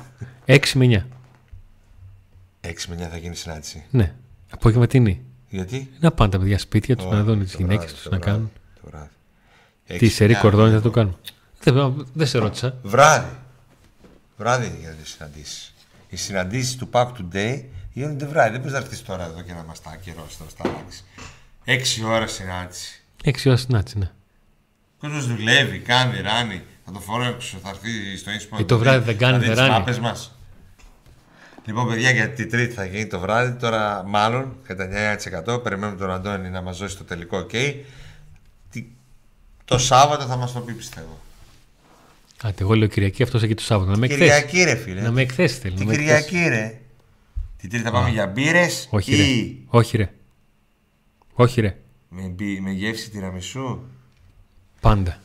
6 0.46 0.58
με 0.74 0.84
9. 0.84 1.06
6 2.60 2.86
με 2.88 2.94
9 2.94 3.08
θα 3.10 3.16
γίνει 3.16 3.34
συνάντηση. 3.36 3.84
Ναι, 3.90 4.14
απογευματινή. 4.50 5.25
Γιατί; 5.56 5.90
Να 6.00 6.12
πάνε 6.12 6.30
τα 6.30 6.38
παιδιά 6.38 6.58
σπίτια 6.58 6.96
τους, 6.96 7.06
Ω, 7.06 7.10
να 7.10 7.22
δουν 7.22 7.38
τις 7.42 7.52
το 7.52 7.58
γυναίκες 7.58 7.84
βράδυ, 7.84 7.94
τους 7.94 8.02
το 8.02 8.10
να 8.10 8.16
βράδυ, 8.18 8.32
κάνουν. 8.32 8.50
Το 8.82 8.88
βράδυ. 8.90 9.08
Τι 9.86 9.94
Έξι, 9.94 10.08
σερή 10.08 10.32
εννιά, 10.32 10.40
κορδόνι 10.48 10.68
θα 10.70 10.74
εγώ. 10.74 10.82
το 10.82 10.90
κάνουν; 10.90 11.16
Δεν, 11.62 12.06
δεν 12.12 12.26
σε 12.26 12.38
ρώτησα. 12.38 12.76
Βράδυ. 12.82 13.36
Βράδυ 14.36 14.66
είναι 14.66 14.76
για 14.80 14.90
τις 14.90 15.10
συναντήσεις. 15.10 15.74
Οι 16.08 16.16
συναντήσεις 16.16 16.76
του 16.76 16.88
Pack 16.92 17.06
Today 17.06 17.62
γίνονται 17.92 18.26
βράδυ. 18.26 18.50
Δεν 18.50 18.60
μπορεί 18.60 18.72
να 18.72 18.78
έρθεις 18.78 19.02
τώρα 19.02 19.24
εδώ 19.24 19.42
και 19.42 19.52
να 19.52 19.62
μας 19.62 19.82
τα 19.82 19.90
ακυρώσεις, 19.90 20.38
να 20.38 20.46
τα 20.62 20.70
αλλάξεις. 20.70 21.04
6 21.64 22.04
ώρα 22.06 22.26
συνάντηση. 22.26 23.02
6 23.24 23.30
ώρα 23.46 23.56
συνάντηση, 23.56 23.98
ναι. 23.98 24.10
Ο 24.96 24.98
κόσμος 24.98 25.26
δουλεύει, 25.26 25.78
κάνει, 25.78 26.20
ράνει. 26.20 26.62
Θα 26.84 26.92
το 26.92 27.00
φορέσω, 27.00 27.58
θα 27.62 27.68
έρθει 27.68 28.16
στο 28.16 28.30
ίνσπο. 28.30 28.56
Ε, 28.60 28.64
το 28.64 28.78
βράδυ 28.78 29.04
δεν 29.04 29.18
κάνει, 29.18 29.46
δεν 29.46 29.54
ράνει. 29.54 29.84
Ράνει. 31.66 31.76
μα. 31.78 31.82
Λοιπόν, 31.82 31.88
παιδιά, 31.88 32.10
για 32.10 32.30
την 32.30 32.50
Τρίτη 32.50 32.74
θα 32.74 32.84
γίνει 32.84 33.06
το 33.06 33.18
βράδυ. 33.20 33.58
Τώρα, 33.58 34.02
μάλλον 34.06 34.56
κατά 34.62 34.88
9%. 35.54 35.62
Περιμένουμε 35.62 35.98
τον 35.98 36.10
Αντώνη 36.10 36.48
να 36.50 36.62
μας 36.62 36.78
δώσει 36.78 36.96
το 36.96 37.04
τελικό 37.04 37.46
OK. 37.50 37.74
Το 39.64 39.78
Σάββατο 39.78 40.24
θα 40.24 40.36
μας 40.36 40.52
το 40.52 40.60
πει, 40.60 40.72
πιστεύω. 40.72 41.20
Άντε, 42.42 42.62
εγώ 42.62 42.74
λέω 42.74 42.88
Κυριακή, 42.88 43.22
αυτός 43.22 43.42
εκεί 43.42 43.54
το 43.54 43.62
Σάββατο. 43.62 43.90
Να 43.90 43.96
με 43.96 44.06
εκθέσεις. 44.06 44.44
Κυριακή, 44.44 44.62
ρε 44.62 44.76
φίλε. 44.76 45.00
Να 45.00 45.10
με 45.10 45.20
εκθέσεις 45.22 45.58
θέλει. 45.58 45.74
Την 45.74 45.84
να 45.86 45.90
με 45.92 45.96
Κυριακή, 45.98 46.48
ρε. 46.48 46.80
Την 47.56 47.70
Τρίτη 47.70 47.84
θα 47.84 47.90
πάμε 47.90 48.08
για 48.10 48.26
μπύρες 48.26 48.86
Όχι, 48.90 49.12
ή 49.14 49.16
ρε. 49.16 49.78
Όχι, 49.78 49.96
ρε. 49.96 50.12
Όχι, 51.32 51.60
ρε. 51.60 51.76
με, 52.08 52.22
μπι- 52.22 52.60
με 52.60 52.70
γεύση 52.70 53.10
τυραμισού. 53.10 53.80
Πάντα. 54.80 55.20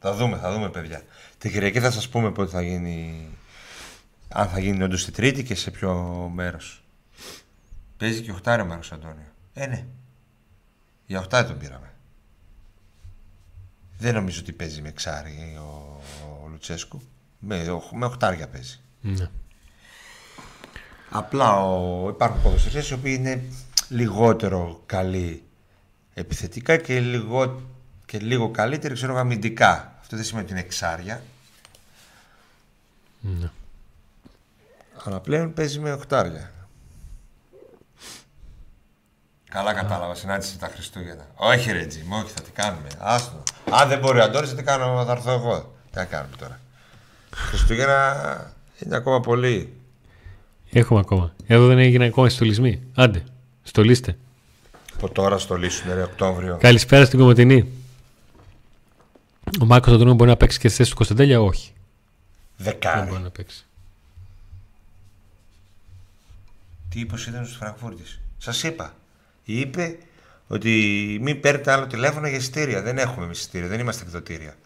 Θα 0.00 0.14
δούμε, 0.14 0.36
θα 0.36 0.52
δούμε, 0.52 0.68
παιδιά. 0.70 1.02
Την 1.44 1.52
Κυριακή 1.52 1.80
θα 1.80 1.90
σας 1.90 2.08
πούμε 2.08 2.30
πότε 2.30 2.50
θα 2.50 2.62
γίνει. 2.62 3.28
Αν 4.28 4.48
θα 4.48 4.58
γίνει 4.58 4.82
όντως 4.82 5.04
την 5.04 5.12
Τρίτη 5.12 5.42
και 5.42 5.54
σε 5.54 5.70
ποιο 5.70 5.94
μέρος. 6.34 6.84
Παίζει 7.96 8.20
και 8.20 8.30
οχτάρι 8.30 8.64
μέρο, 8.64 8.80
Αντώνιο. 8.92 9.32
Ε, 9.54 9.66
ναι. 9.66 9.84
Για 11.06 11.18
οχτάρι 11.18 11.46
τον 11.46 11.58
πήραμε. 11.58 11.92
Δεν 13.98 14.14
νομίζω 14.14 14.40
ότι 14.40 14.52
παίζει 14.52 14.82
με 14.82 14.90
ξάρι 14.90 15.58
ο, 15.58 16.00
ο 16.44 16.48
Λουτσέσκου. 16.48 17.02
Με, 17.38 17.68
οχ- 17.70 17.92
με 17.92 18.04
οχτάρια 18.06 18.48
παίζει. 18.48 18.80
Ναι. 19.00 19.30
Απλά 21.10 21.64
ο, 21.64 22.08
υπάρχουν 22.08 22.42
ποδοσφαιριστές 22.42 22.90
οι 22.90 22.94
οποίοι 22.94 23.16
είναι 23.18 23.42
λιγότερο 23.88 24.82
καλοί 24.86 25.42
επιθετικά 26.14 26.76
και 26.76 27.00
λίγο, 27.00 27.62
και 28.06 28.18
λίγο 28.18 28.50
καλύτεροι 28.50 28.94
ξέρω 28.94 29.12
εγώ, 29.12 29.20
αμυντικά. 29.20 29.96
Αυτό 30.00 30.16
δεν 30.16 30.24
σημαίνει 30.24 30.44
ότι 30.44 30.54
είναι 30.54 30.62
εξάρια. 30.64 31.22
Ναι. 33.24 33.50
Αλλά 35.04 35.20
πλέον 35.20 35.52
παίζει 35.52 35.78
με 35.78 35.92
οχτάρια. 35.92 36.52
Καλά 39.50 39.74
κατάλαβα, 39.74 40.14
συνάντηση 40.14 40.58
τα 40.58 40.68
Χριστούγεννα. 40.68 41.26
Όχι 41.34 41.72
ρε 41.72 41.84
Τζιμ, 41.86 42.12
όχι 42.12 42.32
θα 42.32 42.42
τι 42.42 42.50
κάνουμε. 42.50 42.88
Άστο. 42.98 43.42
Αν 43.70 43.88
δεν 43.88 43.98
μπορεί 43.98 44.18
ο 44.18 44.22
Αντώνης 44.22 44.50
θα 44.50 44.56
τι 44.56 44.62
κάνω, 44.62 45.04
θα 45.04 45.12
έρθω 45.12 45.32
εγώ. 45.32 45.74
Τι 45.90 45.98
να 45.98 46.04
κάνουμε 46.04 46.36
τώρα. 46.36 46.60
Χριστούγεννα 47.34 48.54
είναι 48.78 48.96
ακόμα 48.96 49.20
πολύ. 49.20 49.72
Έχουμε 50.70 51.00
ακόμα. 51.00 51.34
Εδώ 51.46 51.66
δεν 51.66 51.78
έγινε 51.78 52.04
ακόμα 52.04 52.28
στολισμοί. 52.28 52.82
Άντε, 52.94 53.24
στολίστε. 53.62 54.18
Από 54.94 55.10
τώρα 55.10 55.38
στο 55.38 55.54
λύσουν 55.54 55.94
ρε 55.94 56.02
Οκτώβριο. 56.02 56.56
Καλησπέρα 56.60 57.04
στην 57.04 57.18
Κομωτινή. 57.18 57.68
Ο 59.60 59.64
Μάρκο 59.64 59.90
Αντωνίου 59.90 60.14
μπορεί 60.14 60.30
να 60.30 60.36
παίξει 60.36 60.58
και 60.58 60.68
στη 60.68 60.76
θέση 60.76 60.90
του 60.90 60.96
Κωνσταντέλια, 60.96 61.40
όχι. 61.40 61.72
Δεν 62.64 62.72
Δεκάρι. 62.72 63.08
μπορεί 63.10 63.22
να 63.22 63.30
παίξει. 63.30 63.66
Τι 66.88 67.00
είπες 67.00 67.20
ο 67.20 67.22
σύνδεσμο 67.22 67.46
τη 67.46 67.52
Φραγκφούρτη. 67.52 68.02
Σας 68.38 68.62
είπα. 68.62 68.94
Είπε 69.44 69.98
ότι 70.46 70.70
μην 71.20 71.40
παίρνετε 71.40 71.72
άλλο 71.72 71.86
τηλέφωνο 71.86 72.28
για 72.28 72.36
εισιτήρια. 72.36 72.82
Δεν 72.82 72.98
έχουμε 72.98 73.24
εμείς 73.24 73.38
εισιτήρια, 73.38 73.68
δεν 73.68 73.80
είμαστε 73.80 74.02
εκδοτήρια. 74.02 74.56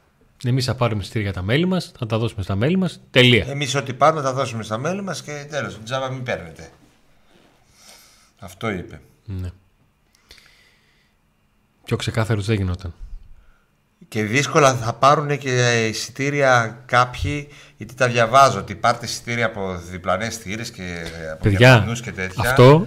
Εμείς 0.45 0.65
θα 0.65 0.75
πάρουμε 0.75 1.01
εισιτήρια 1.03 1.31
για 1.31 1.41
τα 1.41 1.43
μέλη 1.47 1.67
μας, 1.67 1.93
θα 1.99 2.07
τα 2.07 2.19
δώσουμε 2.19 2.43
στα 2.43 2.57
μέλη 2.57 2.77
μας. 2.77 3.01
Τελεία. 3.11 3.47
Εμείς 3.47 3.75
ό,τι 3.75 3.95
πάρουμε 3.95 4.23
θα 4.23 4.33
δώσουμε 4.33 4.63
στα 4.63 4.79
μέλη 4.79 5.03
μας 5.03 5.23
και 5.23 5.47
τέλος. 5.51 5.79
Τζάμπα 5.85 6.11
μην 6.11 6.23
παίρνετε. 6.23 6.71
Αυτό 8.39 8.71
είπε. 8.71 9.01
Ναι. 9.25 9.51
Πιο 11.85 11.97
ξεκάθαρος 11.97 12.47
δεν 12.47 12.57
γινόταν. 12.57 12.95
Και 14.09 14.23
δύσκολα 14.23 14.75
θα 14.75 14.93
πάρουν 14.93 15.39
και 15.39 15.87
εισιτήρια 15.89 16.79
κάποιοι, 16.87 17.49
γιατί 17.77 17.95
τα 17.95 18.07
διαβάζω 18.09 18.59
ότι 18.59 18.75
πάρτε 18.75 19.07
εισιτήρια 19.07 19.47
από 19.47 19.81
διπλανές 19.91 20.37
θύρες 20.37 20.71
και 20.71 20.83
από 21.33 21.43
Παιδιά, 21.43 21.71
Γερμανούς 21.71 22.01
και 22.01 22.13
τέτοια. 22.13 22.51
αυτό 22.51 22.87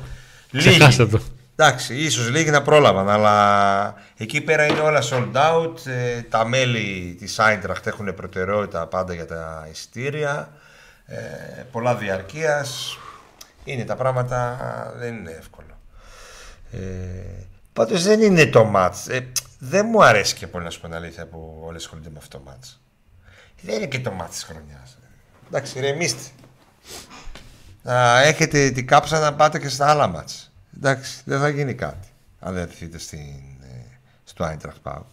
Λίγοι. 0.52 0.70
ξεχάστε 0.70 1.06
το. 1.06 1.22
Εντάξει, 1.56 1.96
ίσως 1.96 2.30
λίγοι 2.30 2.50
να 2.50 2.62
πρόλαβαν, 2.62 3.10
αλλά 3.10 3.96
εκεί 4.18 4.42
πέρα 4.42 4.66
είναι 4.66 4.80
όλα 4.80 5.02
sold 5.02 5.34
out. 5.34 5.86
Ε, 5.86 6.22
τα 6.22 6.46
μέλη 6.48 7.16
της 7.20 7.40
Eintracht 7.40 7.86
έχουν 7.88 8.14
προτεραιότητα 8.16 8.88
πάντα 8.88 9.14
για 9.14 9.26
τα 9.26 9.68
εισιτήρια. 9.72 10.50
Ε, 11.06 11.18
πολλά 11.72 11.96
διαρκείας. 11.96 12.98
Είναι 13.64 13.84
τα 13.84 13.96
πράγματα, 13.96 14.58
δεν 14.98 15.16
είναι 15.16 15.36
εύκολο. 15.40 15.80
Ε, 16.72 16.78
πάντως 17.74 18.04
δεν 18.04 18.22
είναι 18.22 18.46
το 18.46 18.64
μάτς. 18.64 19.08
Ε, 19.08 19.32
δεν 19.60 19.86
μου 19.90 20.04
αρέσει 20.04 20.36
και 20.36 20.48
πολύ 20.48 20.64
να 20.64 20.70
σου 20.70 20.80
πω 20.80 20.88
την 20.88 20.96
αλήθεια 20.96 21.28
που 21.28 21.62
όλοι 21.66 21.78
ασχολούνται 21.78 22.10
με 22.10 22.18
αυτό 22.18 22.38
το 22.38 22.44
μάτς. 22.46 22.82
Δεν 23.62 23.76
είναι 23.76 23.88
και 23.88 24.00
το 24.00 24.12
μάτς 24.12 24.32
της 24.32 24.44
χρονιάς. 24.44 24.98
Εντάξει, 25.48 25.80
ρεμίστε. 25.80 26.22
Να 27.84 28.22
έχετε 28.22 28.70
την 28.70 28.88
κάψα 28.88 29.20
να 29.20 29.34
πάτε 29.34 29.60
και 29.60 29.70
στα 29.70 29.90
άλλα 29.90 30.08
μάτς. 30.08 30.52
Εντάξει, 30.76 31.22
δεν 31.26 31.40
θα 31.40 31.50
γίνει 31.50 31.74
κάτι. 31.74 32.08
Αν 32.40 32.54
δεν 32.54 32.64
έρθετε 32.64 32.98
στην, 32.98 33.20
ε, 33.62 34.00
στο 34.24 34.46
Eintracht 34.46 34.82
Πάου. 34.82 35.06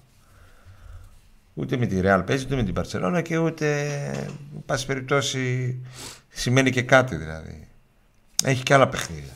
Ούτε 1.54 1.76
με 1.76 1.86
τη 1.86 2.00
Real 2.02 2.22
παίζει, 2.26 2.44
ούτε 2.44 2.56
με 2.56 2.62
την 2.62 2.74
Barcelona 2.78 3.20
και 3.24 3.38
ούτε, 3.38 3.84
εν 4.12 4.62
πάση 4.66 4.86
περιπτώσει, 4.86 5.76
σημαίνει 6.28 6.70
και 6.70 6.82
κάτι 6.82 7.16
δηλαδή. 7.16 7.68
Έχει 8.44 8.62
και 8.62 8.74
άλλα 8.74 8.88
παιχνίδια. 8.88 9.32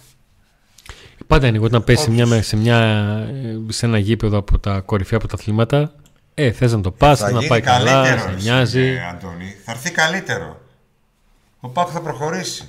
Πάντα 1.33 1.47
είναι 1.47 1.59
όταν 1.59 1.85
πέσει 1.85 2.11
Όποιος. 2.11 2.29
μια, 2.29 2.43
σε, 2.43 2.57
μια, 2.57 2.77
ε, 2.79 3.73
σε 3.73 3.87
ένα 3.87 3.99
γήπεδο 3.99 4.39
από 4.39 4.59
τα 4.59 4.81
κορυφαία 4.81 5.19
πρωταθλήματα, 5.19 5.95
ε, 6.35 6.53
θες 6.53 6.73
να 6.73 6.81
το 6.81 6.91
πας, 6.91 7.19
θα 7.19 7.25
θες 7.25 7.35
να 7.35 7.39
γίνει 7.39 7.51
πάει 7.51 7.61
καλά, 7.61 7.93
καλύτερος, 7.93 8.23
σε 8.23 8.31
εσύ, 8.37 8.43
νοιάζει. 8.45 8.81
ε, 8.81 9.07
Αντώνη. 9.07 9.57
Θα 9.65 9.73
έρθει 9.73 9.91
καλύτερο. 9.91 10.61
Ο 11.61 11.69
Πάκ 11.69 11.89
θα 11.93 12.01
προχωρήσει. 12.01 12.69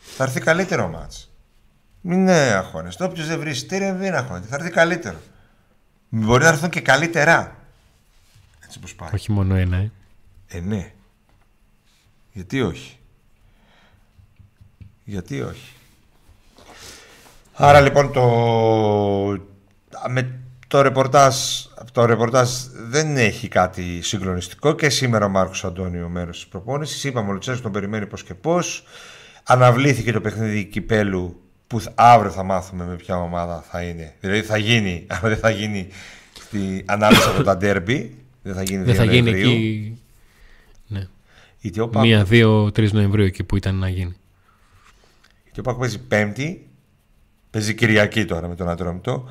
Θα 0.00 0.24
έρθει 0.24 0.40
καλύτερο 0.40 0.88
μάτς. 0.88 1.30
Μην 2.00 2.18
είναι 2.18 2.32
αγχώνεστε. 2.32 3.04
Όποιος 3.04 3.26
δεν 3.26 3.38
βρει 3.38 3.50
εισιτήρια 3.50 3.94
δεν 3.94 4.14
αγχώνεται. 4.14 4.46
Θα 4.46 4.54
έρθει 4.56 4.70
καλύτερο. 4.70 5.18
Μπορεί 6.08 6.42
να 6.42 6.48
έρθουν 6.48 6.70
και 6.70 6.80
καλύτερα. 6.80 7.56
Έτσι 8.64 8.78
όπως 8.78 8.94
πάει. 8.94 9.10
Όχι 9.14 9.32
μόνο 9.32 9.54
ένα, 9.54 9.76
ε. 9.76 9.90
Ε, 10.48 10.60
ναι. 10.60 10.92
Γιατί 12.32 12.60
όχι; 12.60 12.98
Γιατί 15.04 15.40
όχι; 15.40 15.72
Άρα 17.62 17.80
λοιπόν 17.80 18.12
το, 18.12 18.22
με 20.08 20.38
το 20.68 20.82
ρεπορτάζ, 20.82 21.36
το 21.92 22.04
ρεπορτάζ 22.04 22.50
δεν 22.88 23.16
έχει 23.16 23.48
κάτι 23.48 24.02
συγκλονιστικό 24.02 24.72
και 24.74 24.88
σήμερα 24.90 25.24
ο 25.24 25.28
Μάρκος 25.28 25.64
Αντώνιο 25.64 26.08
μέρος 26.08 26.36
της 26.36 26.46
προπόνησης. 26.46 27.04
Είπαμε 27.04 27.28
ο 27.28 27.32
Λουτσέσκου 27.32 27.62
τον 27.62 27.72
περιμένει 27.72 28.06
πώς 28.06 28.22
και 28.22 28.34
πώς. 28.34 28.84
Αναβλήθηκε 29.44 30.12
το 30.12 30.20
παιχνίδι 30.20 30.64
κυπέλου 30.64 31.40
που 31.66 31.80
θα- 31.80 31.92
αύριο 31.94 32.30
θα 32.30 32.42
μάθουμε 32.42 32.84
με 32.84 32.94
ποια 32.94 33.16
ομάδα 33.16 33.64
θα 33.70 33.82
είναι. 33.82 34.14
Δηλαδή 34.20 34.42
θα 34.42 34.56
γίνει, 34.56 35.04
αλλά 35.10 35.28
δεν 35.28 35.38
θα 35.38 35.50
γίνει 35.50 35.88
στη, 36.44 36.82
ανάμεσα 36.86 37.30
από 37.30 37.42
τα 37.42 37.56
ντέρμπι. 37.56 38.14
Δεν 38.42 38.54
θα 38.54 38.62
γίνει 38.62 38.84
Δεν 38.84 38.94
2 38.94 38.96
θα 38.96 39.04
γίνει 39.04 39.30
Νοεμβρίου. 39.30 39.50
εκεί. 39.50 39.98
Ναι. 40.86 41.06
Γιατί 41.60 41.80
ο 41.80 41.88
Πάκου, 41.88 42.06
Μία, 42.06 42.24
δύο, 42.24 42.72
τρεις 42.72 42.92
Νοεμβρίου 42.92 43.24
εκεί 43.24 43.44
που 43.44 43.56
ήταν 43.56 43.74
να 43.74 43.88
γίνει. 43.88 44.16
γιατί 45.44 45.60
ο 45.60 45.62
Πάκου 45.62 45.78
παίζει 45.80 45.98
Πέμπτη, 45.98 46.68
παίζει 47.50 47.74
Κυριακή 47.74 48.24
τώρα 48.24 48.48
με 48.48 48.54
τον 48.54 48.68
Ατρόμητο. 48.68 49.28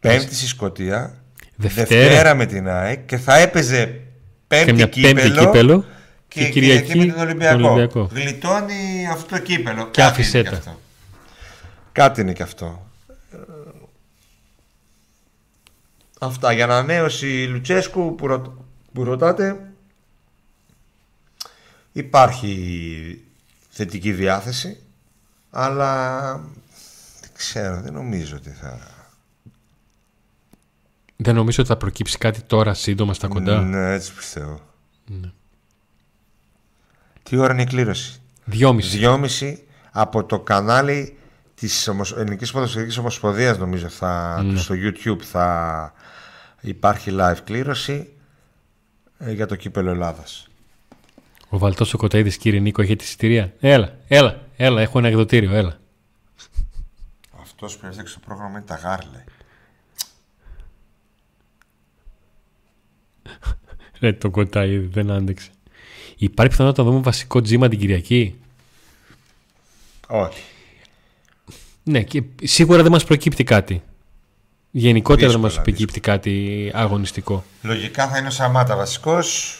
Πέμπτη 0.00 0.34
στη 0.34 0.46
Σκωτία, 0.46 1.22
Δευτέρα. 1.56 1.86
Δευτέρα 1.86 2.34
με 2.34 2.46
την 2.46 2.68
ΑΕΚ 2.68 3.06
και 3.06 3.16
θα 3.18 3.36
έπαιζε 3.36 4.00
Πέμπτη 4.46 4.64
Και 4.66 4.72
μια 4.72 4.86
κύπελο, 4.86 5.14
πέμπτη 5.20 5.38
κύπελο 5.40 5.84
και, 6.28 6.42
και 6.44 6.48
Κυριακή, 6.50 6.82
Κυριακή 6.86 7.06
με 7.06 7.12
τον 7.12 7.22
Ολυμπιακό. 7.22 7.56
τον 7.58 7.66
Ολυμπιακό. 7.70 8.08
Γλιτώνει 8.12 9.08
αυτό 9.12 9.36
το 9.36 9.42
κύπελο. 9.42 9.84
Και 9.84 10.00
Κάτι 10.00 10.02
άφησέ 10.02 10.38
είναι 10.38 10.48
τα. 10.48 10.50
και 10.54 10.56
αυτό. 10.58 10.78
Κάτι 11.92 12.20
είναι 12.20 12.32
και 12.32 12.42
αυτό. 12.42 12.86
Αυτά 16.20 16.52
για 16.52 16.64
ανανέωση 16.64 17.26
Λουτσέσκου 17.26 18.14
που, 18.14 18.26
ρω- 18.26 18.64
που 18.92 19.04
ρωτάτε 19.04 19.60
υπάρχει 21.92 23.24
θετική 23.70 24.12
διάθεση 24.12 24.76
αλλά 25.50 26.30
δεν 26.32 26.42
ξέρω, 27.38 27.80
δεν 27.80 27.92
νομίζω 27.92 28.36
ότι 28.36 28.50
θα... 28.50 28.78
Δεν 31.16 31.34
νομίζω 31.34 31.62
ότι 31.62 31.70
θα 31.70 31.76
προκύψει 31.76 32.18
κάτι 32.18 32.42
τώρα 32.42 32.74
σύντομα 32.74 33.14
στα 33.14 33.28
κοντά. 33.28 33.60
Ναι, 33.60 33.92
έτσι 33.92 34.14
πιστεύω. 34.14 34.60
Ναι. 35.06 35.30
Τι 37.22 37.36
ώρα 37.36 37.52
είναι 37.52 37.62
η 37.62 37.66
κλήρωση; 37.66 38.20
Δυόμιση. 38.44 38.96
Δυόμιση 38.96 39.66
από 39.90 40.24
το 40.24 40.40
κανάλι 40.40 41.18
της 41.54 41.88
Ομοσ... 41.88 42.12
Ελληνικής 42.12 42.52
Ποδοσφαιρικής 42.52 42.96
Ομοσπονδίας 42.98 43.58
νομίζω 43.58 43.88
θα... 43.88 44.42
Ναι. 44.42 44.58
στο 44.58 44.74
YouTube 44.74 45.22
θα 45.22 45.92
υπάρχει 46.60 47.10
live 47.20 47.38
κλήρωση 47.44 48.12
ε, 49.18 49.32
για 49.32 49.46
το 49.46 49.56
κύπελο 49.56 49.90
Ελλάδας. 49.90 50.48
Ο 51.48 51.58
Βαλτός 51.58 51.94
ο 51.94 51.96
Κοταίδης, 51.96 52.36
κύριε 52.36 52.60
Νίκο, 52.60 52.82
έχει 52.82 52.96
τη 52.96 53.04
εισιτηρία. 53.04 53.52
Έλα, 53.60 53.98
έλα, 54.08 54.40
έλα, 54.56 54.80
έχω 54.80 54.98
ένα 54.98 55.08
εκδοτήριο, 55.08 55.52
έλα. 55.54 55.78
Αυτός 57.60 57.76
που 57.76 57.86
έφτιαξε 57.86 58.14
το 58.14 58.20
πρόγραμμα 58.26 58.50
είναι 58.50 58.66
τα 58.66 58.74
γάρλε. 58.74 59.24
Ρε 64.00 64.12
το 64.12 64.30
Κοταίδη, 64.30 64.78
δεν 64.78 65.10
άντεξε. 65.10 65.50
Υπάρχει 66.16 66.50
πιθανότητα 66.50 66.82
να 66.82 66.90
δούμε 66.90 67.02
βασικό 67.02 67.40
τζίμα 67.40 67.68
την 67.68 67.78
Κυριακή; 67.78 68.40
Όχι. 70.06 70.42
Ναι, 71.82 72.02
και 72.02 72.22
σίγουρα 72.42 72.82
δεν 72.82 72.92
μας 72.92 73.04
προκύπτει 73.04 73.44
κάτι. 73.44 73.82
Γενικότερα 74.70 75.30
δεν 75.30 75.40
μας 75.40 75.52
Δύσκολα, 75.52 75.64
προκύπτει 75.64 76.00
κάτι 76.00 76.70
αγωνιστικό. 76.74 77.44
Λογικά 77.62 78.08
θα 78.08 78.18
είναι 78.18 78.28
ο 78.28 78.30
Σαμάτα 78.30 78.76
βασικός. 78.76 79.58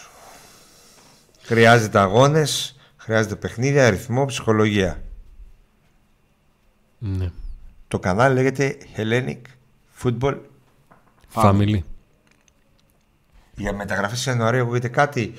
Χρειάζεται 1.41 1.99
αγώνες, 1.99 2.75
χρειάζεται 2.97 3.35
παιχνίδια, 3.35 3.87
αριθμό, 3.87 4.25
ψυχολογία. 4.25 5.03
Ναι. 6.99 7.31
Το 7.89 7.99
κανάλι 7.99 8.33
λέγεται 8.35 8.77
Hellenic 8.95 9.41
Football 10.03 10.37
Family. 11.33 11.79
Για 13.55 13.73
μεταγραφή 13.73 14.29
Ιανουαρίου 14.29 14.61
ακούγεται 14.61 14.87
κάτι; 14.87 15.33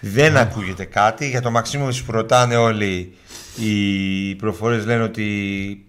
Δεν 0.00 0.36
ακούγεται 0.36 0.84
κάτι. 0.84 1.28
Για 1.28 1.40
το 1.40 1.50
Μαξίμου 1.50 1.88
που 2.06 2.12
ρωτάνε 2.12 2.56
όλοι, 2.56 3.14
οι 3.56 4.34
προφορές 4.34 4.84
λένε 4.84 5.02
ότι 5.02 5.86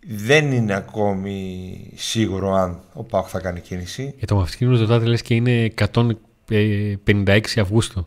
δεν 0.00 0.52
είναι 0.52 0.74
ακόμη 0.74 1.90
σίγουρο 1.94 2.54
αν 2.54 2.80
ο 2.92 3.02
Πάκ 3.04 3.26
θα 3.28 3.40
κάνει 3.40 3.60
κίνηση. 3.60 4.14
Για 4.18 4.26
το 4.26 4.36
Μαυσκίνο 4.36 4.78
ρωτάτε 4.78 5.04
λες 5.04 5.22
και 5.22 5.34
είναι 5.34 5.72
156 6.48 7.40
Αυγούστου. 7.56 8.06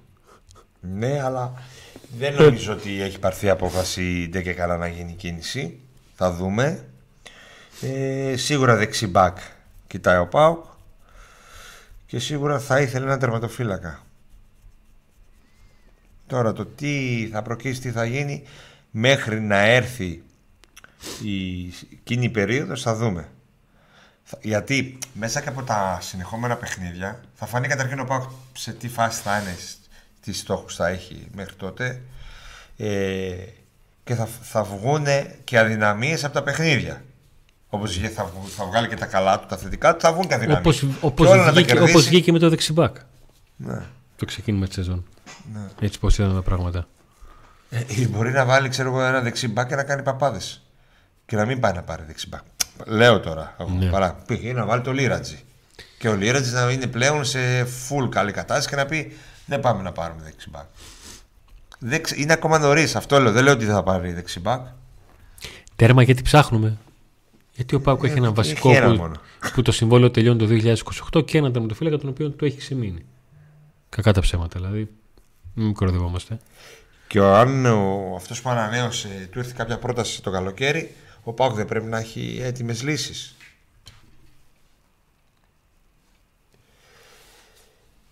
Ναι, 0.80 1.22
αλλά 1.22 1.54
δεν 2.18 2.34
νομίζω 2.34 2.74
ότι 2.74 3.02
έχει 3.02 3.20
πάρθει 3.20 3.50
απόφαση 3.50 4.28
ντε 4.30 4.42
και 4.42 4.54
καλά 4.54 4.78
να 4.78 4.88
γίνει 4.88 5.14
κίνηση. 5.14 5.80
Θα 6.24 6.32
δούμε. 6.32 6.86
Ε, 7.82 8.36
σίγουρα 8.38 8.76
δεξί 8.76 9.08
μπακ 9.08 9.38
κοιτάει 9.88 10.18
ο 10.18 10.28
Πάουκ 10.28 10.66
και 12.06 12.20
σίγουρα 12.20 12.60
θα 12.60 12.82
ήθελε 12.82 13.06
ένα 13.06 13.18
τερματοφύλακα. 13.18 14.00
Τώρα 16.28 16.54
το 16.54 16.66
τι 16.66 17.30
θα 17.32 17.42
προκύψει, 17.42 17.82
τι 17.82 17.92
θα 17.92 18.06
γίνει 18.06 18.44
μέχρι 18.92 19.40
να 19.42 19.58
έρθει 19.58 20.24
η 21.24 21.66
εκείνη 21.92 22.26
η 22.26 22.30
περίοδος 22.30 22.82
θα 22.82 22.96
δούμε. 22.96 23.30
Θα- 24.24 24.38
Γιατί 24.42 24.98
μέσα 25.14 25.42
και 25.42 25.50
από 25.50 25.64
τα 25.64 25.98
συνεχόμενα 26.02 26.56
παιχνίδια 26.56 27.22
θα 27.34 27.46
φανεί 27.46 27.68
καταρχήν 27.68 28.00
ο 28.00 28.04
Πάουκ 28.06 28.30
σε 28.54 28.72
τι 28.74 28.88
φάση 28.90 29.22
θα 29.22 29.40
είναι, 29.40 29.56
σ- 29.60 29.78
τι 30.22 30.34
στόχους 30.34 30.76
θα 30.76 30.88
έχει 30.88 31.28
μέχρι 31.36 31.56
τότε 31.56 32.02
ε, 32.78 33.36
και 34.12 34.18
θα, 34.18 34.28
θα 34.42 34.64
βγουν 34.64 35.06
και 35.44 35.60
αδυναμίες 35.60 36.24
από 36.24 36.34
τα 36.34 36.44
παιχνίδια. 36.44 37.02
Όπως 37.70 37.98
βγε- 37.98 38.12
θα, 38.14 38.24
βγ- 38.24 38.52
θα 38.58 38.66
βγάλει 38.66 38.88
και 38.88 38.96
τα 38.96 39.06
καλά 39.06 39.40
του, 39.40 39.46
τα 39.50 39.58
θετικά 39.58 39.94
του, 39.94 40.00
θα 40.00 40.14
βγουν 40.14 40.28
και 40.28 40.34
αδυναμίες. 40.34 40.60
Όπως, 40.60 40.80
Και 40.80 41.06
όπως, 41.06 41.28
όλα 41.28 41.36
να 41.38 41.44
τα 41.46 41.52
βγήκε, 41.52 41.66
κερδίσει. 41.74 41.92
όπως 41.92 42.08
βγήκε 42.08 42.32
με 42.32 42.40
το 42.40 42.50
δεξιμπάκ. 42.50 42.96
Ναι. 43.56 43.82
Το 44.16 44.26
ξεκίνημα 44.26 44.66
της 44.66 44.76
σεζόν. 44.76 45.06
Ναι. 45.54 45.60
Έτσι 45.80 46.00
πως 46.00 46.18
είδαμε 46.18 46.34
τα 46.34 46.42
πράγματα. 46.42 46.88
Ε, 47.70 47.84
μπορεί 48.10 48.32
να 48.32 48.46
βάλει 48.46 48.70
ξέρω 48.70 48.90
εγώ, 48.90 49.04
ένα 49.04 49.22
δεξιμπάκ 49.22 49.68
και 49.68 49.76
να 49.76 49.84
κάνει 49.84 50.02
παπάδες. 50.04 50.62
Και 51.26 51.36
να 51.36 51.46
μην 51.46 51.60
πάει 51.60 51.74
να 51.74 51.82
πάρει 51.82 52.04
δεξιμπάκ. 52.08 52.42
Λέω 52.86 53.20
τώρα. 53.20 53.56
εγώ, 53.60 53.70
Ναι. 53.70 53.90
Παρά. 53.90 54.14
Πήγε 54.26 54.54
να 54.54 54.66
βάλει 54.66 54.82
το 54.82 54.92
Λίρατζι. 54.94 55.40
Και 55.98 56.10
ο 56.10 56.16
Λίρατζι 56.16 56.54
να 56.54 56.72
είναι 56.72 56.88
πλέον 56.88 57.26
σε 57.26 57.40
full 57.64 58.10
καλή 58.10 58.32
κατάσταση 58.32 58.70
και 58.70 58.76
να 58.76 58.86
πει 58.86 59.18
δεν 59.46 59.60
πάμε 59.60 59.82
να 59.84 59.92
πάρουμε 59.92 60.22
δεξιμπάκ. 60.24 60.66
Δεξ... 61.84 62.12
Είναι 62.12 62.34
ακόμα 62.34 62.60
νωρίς. 62.60 62.96
Αυτό 62.96 63.20
λέω. 63.20 63.32
Δεν 63.32 63.44
λέω 63.44 63.54
ότι 63.54 63.66
δεν 63.66 63.74
θα 63.74 63.84
πάρει 63.84 64.12
δεξιμπάκ. 64.12 64.66
Τέρμα 65.76 66.04
γιατί 66.04 66.22
ψάχνουμε; 66.22 66.78
Γιατί 67.56 67.76
ο 67.76 67.82
Πάουκ 67.82 68.04
έχει 68.04 68.18
ένα 68.18 68.26
έχει 68.26 68.36
βασικό 68.36 68.72
ένα 68.72 68.88
που, 68.88 68.96
μόνο. 68.96 69.16
που 69.54 69.62
το 69.62 69.72
συμβόλαιο 69.72 70.12
τελειώνει 70.12 70.38
το 70.38 70.76
2028 71.14 71.26
και 71.26 71.38
έναν 71.38 71.52
τερματοφύλακα 71.52 71.98
τον 71.98 72.10
οποίο 72.10 72.30
του 72.30 72.46
έχει 72.46 72.58
ξεμείνει. 72.58 73.06
Κακά 73.90 74.14
τα 74.14 74.22
ψέματα 74.22 74.60
δηλαδή. 74.60 74.90
Μην 75.54 75.74
κοροϊδευόμαστε. 75.74 76.38
Και 77.08 77.20
ο, 77.20 77.36
αν 77.36 77.66
ο, 77.66 78.14
αυτός 78.16 78.42
που 78.42 78.50
ανανέωσε 78.50 79.28
του 79.32 79.40
ήρθε 79.40 79.54
κάποια 79.58 79.78
πρόταση 79.78 80.22
το 80.22 80.32
καλοκαίρι, 80.32 80.96
ο 81.24 81.34
Πάουκ 81.34 81.56
δεν 81.56 81.66
πρέπει 81.66 81.86
να 81.86 81.98
έχει 81.98 82.40
έτοιμες 82.42 82.84
λύσεις. 82.84 83.36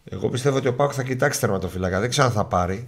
Εγώ 0.03 0.29
πιστεύω 0.29 0.57
ότι 0.57 0.67
ο 0.67 0.73
Πάουκ 0.73 0.91
θα 0.95 1.03
κοιτάξει 1.03 1.39
τερματοφύλακα. 1.39 1.99
Δεν 1.99 2.09
ξέρω 2.09 2.27
αν 2.27 2.33
θα 2.33 2.45
πάρει 2.45 2.87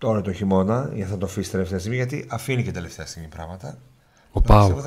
τώρα 0.00 0.20
το 0.20 0.32
χειμώνα 0.32 0.90
ή 0.94 1.02
αν 1.02 1.08
θα 1.08 1.18
το 1.18 1.26
αφήσει 1.26 1.50
τελευταία 1.50 1.78
στιγμή, 1.78 1.96
γιατί 1.96 2.26
αφήνει 2.28 2.62
και 2.64 2.70
τελευταία 2.70 3.06
στιγμή 3.06 3.28
πράγματα. 3.28 3.78
Ο 4.32 4.40
Πιστεύω 4.40 4.68
Πάουκ. 4.68 4.80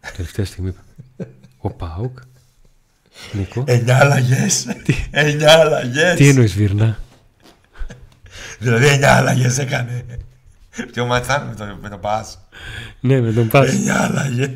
θα- 0.00 0.10
Τελευταία 0.16 0.44
στιγμή. 0.44 0.74
Ο 1.58 1.70
Πάουκ. 1.70 2.18
Νίκο. 3.32 3.64
Εννιά 3.66 3.98
αλλαγές. 4.00 4.66
Εννιά 5.10 5.58
αλλαγές. 5.60 6.16
Τι 6.16 6.28
εννοείς 6.28 6.54
Βίρνα; 6.54 6.98
Δηλαδή 8.58 8.86
εννιά 8.86 9.16
αλλαγές 9.16 9.58
έκανε. 9.58 10.04
Ποιο 10.92 11.06
μάτι 11.06 11.26
θα 11.26 11.34
είναι 11.34 11.44
με 11.48 11.54
το, 11.54 11.78
με 11.82 11.88
το 11.88 11.96
πας. 11.98 12.38
ναι, 13.00 13.20
με 13.20 13.32
τον 13.32 13.48
Πας. 13.48 13.68
Εννιά 13.68 14.02
αλλαγές. 14.04 14.50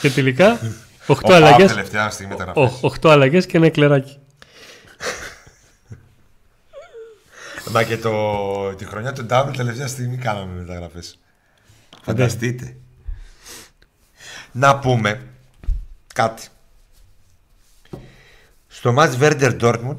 και 0.00 0.10
τελικά 0.10 0.58
8 0.58 0.58
Ο 1.06 1.14
Πάουκ 1.14 1.32
αλλαγές. 1.32 1.68
τελευταία 1.68 2.10
στιγμή 2.10 2.32
μεταγραφή. 2.36 2.74
8 2.80 3.08
αλλαγές 3.10 3.46
και 3.46 3.56
ένα 3.56 3.68
κλεράκι. 3.68 4.18
Μα 7.70 7.82
και 7.82 7.98
το, 7.98 8.74
τη 8.74 8.84
χρονιά 8.84 9.12
του 9.12 9.26
Double 9.30 9.52
τελευταία 9.56 9.86
στιγμή 9.86 10.16
κάναμε 10.16 10.60
μεταγραφές. 10.60 11.18
Φανταστείτε. 12.02 12.76
Να 14.52 14.78
πούμε 14.78 15.26
κάτι. 16.14 16.48
Στο 18.68 18.94
match 18.98 19.18
Werder 19.20 19.60
Dortmund 19.60 19.98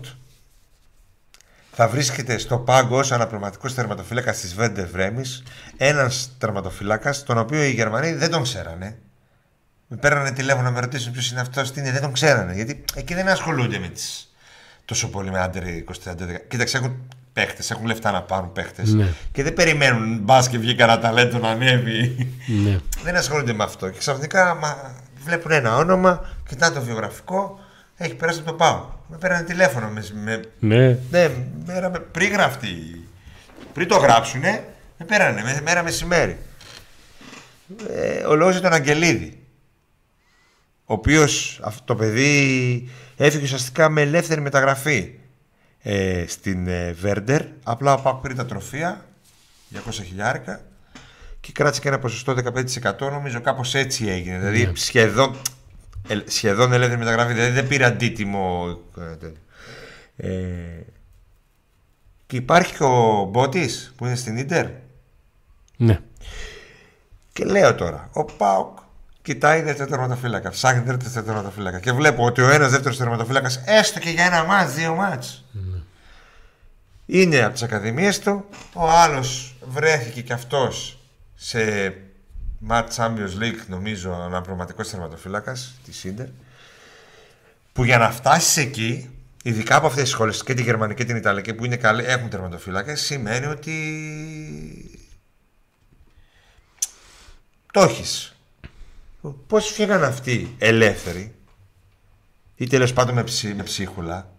θα 1.72 1.88
βρίσκεται 1.88 2.38
στο 2.38 2.58
πάγκο 2.58 2.98
ως 2.98 3.12
αναπληρωματικός 3.12 3.74
τερματοφύλακας 3.74 4.40
της 4.40 4.56
Werder 4.60 4.88
Βρέμης 4.92 5.44
ένας 5.78 6.32
τερματοφύλακας 6.38 7.24
τον 7.24 7.38
οποίο 7.38 7.64
οι 7.64 7.72
Γερμανοί 7.72 8.14
δεν 8.14 8.32
τον 8.32 8.44
ξέρανε. 8.44 8.98
Με 9.88 9.98
παίρνανε 9.98 10.32
τηλέφωνο 10.32 10.64
να 10.64 10.72
με 10.72 10.80
ρωτήσουν 10.80 11.12
ποιος 11.12 11.32
είναι 11.32 11.40
αυτός, 11.40 11.72
τι 11.72 11.80
είναι, 11.80 11.92
δεν 11.92 12.02
τον 12.02 12.14
ξέρανε. 12.14 12.54
Γιατί 12.54 12.84
εκεί 12.96 13.14
δεν 13.14 13.28
ασχολούνται 13.28 13.80
με 13.80 13.88
τις 13.88 14.32
τόσο 14.86 15.10
πολύ 15.10 15.32
με 15.32 15.40
άντερ 15.40 15.64
20-30. 15.64 16.16
Κοίταξε, 16.48 16.78
έχουν 16.78 17.08
παίχτες, 17.38 17.72
έχουν 17.72 17.86
λεφτά 17.86 18.12
να 18.12 18.22
πάρουν 18.22 18.52
παίχτες. 18.52 18.94
Ναι. 18.94 19.08
Και 19.32 19.44
δεν 19.44 19.54
περιμένουν 19.54 20.20
μπα 20.20 20.48
και 20.50 20.58
βγει 20.58 20.76
κανένα 20.76 21.00
ταλέντο 21.00 21.38
να 21.38 21.50
ανέβει. 21.50 22.28
ναι. 22.64 22.80
δεν 23.04 23.16
ασχολούνται 23.16 23.54
με 23.54 23.64
αυτό. 23.64 23.90
Και 23.90 23.98
ξαφνικά 23.98 24.56
μα, 24.56 24.96
βλέπουν 25.24 25.52
ένα 25.52 25.76
όνομα, 25.76 26.30
κοιτάνε 26.50 26.76
το 26.76 26.82
βιογραφικό, 26.82 27.60
έχει 27.98 28.16
περάσει 28.16 28.40
από 28.40 28.50
το 28.50 28.56
πάω. 28.56 28.86
Με 29.08 29.18
πέρανε 29.18 29.44
τηλέφωνο. 29.44 29.88
Με, 29.88 30.04
με, 30.14 30.42
ναι. 30.60 30.98
ναι, 31.10 31.30
μέρα, 31.66 31.90
με- 31.90 32.00
πριν 32.00 32.32
γραφτεί. 32.32 33.04
Πριν 33.74 33.88
το 33.88 33.98
γράψουνε, 33.98 34.64
με 34.98 35.06
πέρανε 35.06 35.42
με, 35.44 35.62
μέρα 35.64 35.84
μεσημέρι. 35.84 36.38
Ε, 37.90 38.26
ο 38.26 38.36
λόγος 38.36 38.58
ήταν 38.58 38.72
τον 38.72 38.80
Αγγελίδη. 38.80 39.40
Ο 40.86 40.94
οποίος 40.94 41.60
αυτό 41.64 41.84
το 41.84 41.96
παιδί 41.96 42.90
έφυγε 43.18 43.44
ουσιαστικά 43.44 43.90
με 43.90 44.02
ελεύθερη 44.02 44.42
μεταγραφή 44.42 45.12
ε, 45.90 46.26
στην 46.28 46.68
ε, 46.68 46.92
Βέρντερ. 46.92 47.42
Απλά 47.64 47.94
ο 47.94 48.02
Πάκ 48.02 48.16
πήρε 48.16 48.34
τα 48.34 48.46
τροφία, 48.46 49.06
200 49.74 49.80
χιλιάρικα 49.92 50.62
και 51.40 51.52
κράτησε 51.52 51.82
και 51.82 51.88
ένα 51.88 52.00
ποσοστό 52.00 52.36
15%. 53.00 53.00
Νομίζω 53.00 53.42
κάπως 53.42 53.76
έτσι 53.76 54.08
έγινε. 54.08 54.38
Δηλαδή 54.38 54.72
σχεδόν, 54.76 55.36
ε, 56.08 56.20
σχεδόν 56.26 56.74
ελεύθερη 56.74 57.00
μεταγραφή. 57.00 57.34
Δηλαδή 57.34 57.52
δεν 57.52 57.68
πήρε 57.68 57.86
αντίτιμο. 57.86 58.78
ε, 58.98 59.16
τέτοιο. 59.16 59.42
Ε, 60.16 60.32
και 62.28 62.36
υπάρχει 62.36 62.76
και 62.76 62.84
ο 62.84 63.24
Μπότης 63.32 63.94
που 63.98 64.06
είναι 64.06 64.16
στην 64.16 64.38
Ίντερ. 64.38 64.66
ναι. 65.78 66.00
Και 67.34 67.46
λέω 67.46 67.76
τώρα, 67.76 68.10
ο 68.14 68.24
Πάοκ 68.26 68.78
κοιτάει 69.22 69.62
δεύτερο 69.62 69.90
τερματοφύλακα. 69.90 70.50
Ψάχνει 70.50 70.82
δεύτερο 70.82 71.26
τερματοφύλακα. 71.26 71.80
Και 71.80 71.92
βλέπω 71.92 72.26
ότι 72.26 72.42
ο 72.42 72.50
ένας 72.50 72.72
δεύτερος 72.72 72.98
τερματοφύλακας, 72.98 73.62
έστω 73.66 74.00
και 74.00 74.10
για 74.10 74.26
ένα 74.26 74.44
μάτ, 74.44 74.70
δύο 74.70 74.96
μάτ, 74.96 75.24
είναι 77.10 77.44
από 77.44 77.54
τις 77.54 77.64
ακαδημίες 77.64 78.20
του. 78.20 78.46
Ο 78.74 78.90
άλλος 78.90 79.56
βρέθηκε 79.68 80.22
κι 80.22 80.34
αυτός 80.34 81.00
σε 81.36 81.94
Match 82.70 82.88
Champions 82.96 83.42
League, 83.42 83.66
νομίζω, 83.68 84.14
αναπληρωματικός 84.14 84.90
τερματοφύλακα 84.90 85.58
της 85.86 85.98
Σίντερ. 85.98 86.28
Που 87.74 87.84
για 87.84 87.98
να 87.98 88.12
φτάσεις 88.12 88.58
εκεί, 88.58 89.10
ειδικά 89.44 89.76
από 89.76 89.88
αυτές 89.88 90.04
τις 90.04 90.14
χώρε 90.14 90.32
και 90.46 90.54
τη 90.54 90.64
γερμανική 90.64 91.00
και 91.02 91.08
την 91.08 91.16
ιταλική 91.16 91.54
που 91.54 91.66
είναι 91.66 91.76
καλή, 91.76 92.04
έχουν 92.06 92.30
τερματοφύλακε, 92.30 92.96
σημαίνει 92.96 93.46
ότι 93.46 93.72
το 97.74 97.82
έχεις. 97.82 98.36
Πώς 99.48 99.72
φύγαν 99.72 100.04
αυτοί 100.04 100.56
ελεύθεροι, 100.58 101.36
ή 102.56 102.68
τέλος 102.68 102.94
πάντων 102.94 103.16
με, 103.16 103.24
ψή, 103.24 103.54
με 103.54 103.64
ψίχουλα, 103.64 104.37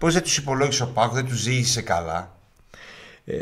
πώς 0.00 0.12
δεν 0.12 0.22
τους 0.22 0.36
υπολόγισε 0.36 0.82
ο 0.82 0.86
Πάκος, 0.86 1.14
δεν 1.14 1.26
τους 1.26 1.38
ζήγησε 1.38 1.82
καλά; 1.82 2.36
Ε, 3.24 3.34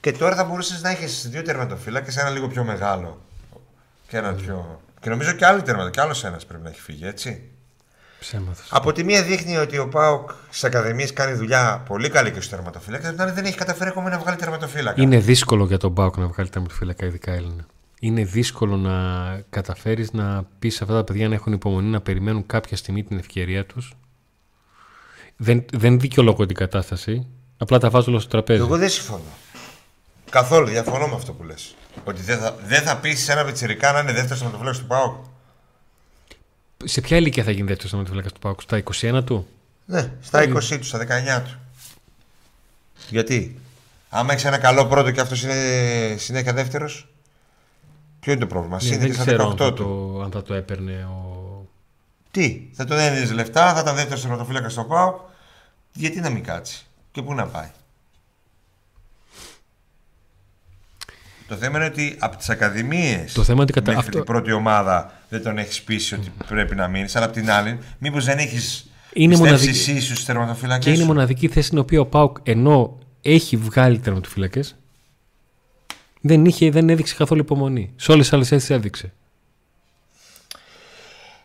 και 0.00 0.12
τώρα 0.12 0.34
θα 0.36 0.44
μπορούσες 0.44 0.82
να 0.82 0.90
έχεις 0.90 1.28
δύο 1.30 1.42
τερματοφύλακες, 1.42 2.16
ένα 2.16 2.30
λίγο 2.30 2.48
πιο 2.48 2.64
μεγάλο 2.64 3.20
και 4.08 4.16
ένα 4.16 4.32
πιο. 4.32 4.80
Και 5.00 5.08
νομίζω 5.10 5.32
και 5.32 5.46
άλλο 5.46 5.62
τερματο, 5.62 5.90
και 5.90 6.00
άλλος 6.00 6.24
ένας 6.24 6.46
πρέπει 6.46 6.62
να 6.62 6.70
έχει 6.70 6.80
φύγει, 6.80 7.06
έτσι. 7.06 7.42
Ψέματα. 8.20 8.62
Από 8.70 8.92
τη 8.92 9.04
μία 9.04 9.22
δείχνει 9.22 9.56
ότι 9.56 9.78
ο 9.78 9.88
Πάοκ 9.88 10.30
στις 10.48 10.64
ακαδημίες 10.64 11.12
κάνει 11.12 11.32
δουλειά 11.32 11.82
πολύ 11.86 12.10
καλή 12.10 12.28
και 12.28 12.34
στους 12.34 12.48
τερματοφύλακες, 12.48 13.06
από 13.06 13.14
την 13.14 13.24
άλλη 13.24 13.32
δεν 13.32 13.44
έχει 13.44 13.56
καταφέρει 13.56 13.90
ακόμα 13.90 14.10
να 14.10 14.18
βγάλει 14.18 14.36
τερματοφύλακα. 14.36 15.02
Είναι 15.02 15.18
δύσκολο 15.18 15.64
για 15.64 15.78
τον 15.78 15.90
Μπάουκ 15.90 16.16
να 16.16 16.26
βγάλει 16.26 16.48
τερματοφύλακα, 16.48 17.06
ειδικά 17.06 17.32
Έλληνα. 17.32 17.66
Είναι 18.00 18.24
δύσκολο 18.24 18.76
να 18.76 18.94
καταφέρεις 19.50 20.12
να 20.12 20.44
πεις 20.58 20.74
σε 20.74 20.84
αυτά 20.84 20.94
τα 20.96 21.04
παιδιά 21.04 21.28
να 21.28 21.34
έχουν 21.34 21.52
υπομονή 21.52 21.88
να 21.88 22.00
περιμένουν 22.00 22.46
κάποια 22.46 22.76
στιγμή 22.76 23.04
την 23.04 23.18
ευκαιρία 23.18 23.66
τους. 23.66 23.92
Δεν, 25.40 25.64
δεν 25.72 26.00
δικαιολογώ 26.00 26.46
την 26.46 26.56
κατάσταση. 26.56 27.26
Απλά 27.58 27.78
τα 27.78 27.90
βάζω 27.90 28.10
όλο 28.10 28.18
στο 28.20 28.28
τραπέζι. 28.28 28.60
Εγώ 28.60 28.76
δεν 28.76 28.88
συμφωνώ. 28.88 29.22
Καθόλου, 30.30 30.66
διαφωνώ 30.66 31.06
με 31.06 31.14
αυτό 31.14 31.32
που 31.32 31.42
λες. 31.42 31.74
Ότι 32.04 32.22
δεν 32.22 32.38
θα, 32.38 32.56
δεν 32.66 32.82
θα 32.82 32.96
πεις 32.96 33.22
σε 33.24 33.32
ένα 33.32 33.44
πιτσιρικά 33.44 33.92
να 33.92 33.98
είναι 33.98 34.12
δεύτερος 34.12 34.38
τερματοφύλακα 34.38 34.78
του 34.78 34.86
Πάοκ. 34.86 35.24
Σε 36.84 37.00
ποια 37.00 37.16
ηλικία 37.16 37.44
θα 37.44 37.50
γίνει 37.50 37.66
δεύτερος 37.66 37.90
τερματοφύλακα 37.90 38.30
του 38.30 38.38
Πάουκ, 38.40 38.60
στα 38.62 38.82
21 39.18 39.24
του; 39.24 39.46
Ναι, 39.84 40.12
στα 40.20 40.42
20 40.42 40.78
του, 40.78 40.84
στα 40.84 40.98
19 40.98 41.42
του. 41.44 41.58
Γιατί, 43.08 43.60
άμα 44.08 44.32
έχεις 44.32 44.44
ένα 44.44 44.58
καλό 44.58 44.86
πρώτο 44.86 45.10
και 45.10 45.20
αυτός 45.20 45.42
είναι 45.42 46.16
συνέχεια 46.18 46.52
δεύτερος, 46.52 47.08
ποιο 48.20 48.32
είναι 48.32 48.40
το 48.40 48.46
πρόβλημα; 48.46 48.76
Ναι, 48.76 48.82
Σύνδεσαι 48.82 49.06
δεν 49.06 49.14
στα 49.14 49.24
ξέρω 49.24 49.44
18 49.46 49.50
αν 49.50 49.56
θα, 49.56 49.72
του. 49.72 49.84
το, 50.14 50.20
αν 50.22 50.30
θα 50.30 50.42
το 50.42 50.54
έπαιρνε 50.54 50.92
ο. 51.10 51.27
Τι, 52.30 52.62
θα 52.72 52.84
τον 52.84 52.98
έδινε 52.98 53.32
λεφτά, 53.32 53.74
θα 53.74 53.80
ήταν 53.80 53.94
δεύτερο 53.94 54.20
τερματοφύλακα 54.20 54.68
στο 54.68 54.84
ΠΑΟ. 54.84 55.14
Γιατί 55.92 56.20
να 56.20 56.30
μην 56.30 56.42
κάτσει 56.44 56.86
και 57.12 57.22
πού 57.22 57.34
να 57.34 57.46
πάει; 57.46 57.68
Το 61.48 61.56
θέμα 61.56 61.76
είναι 61.78 61.86
ότι 61.86 62.16
από 62.18 62.36
τις 62.36 62.48
ακαδημίες 62.50 63.32
Το 63.32 63.42
θέμα 63.42 63.52
είναι 63.54 63.62
ότι 63.62 63.72
κατα- 63.72 63.86
μέχρι 63.92 64.00
αυτό- 64.06 64.16
την 64.16 64.24
πρώτη 64.32 64.52
ομάδα 64.52 65.12
δεν 65.28 65.42
τον 65.42 65.58
έχεις 65.58 65.82
πείσει 65.82 66.14
ότι 66.14 66.32
πρέπει 66.46 66.74
να 66.74 66.88
μείνεις. 66.88 67.16
Αλλά 67.16 67.26
απ' 67.26 67.32
την 67.32 67.50
άλλη, 67.50 67.78
μήπως 67.98 68.24
δεν 68.24 68.38
έχεις 68.38 68.90
Είναι 69.12 69.28
πιστέψει 69.28 69.52
μοναδική- 69.64 69.88
εσύ 69.90 70.00
στους 70.00 70.24
τερματοφύλακε. 70.24 70.84
Και 70.88 70.94
είναι 70.94 71.02
η 71.02 71.06
μοναδική 71.06 71.48
θέση 71.48 71.66
στην 71.66 71.78
οποία 71.78 72.00
ο 72.00 72.06
Πάουκ 72.06 72.36
ενώ 72.42 72.98
έχει 73.22 73.56
βγάλει 73.56 73.98
τερματοφύλακε, 73.98 74.60
δεν, 76.20 76.44
είχε, 76.44 76.70
δεν 76.70 76.88
έδειξε 76.88 77.14
καθόλου 77.14 77.40
υπομονή. 77.40 77.92
Σε 77.96 78.12
όλες 78.12 78.24
τις 78.24 78.32
άλλες 78.34 78.48
θέσεις 78.48 78.70
έδειξε. 78.70 79.12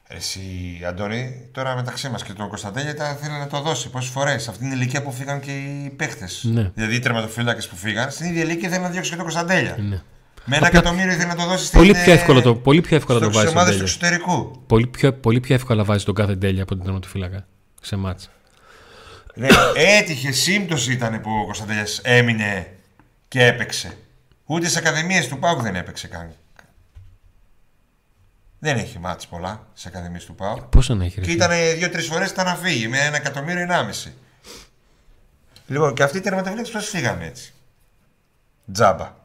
Εσύ, 0.08 0.42
Αντώνη, 0.88 1.48
τώρα 1.52 1.76
μεταξύ 1.76 2.10
μας 2.10 2.24
και 2.24 2.34
τον 2.34 2.48
Κωνσταντέλια 2.50 2.96
τα 2.96 3.18
θέλει 3.22 3.38
να 3.38 3.48
το 3.48 3.62
δώσει. 3.62 3.90
Πόσες 3.90 4.10
φορές. 4.10 4.44
Σε 4.44 4.50
αυτήν 4.50 4.70
την 4.70 4.78
ηλικία 4.80 5.02
που 5.04 5.12
φύγαν 5.12 5.40
και 5.40 5.52
οι 5.52 5.90
παίχτε. 5.96 6.28
Ναι. 6.42 6.72
Δηλαδή 6.76 6.96
οι 6.96 7.00
τερματοφύλακες 7.00 7.68
που 7.68 7.76
φύγαν, 7.76 8.12
στην 8.12 8.26
ίδια 8.26 8.44
ηλικία 8.44 8.70
θέλει 8.70 8.82
να 8.82 8.90
διώξει 8.90 9.10
και 9.10 9.16
τον 9.16 9.26
Κωνσταντέλια. 9.26 9.76
Ναι. 9.80 10.02
Με 10.46 10.56
ένα 10.56 10.68
Απλά- 10.68 10.82
εκατομμύριο 10.82 11.12
ήθελε 11.12 11.28
να 11.28 11.36
το 11.36 11.46
δώσει 11.46 11.66
στην 11.66 11.80
Πολύ 11.80 11.94
πιο 11.94 12.12
εύκολο 12.14 12.42
το, 12.42 12.56
πολύ 12.56 12.82
πιο 12.82 12.96
εύκολα 12.96 13.20
το 13.20 13.26
Στι 13.26 13.34
βάζει 13.34 13.46
τον 13.48 13.56
ομάδες 13.58 13.76
του 13.78 13.84
τέλεια. 13.84 13.94
εξωτερικού. 13.94 14.64
Πολύ 14.68 14.88
πιο, 14.88 15.14
πολύ 15.14 15.40
πιο 15.40 15.56
εύκολα 15.56 15.84
βάζει 15.84 16.06
τον 16.06 16.16
κάθε 16.16 16.36
τέλεια 16.36 16.62
από 16.64 16.76
τον 16.76 16.84
τερματοφύλακα 16.84 17.46
σε 17.82 17.96
μάτς. 17.96 18.30
Ναι, 19.36 19.48
έτυχε 19.76 20.32
σύμπτωση 20.32 20.92
ήταν 20.92 21.22
που 21.22 21.30
ο 21.42 21.46
Κωνσταντέλιας 21.46 22.00
έμεινε 22.04 22.68
και 23.28 23.46
έπαιξε. 23.46 23.98
Ούτε 24.46 24.68
στι 24.68 24.78
ακαδημίες 24.78 25.28
του 25.28 25.40
Πάουκ 25.40 25.62
δεν 25.62 25.76
έπαιξε 25.76 26.08
καν. 26.08 26.32
Δεν 28.66 28.78
έχει 28.78 29.00
μάτς 29.00 29.28
πολλά 29.28 29.68
στι 29.74 29.88
ακαδημίες 29.88 30.26
του 30.26 30.36
Πάουκ. 30.36 30.62
Πόσο 30.62 30.94
να 30.96 31.06
έχει 31.06 31.20
ρε 31.20 31.26
Και 31.26 31.32
φίλε; 31.32 31.44
ήταν 31.46 31.78
δύο-τρεις 31.78 32.06
φορές 32.06 32.30
ήταν 32.30 32.46
να 32.46 32.56
φύγει 32.56 32.88
με 32.88 32.98
ένα 33.00 33.16
εκατομμύριο 33.16 33.62
ενάμιση. 33.62 34.14
Λοιπόν, 35.68 35.94
και 35.94 36.04
αυτοί 36.04 36.18
οι 36.18 36.22
τερματοφύλακες 36.22 36.72
πώς 36.72 36.90
φύγανε 36.90 37.26
έτσι; 37.26 37.54
Τζάμπα. 38.74 39.16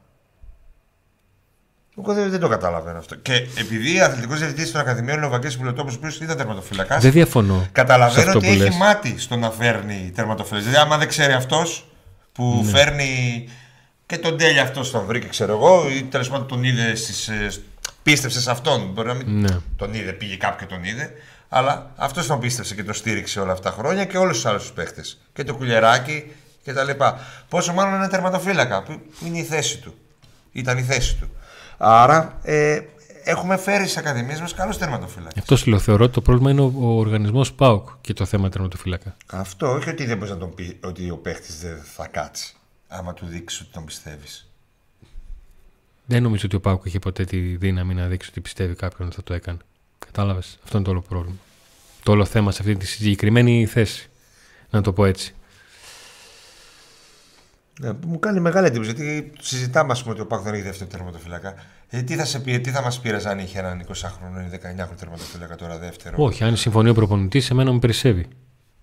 Εγώ 1.99 2.14
δεν, 2.14 2.30
δεν 2.30 2.41
το 2.41 2.49
καταλαβαίνω 2.49 2.99
αυτό. 2.99 3.14
Και 3.14 3.32
επειδή 3.59 4.01
αθλητικός 4.01 4.39
διευθυντή 4.39 4.70
των 4.70 4.80
Ακαδημίων 4.80 5.16
είναι 5.16 5.26
ο 5.26 5.28
Βαγγέλης 5.28 5.57
Πουλωτόπουλο, 5.57 5.95
ο 5.95 5.99
οποίο 6.07 6.18
ήταν 6.24 6.36
τερματοφυλακάς, 6.36 7.03
Δεν 7.03 7.12
διαφωνώ. 7.12 7.61
σε 7.62 7.68
καταλαβαίνω 7.72 8.26
αυτό 8.26 8.39
ότι 8.39 8.47
που 8.47 8.53
έχει 8.53 8.62
λες. 8.62 8.76
μάτι 8.76 9.18
στο 9.18 9.36
να 9.36 9.51
φέρνει 9.51 10.12
τερματοφύλακες. 10.14 10.68
Δηλαδή, 10.68 10.84
άμα 10.86 10.99
δεν 10.99 11.09
ξέρει 11.09 11.32
αυτός 11.32 11.86
που 12.32 12.61
Ναι. 12.64 12.70
φέρνει 12.70 13.49
και 14.07 14.18
τον 14.18 14.39
τέλειο 14.39 14.62
αυτός 14.62 14.91
τον 14.91 15.05
βρήκε, 15.07 15.26
ξέρω 15.26 15.53
εγώ, 15.53 15.89
ή 15.91 16.03
τέλος 16.03 16.28
πάντων 16.28 16.47
τον 16.47 16.64
είδε 16.64 16.95
στις, 16.95 17.28
ε, 17.28 17.49
πίστεψε 18.11 18.40
σε 18.40 18.50
αυτόν. 18.50 18.90
Μπορεί 18.92 19.09
να 19.09 19.14
μην 19.14 19.40
Ναι. 19.40 19.56
τον 19.76 19.94
είδε, 19.94 20.12
πήγε 20.12 20.36
κάποιο 20.36 20.66
και 20.66 20.74
τον 20.74 20.84
είδε. 20.84 21.12
Αλλά 21.48 21.92
αυτός 21.96 22.26
τον 22.26 22.40
πίστεψε 22.40 22.74
και 22.74 22.84
τον 22.84 22.94
στήριξε 22.94 23.40
όλα 23.40 23.52
αυτά 23.52 23.70
τα 23.70 23.76
χρόνια 23.76 24.04
και 24.04 24.18
όλους 24.18 24.34
τους 24.36 24.46
άλλους 24.46 24.62
τους 24.62 24.72
παίχτες. 24.72 25.20
Και 25.32 25.44
το 25.44 25.54
κουλιεράκι 25.54 26.32
και 26.62 26.72
τα 26.72 26.84
λοιπά. 26.84 27.18
Πόσο 27.48 27.72
μάλλον 27.72 27.94
ένα 27.94 28.09
τερματοφύλακα 28.09 28.82
που 28.82 29.00
είναι 29.26 29.38
η 29.38 29.42
θέση 29.42 29.78
του. 29.78 29.94
Ήταν 30.52 30.78
η 30.78 30.82
θέση 30.82 31.16
του. 31.16 31.28
Άρα 31.78 32.38
ε, 32.42 32.80
έχουμε 33.24 33.56
φέρει 33.56 33.82
στις 33.84 33.96
ακαδημίες 33.96 34.40
μας 34.40 34.54
καλούς 34.54 34.78
τερματοφύλακες. 34.78 35.32
Γι' 35.34 35.40
αυτό 35.40 35.56
σου 35.56 35.70
λέω, 35.70 35.78
θεωρώ 35.78 36.04
ότι 36.04 36.12
το 36.12 36.20
πρόβλημα 36.20 36.50
είναι 36.50 36.61
ο, 36.61 36.72
ο 36.76 36.86
οργανισμός 36.98 37.52
ΠΑΟΚ 37.52 37.88
και 38.00 38.12
το 38.12 38.24
θέμα 38.24 38.48
τερματοφύλακα. 38.48 39.16
Αυτό 39.32 39.72
όχι 39.72 39.88
ότι 39.88 40.04
δεν 40.06 40.16
μπορείς 40.16 40.32
να 40.32 40.38
τον 40.38 40.54
πει 40.54 40.78
ότι 40.84 41.11
ο 41.11 41.16
παίχτης 41.16 41.61
δεν 41.61 41.82
θα 41.96 42.06
κάτσει. 42.06 42.54
Άμα 42.88 43.14
του 43.14 43.26
δείξεις 43.26 43.61
ότι 43.61 43.70
τον 43.72 43.84
πιστεύεις. 43.84 44.47
Δεν 46.11 46.22
νομίζω 46.22 46.42
ότι 46.46 46.56
ο 46.56 46.61
ΠΑΟΚ 46.61 46.84
είχε 46.84 46.98
ποτέ 46.98 47.24
τη 47.24 47.38
δύναμη 47.38 47.94
να 47.94 48.06
δείξει 48.06 48.28
ότι 48.30 48.40
πιστεύει 48.40 48.74
κάποιον 48.74 49.06
ότι 49.06 49.16
θα 49.16 49.22
το 49.22 49.34
έκανε. 49.34 49.59
Κατάλαβες; 49.98 50.59
Αυτό 50.64 50.76
είναι 50.76 50.86
το 50.86 50.92
όλο 50.92 51.00
πρόβλημα. 51.00 51.36
Το 52.02 52.12
όλο 52.12 52.24
θέμα 52.24 52.50
σε 52.50 52.59
αυτή 52.61 52.76
τη 52.76 52.86
συγκεκριμένη 52.86 53.66
θέση. 53.66 54.09
Να 54.70 54.80
το 54.80 54.92
πω 54.92 55.04
έτσι. 55.04 55.34
Ναι, 57.80 57.94
που 57.94 58.09
μου 58.09 58.18
κάνει 58.18 58.40
μεγάλη 58.40 58.66
εντύπωση 58.66 58.92
γιατί 58.92 59.32
συζητάμε 59.40 59.92
ας 59.92 60.00
πούμε, 60.02 60.12
ότι 60.12 60.22
ο 60.22 60.26
ΠΑΟΚ 60.26 60.41
δεν 60.40 60.54
έχει 60.54 60.62
δεύτερο 60.62 60.90
τερματοφύλακα. 60.90 61.54
Ε, 61.88 62.02
τι 62.02 62.14
θα, 62.14 62.24
σε 62.24 62.40
πει, 62.40 62.61
τι 62.61 62.70
θα 62.70 62.82
μας 62.82 63.00
πείραζε 63.01 63.28
αν 63.28 63.38
είχε 63.38 63.59
έναν 63.59 63.84
20χρονο 63.88 64.52
ή 64.52 64.59
19χρονο 64.62 64.96
τερματοφύλακα 64.98 65.56
τώρα 65.56 65.78
δεύτερο; 65.78 66.16
Όχι, 66.18 66.44
αν 66.44 66.56
συμφωνεί 66.56 66.88
ο 66.88 66.94
προπονητής, 66.94 67.50
εμένα 67.50 67.72
με 67.72 67.78
περισσεύει. 67.78 68.26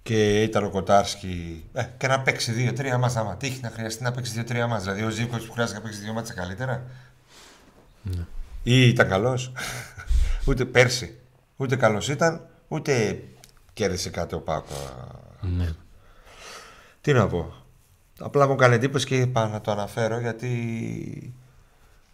Και 0.03 0.43
ήταν 0.43 0.63
ο 0.63 0.69
Κοτάρσκι. 0.69 1.63
Ε, 1.73 1.83
και 1.97 2.07
να 2.07 2.19
παίξει 2.19 2.51
δύο-τρία 2.51 2.97
μάτσα. 2.97 3.19
Άμα 3.19 3.35
τύχει 3.37 3.59
να 3.61 3.69
χρειαστεί 3.69 4.03
να 4.03 4.11
παίξει 4.11 4.31
δύο-τρία 4.31 4.67
μάτσα. 4.67 4.91
Δηλαδή 4.91 5.11
ο 5.11 5.15
Ζήκο 5.15 5.37
που 5.37 5.51
χρειάζεται 5.51 5.77
να 5.79 5.83
παίξει 5.85 6.01
δύο 6.01 6.13
μάτσα 6.13 6.33
καλύτερα. 6.33 6.83
Ναι. 8.05 8.25
Ή 8.63 8.87
ήταν 8.87 9.07
καλός. 9.07 9.51
ούτε 10.47 10.65
πέρσι. 10.65 11.19
Ούτε 11.57 11.75
καλός 11.75 12.09
ήταν, 12.09 12.47
ούτε 12.67 13.23
κέρδισε 13.73 14.09
κάτι 14.09 14.35
ο 14.35 14.39
Πάκο. 14.39 14.75
Ναι. 15.41 15.69
Τι 17.01 17.13
να 17.13 17.27
πω. 17.27 17.53
Απλά 18.19 18.47
μου 18.47 18.55
κάνει 18.55 18.75
εντύπωση 18.75 19.05
και 19.05 19.17
είπα 19.17 19.47
να 19.47 19.61
το 19.61 19.71
αναφέρω 19.71 20.19
γιατί 20.19 21.33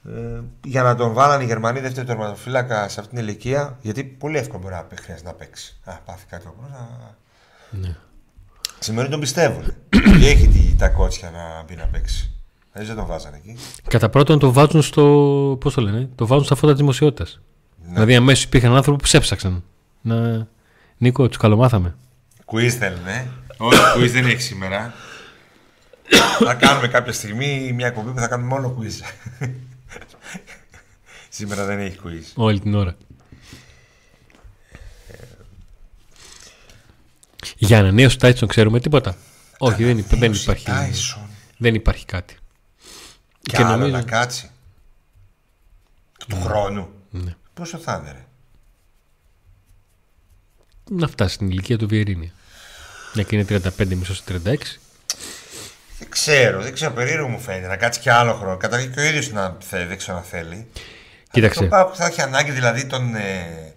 ε, 0.07 0.41
για 0.63 0.83
να 0.83 0.95
τον 0.95 1.13
βάλανε 1.13 1.43
οι 1.43 1.45
Γερμανοί 1.45 1.79
δεύτερο 1.79 2.05
τερματοφύλακα 2.07 2.89
σε 2.89 2.99
αυτήν 2.99 3.17
την 3.17 3.27
ηλικία, 3.27 3.77
γιατί 3.81 4.03
πολύ 4.03 4.37
εύκολα 4.37 4.59
μπορεί 4.59 4.73
να 4.73 4.83
παίξει, 4.83 5.03
χρειάζεται 5.03 5.29
να 5.29 5.35
παίξει. 5.35 5.77
Α, 5.83 5.93
πάθει 6.05 6.25
κάτι 6.25 6.47
ο 6.47 6.55
πρώτος, 6.57 6.71
να... 6.71 7.15
ναι. 7.79 7.95
Σημαίνει 8.79 9.01
ότι 9.01 9.11
τον 9.11 9.19
πιστεύουν. 9.19 9.73
και 10.19 10.27
έχει 10.27 10.47
τη, 10.47 10.75
τα 10.75 10.89
κότσια 10.89 11.31
να 11.31 11.63
μπει 11.63 11.75
να 11.75 11.87
παίξει. 11.87 12.30
Έτσι 12.73 12.87
δεν 12.87 12.95
τον 12.95 13.05
βάζανε 13.05 13.37
εκεί. 13.37 13.57
Κατά 13.87 14.09
πρώτον 14.09 14.39
το 14.39 14.51
βάζουν 14.53 14.81
στο. 14.81 15.03
Πώς 15.59 15.73
το 15.73 15.81
λένε, 15.81 16.09
το 16.15 16.27
βάζουν 16.27 16.45
στα 16.45 16.55
φώτα 16.55 16.71
της 16.71 16.81
δημοσιότητας. 16.81 17.41
Ναι. 17.85 17.93
Δηλαδή 17.93 18.15
αμέσως 18.15 18.43
υπήρχαν 18.43 18.75
άνθρωποι 18.75 18.97
που 18.97 19.03
ψέψαξαν. 19.03 19.63
Να... 20.01 20.47
Νίκο, 20.97 21.27
τους 21.27 21.37
καλομάθαμε. 21.37 21.95
Quiz 22.45 22.67
θέλουν, 22.67 23.07
ε. 23.07 23.31
Όχι, 23.57 23.79
quiz 23.97 24.09
δεν 24.11 24.25
έχεις 24.25 24.45
σήμερα. 24.45 24.93
θα 26.39 26.53
κάνουμε 26.53 26.87
κάποια 26.87 27.13
στιγμή 27.13 27.71
μια 27.75 27.87
εκπομπή 27.87 28.11
που 28.11 28.19
θα 28.19 28.27
κάνουμε 28.27 28.49
μόνο 28.49 28.75
quiz. 28.79 29.05
σήμερα 31.29 31.65
δεν 31.65 31.79
έχει 31.79 31.97
quiz. 32.05 32.23
Όλη 32.35 32.59
την 32.59 32.75
ώρα. 32.75 32.95
Για 37.57 37.79
ανανέωση 37.79 38.15
του 38.15 38.21
Τάιτσον 38.21 38.47
ξέρουμε 38.47 38.79
τίποτα. 38.79 39.15
Όχι, 39.57 39.83
δεν, 39.83 39.97
υπά- 39.97 40.19
δεν 40.19 40.33
υπάρχει. 40.33 40.65
Tyson. 40.67 41.21
Δεν 41.57 41.75
υπάρχει 41.75 42.05
κάτι. 42.05 42.35
Και, 43.41 43.57
Και 43.57 43.63
άλλο 43.63 43.71
νομίζω- 43.77 43.95
να 43.95 44.01
κάτσει. 44.03 44.49
Του 46.27 46.41
χρόνου. 46.41 46.87
Ναι. 47.09 47.35
Πόσο 47.53 47.77
θα 47.77 47.97
είναι, 48.01 48.11
ρε; 48.11 48.25
Να 50.89 51.07
φτάσει 51.07 51.33
στην 51.33 51.49
ηλικία 51.49 51.77
του 51.77 51.87
Βιερίνια. 51.87 52.31
Μια 53.13 53.23
και 53.23 53.35
είναι 53.35 53.45
35 53.49 53.95
μισό 53.95 54.13
36. 54.27 54.79
Δεν 55.99 56.09
ξέρω, 56.09 56.61
δεν 56.61 56.73
ξέρω, 56.73 56.91
περίεργο 56.93 57.27
μου 57.27 57.39
φαίνεται 57.39 57.67
να 57.67 57.77
κάτσει 57.77 57.99
και 57.99 58.11
άλλο 58.11 58.33
χρόνο. 58.33 58.57
Καταρχήν 58.57 58.93
και 58.93 58.99
ο 58.99 59.03
ίδιος 59.03 59.31
να 59.31 59.57
θέλει, 59.59 59.85
δεν 59.85 59.97
ξέρω 59.97 60.17
να 60.17 60.23
θέλει. 60.23 60.67
Κοίταξε. 61.31 61.59
Το 61.59 61.65
Πάκου 61.67 61.95
θα 61.95 62.05
έχει 62.05 62.21
ανάγκη 62.21 62.51
δηλαδή 62.51 62.85
τον. 62.85 63.15
Ε, 63.15 63.73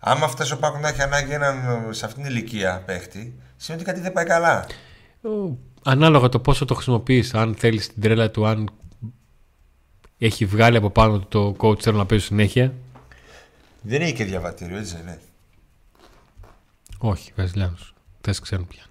άμα 0.00 0.28
φτάσει 0.28 0.52
ο 0.52 0.56
Πάκου 0.58 0.78
να 0.80 0.88
έχει 0.88 1.02
ανάγκη 1.02 1.32
έναν 1.32 1.86
ε, 1.90 1.92
σε 1.92 2.04
αυτήν 2.06 2.22
την 2.22 2.32
ηλικία 2.32 2.82
παίχτη, 2.86 3.34
σημαίνει 3.56 3.82
ότι 3.82 3.90
κάτι 3.92 4.02
δεν 4.02 4.12
πάει 4.12 4.24
καλά. 4.24 4.66
Ο- 5.22 5.56
Ανάλογα 5.82 6.28
το 6.28 6.40
πόσο 6.40 6.64
το 6.64 6.74
χρησιμοποιείς, 6.74 7.34
αν 7.34 7.54
θέλεις 7.58 7.86
την 7.92 8.02
τρέλα 8.02 8.30
του, 8.30 8.46
αν 8.46 8.68
έχει 10.18 10.46
βγάλει 10.46 10.76
από 10.76 10.90
πάνω 10.90 11.18
του 11.18 11.26
το 11.28 11.56
coach 11.66 11.82
θέλω 11.82 11.96
να 11.98 12.06
παίζει 12.06 12.24
συνέχεια. 12.24 12.72
Δεν 13.80 14.00
έχει 14.00 14.12
και 14.12 14.24
διαβατήριο, 14.24 14.76
έτσι 14.78 14.92
δεν 14.94 15.02
είναι. 15.02 15.20
Όχι, 16.98 17.32
Βραζιλιάνου. 17.36 17.78
Δεν 18.20 18.34
σε 18.34 18.40
ξέρουν 18.40 18.66
πια. 18.66 18.82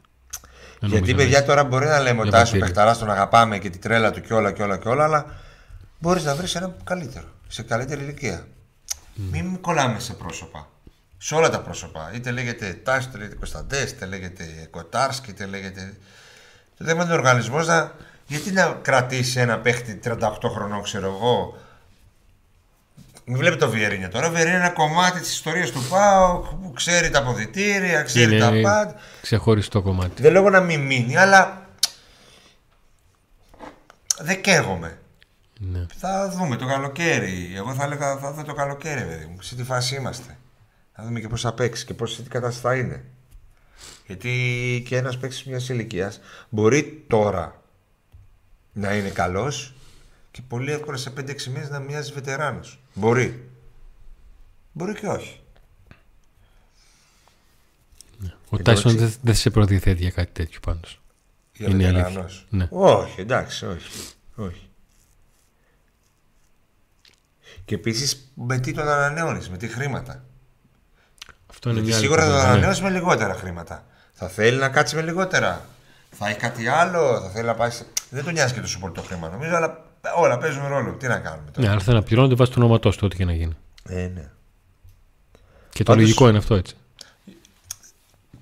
Δεν 0.79 0.89
Γιατί 0.89 0.95
νομίζω 0.95 1.15
παιδιά 1.15 1.39
να 1.39 1.45
τώρα 1.45 1.63
μπορεί 1.63 1.85
να 1.85 1.99
λέμε 1.99 2.21
ο 2.21 2.23
Τάσο 2.23 2.31
Διαβατήριο. 2.31 2.65
Πεχταρά 2.65 2.97
τον 2.97 3.09
αγαπάμε 3.09 3.59
και 3.59 3.69
τη 3.69 3.77
τρέλα 3.77 4.11
του 4.11 4.21
και 4.21 4.33
όλα 4.33 4.51
και 4.51 4.63
όλα 4.63 4.77
και 4.77 4.87
όλα, 4.87 5.03
αλλά 5.03 5.25
μπορείς 5.99 6.23
να 6.23 6.35
βρεις 6.35 6.55
ένα 6.55 6.75
καλύτερο, 6.83 7.27
σε 7.47 7.63
καλύτερη 7.63 8.03
ηλικία. 8.03 8.47
Μην 9.15 9.61
κολλάμε 9.61 9.99
σε 9.99 10.13
πρόσωπα. 10.13 10.69
σε 11.17 11.35
όλα 11.35 11.49
τα 11.49 11.59
πρόσωπα. 11.59 12.11
Είτε 12.15 12.31
λέγεται 12.31 12.73
Τάσο, 12.83 13.07
είτε 13.07 13.17
λέγεται 13.17 13.35
Κωνσταντές, 13.35 13.91
είτε 13.91 14.05
λέγεται 14.05 14.67
Κοτάρσκι, 14.71 15.29
είτε 15.29 15.45
λέγεται. 15.45 15.97
Το 16.77 16.85
θέμα 16.85 17.03
είναι 17.03 17.11
ο 17.13 17.15
οργανισμός 17.15 17.67
να. 17.67 17.91
Γιατί 18.27 18.51
να 18.51 18.79
κρατήσεις 18.81 19.35
ένα 19.35 19.59
παίχτη 19.59 19.99
38 20.03 20.31
χρονών, 20.43 20.83
ξέρω 20.83 21.07
εγώ; 21.07 21.57
Μην 23.25 23.37
βλέπει 23.37 23.57
το 23.57 23.69
Βιερίνια 23.69 24.09
τώρα. 24.09 24.27
Ο 24.27 24.29
Βιερίνια 24.29 24.55
είναι 24.55 24.65
ένα 24.65 24.73
κομμάτι 24.73 25.19
της 25.19 25.31
ιστορίας 25.31 25.71
του 25.71 25.83
Πάου 25.89 26.59
που 26.61 26.71
ξέρει 26.73 27.09
τα 27.09 27.19
αποδητήρια, 27.19 28.01
ξέρει 28.01 28.35
Είναι 28.35 28.39
τα 28.39 28.69
πάντα. 28.69 28.95
ξεχωριστό 29.21 29.81
κομμάτι. 29.81 30.21
Δεν 30.21 30.31
λέγω 30.31 30.49
να 30.49 30.59
μην 30.59 30.79
μείνει, 30.79 31.17
αλλά. 31.17 31.67
Δεν 34.19 34.41
καίγομαι. 34.41 34.99
Ναι. 35.59 35.85
Θα 35.97 36.29
δούμε 36.29 36.55
το 36.55 36.65
καλοκαίρι. 36.65 37.53
Εγώ 37.55 37.73
θα 37.73 37.83
έλεγα 37.83 38.17
θα 38.17 38.31
δούμε 38.31 38.43
το 38.43 38.53
καλοκαίρι, 38.53 39.01
παιδί 39.01 39.25
μου. 39.25 39.41
Σε 39.41 39.55
τι 39.55 39.63
φάση 39.63 39.95
είμαστε. 39.95 40.37
Θα 40.95 41.03
δούμε 41.03 41.19
και 41.19 41.27
πώς 41.27 41.41
θα 41.41 41.53
παίξει 41.53 41.85
και 41.85 41.93
πώς 41.93 42.13
σε 42.13 42.21
τι 42.21 42.29
κατάσταση 42.29 42.61
θα 42.61 42.75
είναι. 42.75 43.03
Γιατί 44.07 44.83
και 44.87 44.97
ένας 44.97 45.17
παίκτης 45.17 45.43
μιας 45.43 45.69
ηλικίας 45.69 46.19
μπορεί 46.49 47.05
τώρα 47.07 47.61
να 48.77 48.95
είναι 48.95 49.09
καλός 49.09 49.73
και 50.31 50.41
πολύ 50.47 50.71
εύκολα 50.71 50.97
σε 50.97 51.13
5-6 51.17 51.43
μήνες 51.43 51.69
να 51.69 51.79
μοιάζει 51.79 52.11
βετεράνος. 52.13 52.79
Μπορεί. 52.93 53.49
Μπορεί 54.71 54.93
και 54.93 55.07
όχι. 55.07 55.39
Ο 58.49 58.57
Και 58.57 58.63
Τάισον 58.63 58.91
το 58.91 58.97
δεν 58.99 59.13
δεν 59.21 59.35
σε 59.35 59.49
προδιαθέτει 59.49 60.01
για 60.01 60.11
κάτι 60.11 60.31
τέτοιο 60.31 60.59
πάντως. 60.59 61.01
Για 61.53 61.67
Είναι 61.69 61.83
βετεράνος. 61.83 62.15
αλήθεια. 62.15 62.45
Ναι. 62.49 62.67
Όχι, 62.71 63.21
εντάξει, 63.21 63.65
όχι. 63.65 63.89
όχι. 64.35 64.69
Και 67.65 67.75
επίσης 67.75 68.31
με 68.33 68.59
τι 68.59 68.73
τον 68.73 68.87
ανανεώνεις, 68.87 69.49
με 69.49 69.57
τι 69.57 69.67
χρήματα. 69.67 70.23
Αυτό 71.47 71.69
είναι 71.69 71.79
Γιατί 71.79 71.87
μια 71.87 71.97
άλλη 71.97 72.05
σίγουρα 72.05 72.21
θα 72.21 72.27
τον 72.27 72.35
κουβέντα, 72.37 72.51
ναι. 72.53 72.57
ανανεώσει 72.57 72.83
με 72.83 72.89
λιγότερα 72.89 73.33
χρήματα. 73.33 73.85
Θα 74.13 74.27
θέλει 74.27 74.57
να 74.57 74.69
κάτσει 74.69 74.95
με 74.95 75.01
λιγότερα. 75.01 75.65
Θα 76.17 76.27
έχει 76.29 76.37
κάτι 76.39 76.67
άλλο, 76.67 77.21
θα 77.21 77.29
θέλει 77.29 77.45
να 77.45 77.55
πάει. 77.55 77.69
σε- 77.69 77.85
Δεν 78.09 78.23
τον 78.23 78.33
νοιάζει 78.33 78.53
και 78.53 78.59
τόσο 78.61 78.79
πολύ 78.79 78.93
το 78.93 79.01
χρήμα 79.01 79.29
νομίζω, 79.29 79.55
αλλά 79.55 79.85
όλα 80.17 80.37
παίζουν 80.37 80.67
ρόλο. 80.67 80.91
Τι 80.93 81.07
να 81.07 81.19
κάνουμε 81.19 81.51
τώρα; 81.51 81.67
Ναι, 81.67 81.73
αλλά 81.73 81.81
θέλει 81.83 81.95
να 81.97 82.03
πληρώνεται 82.03 82.35
βάσει 82.35 82.51
του 82.51 82.57
όνοματό 82.61 82.89
του, 82.89 82.99
ό,τι 83.01 83.15
και 83.15 83.25
να 83.25 83.33
γίνει. 83.33 83.53
Ε, 83.89 84.07
ναι. 84.07 84.29
Και 85.69 85.83
το 85.83 85.91
Πάντως- 85.91 86.01
λογικό 86.01 86.29
είναι 86.29 86.37
αυτό 86.37 86.55
έτσι. 86.55 86.75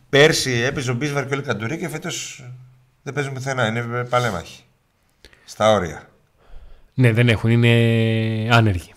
Πέρσι 0.09 0.51
έπαιζε 0.51 0.91
ο 0.91 0.93
Μπίσβαρ 0.93 1.27
και 1.27 1.33
ο 1.33 1.37
Λεκαντουρί 1.37 1.77
και 1.77 1.89
φέτος 1.89 2.45
δεν 3.03 3.13
παίζουν 3.13 3.33
πουθενά. 3.33 3.67
Είναι 3.67 4.03
παλέμαχοι. 4.03 4.63
Στα 5.45 5.71
όρια. 5.71 6.09
Ναι, 6.93 7.11
δεν 7.11 7.29
έχουν, 7.29 7.49
είναι 7.49 8.55
άνεργοι. 8.55 8.93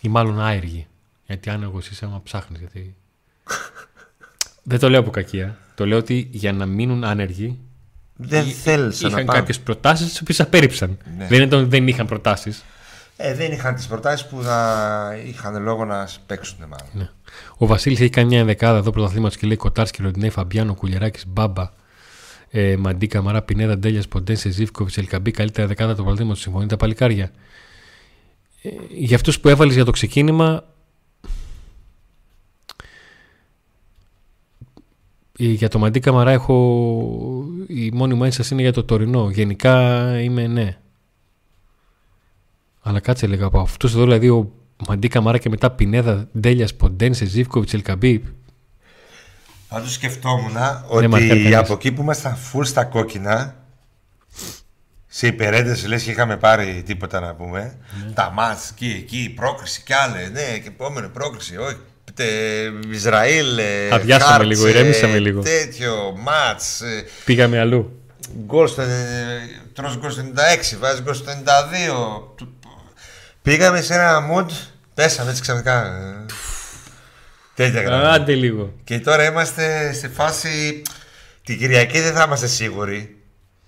Ή 0.00 0.08
μάλλον 0.08 0.40
άεργοι. 0.40 0.86
Γιατί 1.26 1.50
άνεργος 1.50 1.88
είσαι 1.90 2.04
άμα 2.04 2.20
ψάχνεις. 2.24 2.58
Γιατί... 2.60 2.94
δεν 4.62 4.78
το 4.78 4.88
λέω 4.90 5.00
από 5.00 5.10
κακία. 5.10 5.58
Το 5.74 5.86
λέω 5.86 5.98
ότι 5.98 6.28
για 6.32 6.52
να 6.52 6.66
μείνουν 6.66 7.04
άνεργοι 7.04 7.58
Δεν 8.16 8.44
θέλησαν 8.44 9.10
να 9.10 9.16
είχαν 9.16 9.26
πάνε. 9.26 9.38
κάποιες 9.38 9.60
προτάσεις 9.60 10.08
τις 10.08 10.20
οποίες 10.20 10.40
απέρριψαν. 10.40 10.98
Ναι. 11.18 11.26
Δεν 11.26 11.42
ήταν 11.42 11.60
ότι 11.60 11.68
δεν 11.68 11.88
είχαν 11.88 12.06
προτάσεις. 12.06 12.64
Ε, 13.16 13.34
δεν 13.34 13.52
είχαν 13.52 13.74
τις 13.74 13.86
προτάσεις 13.86 14.26
που 14.26 14.42
θα 14.42 15.16
είχαν 15.26 15.62
λόγο 15.62 15.84
να 15.84 16.08
παίξουν 16.26 16.58
μάλλον. 16.58 16.88
Ναι. 16.92 17.08
Ο 17.56 17.66
Βασίλης 17.66 18.00
έχει 18.00 18.10
κάνει 18.10 18.28
μια 18.28 18.38
ενδεκάδα 18.38 18.78
εδώ 18.78 18.90
πρωταθλήματο 18.90 19.36
και 19.36 19.46
λέει 19.46 19.56
Κοτάρσκι, 19.56 20.02
Ροντινέη, 20.02 20.30
Φαμπιάνο, 20.30 20.74
Κουλιαράκης, 20.74 21.24
Μπάμπα, 21.26 21.70
ε, 22.50 22.76
Μαντί, 22.76 23.06
Καμαρά, 23.06 23.42
Πινέδα, 23.42 23.78
Ντέλιας, 23.78 24.08
Ποντένσε, 24.08 24.50
Ζήφκοβιτς, 24.50 24.96
Ελκαμπή, 24.98 25.30
καλύτερα 25.30 25.66
δεκάδα 25.66 25.94
του 25.94 26.02
πρωταθλήματο. 26.02 26.38
Συμφωνείτε 26.40 26.70
τα 26.70 26.76
παλικάρια. 26.76 27.30
Ε, 28.62 28.68
για 28.90 29.16
αυτούς 29.16 29.40
που 29.40 29.48
έβαλες 29.48 29.74
για 29.74 29.84
το 29.84 29.90
ξεκίνημα, 29.90 30.64
για 35.36 35.68
το 35.68 35.78
Μαντί 35.78 36.00
Καμαρά 36.00 36.30
έχω. 36.30 36.54
Η 37.66 37.90
μόνη 37.90 38.14
μου 38.14 38.24
ένσταση 38.24 38.52
είναι 38.52 38.62
για 38.62 38.72
το 38.72 38.84
τωρινό. 38.84 39.30
Γενικά 39.30 40.04
είμαι 40.20 40.46
ναι. 40.46 40.76
Αλλά 42.82 43.00
κάτσε 43.00 43.26
λέγα 43.26 43.46
από 43.46 43.60
αυτούς 43.60 43.94
εδώ, 43.94 44.02
δηλαδή 44.02 44.28
ο 44.28 44.52
Μαντί 44.88 45.08
Καμάρα 45.08 45.38
και 45.38 45.48
μετά 45.48 45.70
Πινέδα, 45.70 46.28
Ντέλιας, 46.38 46.74
Ποντένσε, 46.74 47.24
Ζήφκοβιτς, 47.24 47.74
Ελκαμπή. 47.74 48.24
Πάντως 49.68 49.92
σκεφτόμουν 49.92 50.52
μαρκάρει 50.52 51.30
ότι 51.30 51.42
κανείς. 51.42 51.56
από 51.56 51.72
εκεί 51.72 51.92
που 51.92 52.02
ήμασταν 52.02 52.36
full 52.36 52.64
στα 52.66 52.84
κόκκινα, 52.84 53.56
σε 55.06 55.26
υπερένταση 55.26 55.88
λες 55.88 56.02
και 56.02 56.10
είχαμε 56.10 56.36
πάρει 56.36 56.82
τίποτα 56.86 57.20
να 57.20 57.34
πούμε. 57.34 57.78
Ναι. 58.06 58.12
Τα 58.12 58.30
μάτς 58.30 58.70
εκεί, 58.70 58.96
εκεί, 58.98 59.32
πρόκριση 59.36 59.82
κι 59.82 59.92
άλλε. 59.92 60.28
Ναι, 60.28 60.58
και 60.58 60.68
επόμενη 60.68 61.08
πρόκριση. 61.08 61.56
Όχι, 61.56 61.76
τε, 62.14 62.24
Ισραήλ. 62.90 63.58
ε, 63.58 63.88
Αδειάσαμε 63.90 64.32
Χάρτς, 64.32 64.46
λίγο, 64.48 64.66
ε, 64.66 64.70
ηρέμησαμε 64.70 65.18
λίγο. 65.18 65.42
Τέτοιο, 65.42 66.14
μάτς. 66.18 66.80
ε, 66.80 67.04
Πήγαμε 67.24 67.58
αλλού. 67.58 67.98
Γκολ 68.46 68.68
στο, 68.68 68.82
ε, 68.82 68.86
τρως 69.72 69.98
γκολ 69.98 70.10
στο 70.10 70.22
96, 70.22 70.76
βάζεις 70.78 71.02
γκολ 71.02 71.14
στο 71.14 71.30
92. 71.30 72.32
Του- 72.36 72.58
Πήγαμε 73.42 73.80
σε 73.80 73.94
ένα 73.94 74.20
mood, 74.32 74.46
πέσαμε 74.94 75.30
έτσι 75.30 75.42
ξαφνικά. 75.42 75.84
ε, 75.86 76.24
Τέτοια 77.54 77.82
γραμμή. 77.82 78.06
Άντε 78.06 78.34
λίγο. 78.34 78.72
Και 78.84 78.98
τώρα 79.00 79.24
είμαστε 79.24 79.92
σε 79.92 80.08
φάση. 80.08 80.82
Την 81.44 81.58
Κυριακή 81.58 82.00
δεν 82.00 82.12
θα 82.14 82.22
είμαστε 82.26 82.46
σίγουροι. 82.46 83.16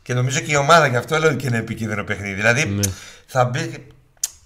Και 0.03 0.15
νομίζω 0.15 0.41
και 0.41 0.53
η 0.53 0.57
ομάδα 0.57 0.87
γι' 0.87 0.97
αυτό 0.97 1.19
λέω 1.19 1.35
και 1.35 1.47
είναι 1.47 1.59
επικίνδυνο 1.59 2.05
παιχνίδι. 2.05 2.35
Δηλαδή 2.35 2.65
Ναι. 2.65 2.81
θα 3.27 3.45
μπει. 3.45 3.87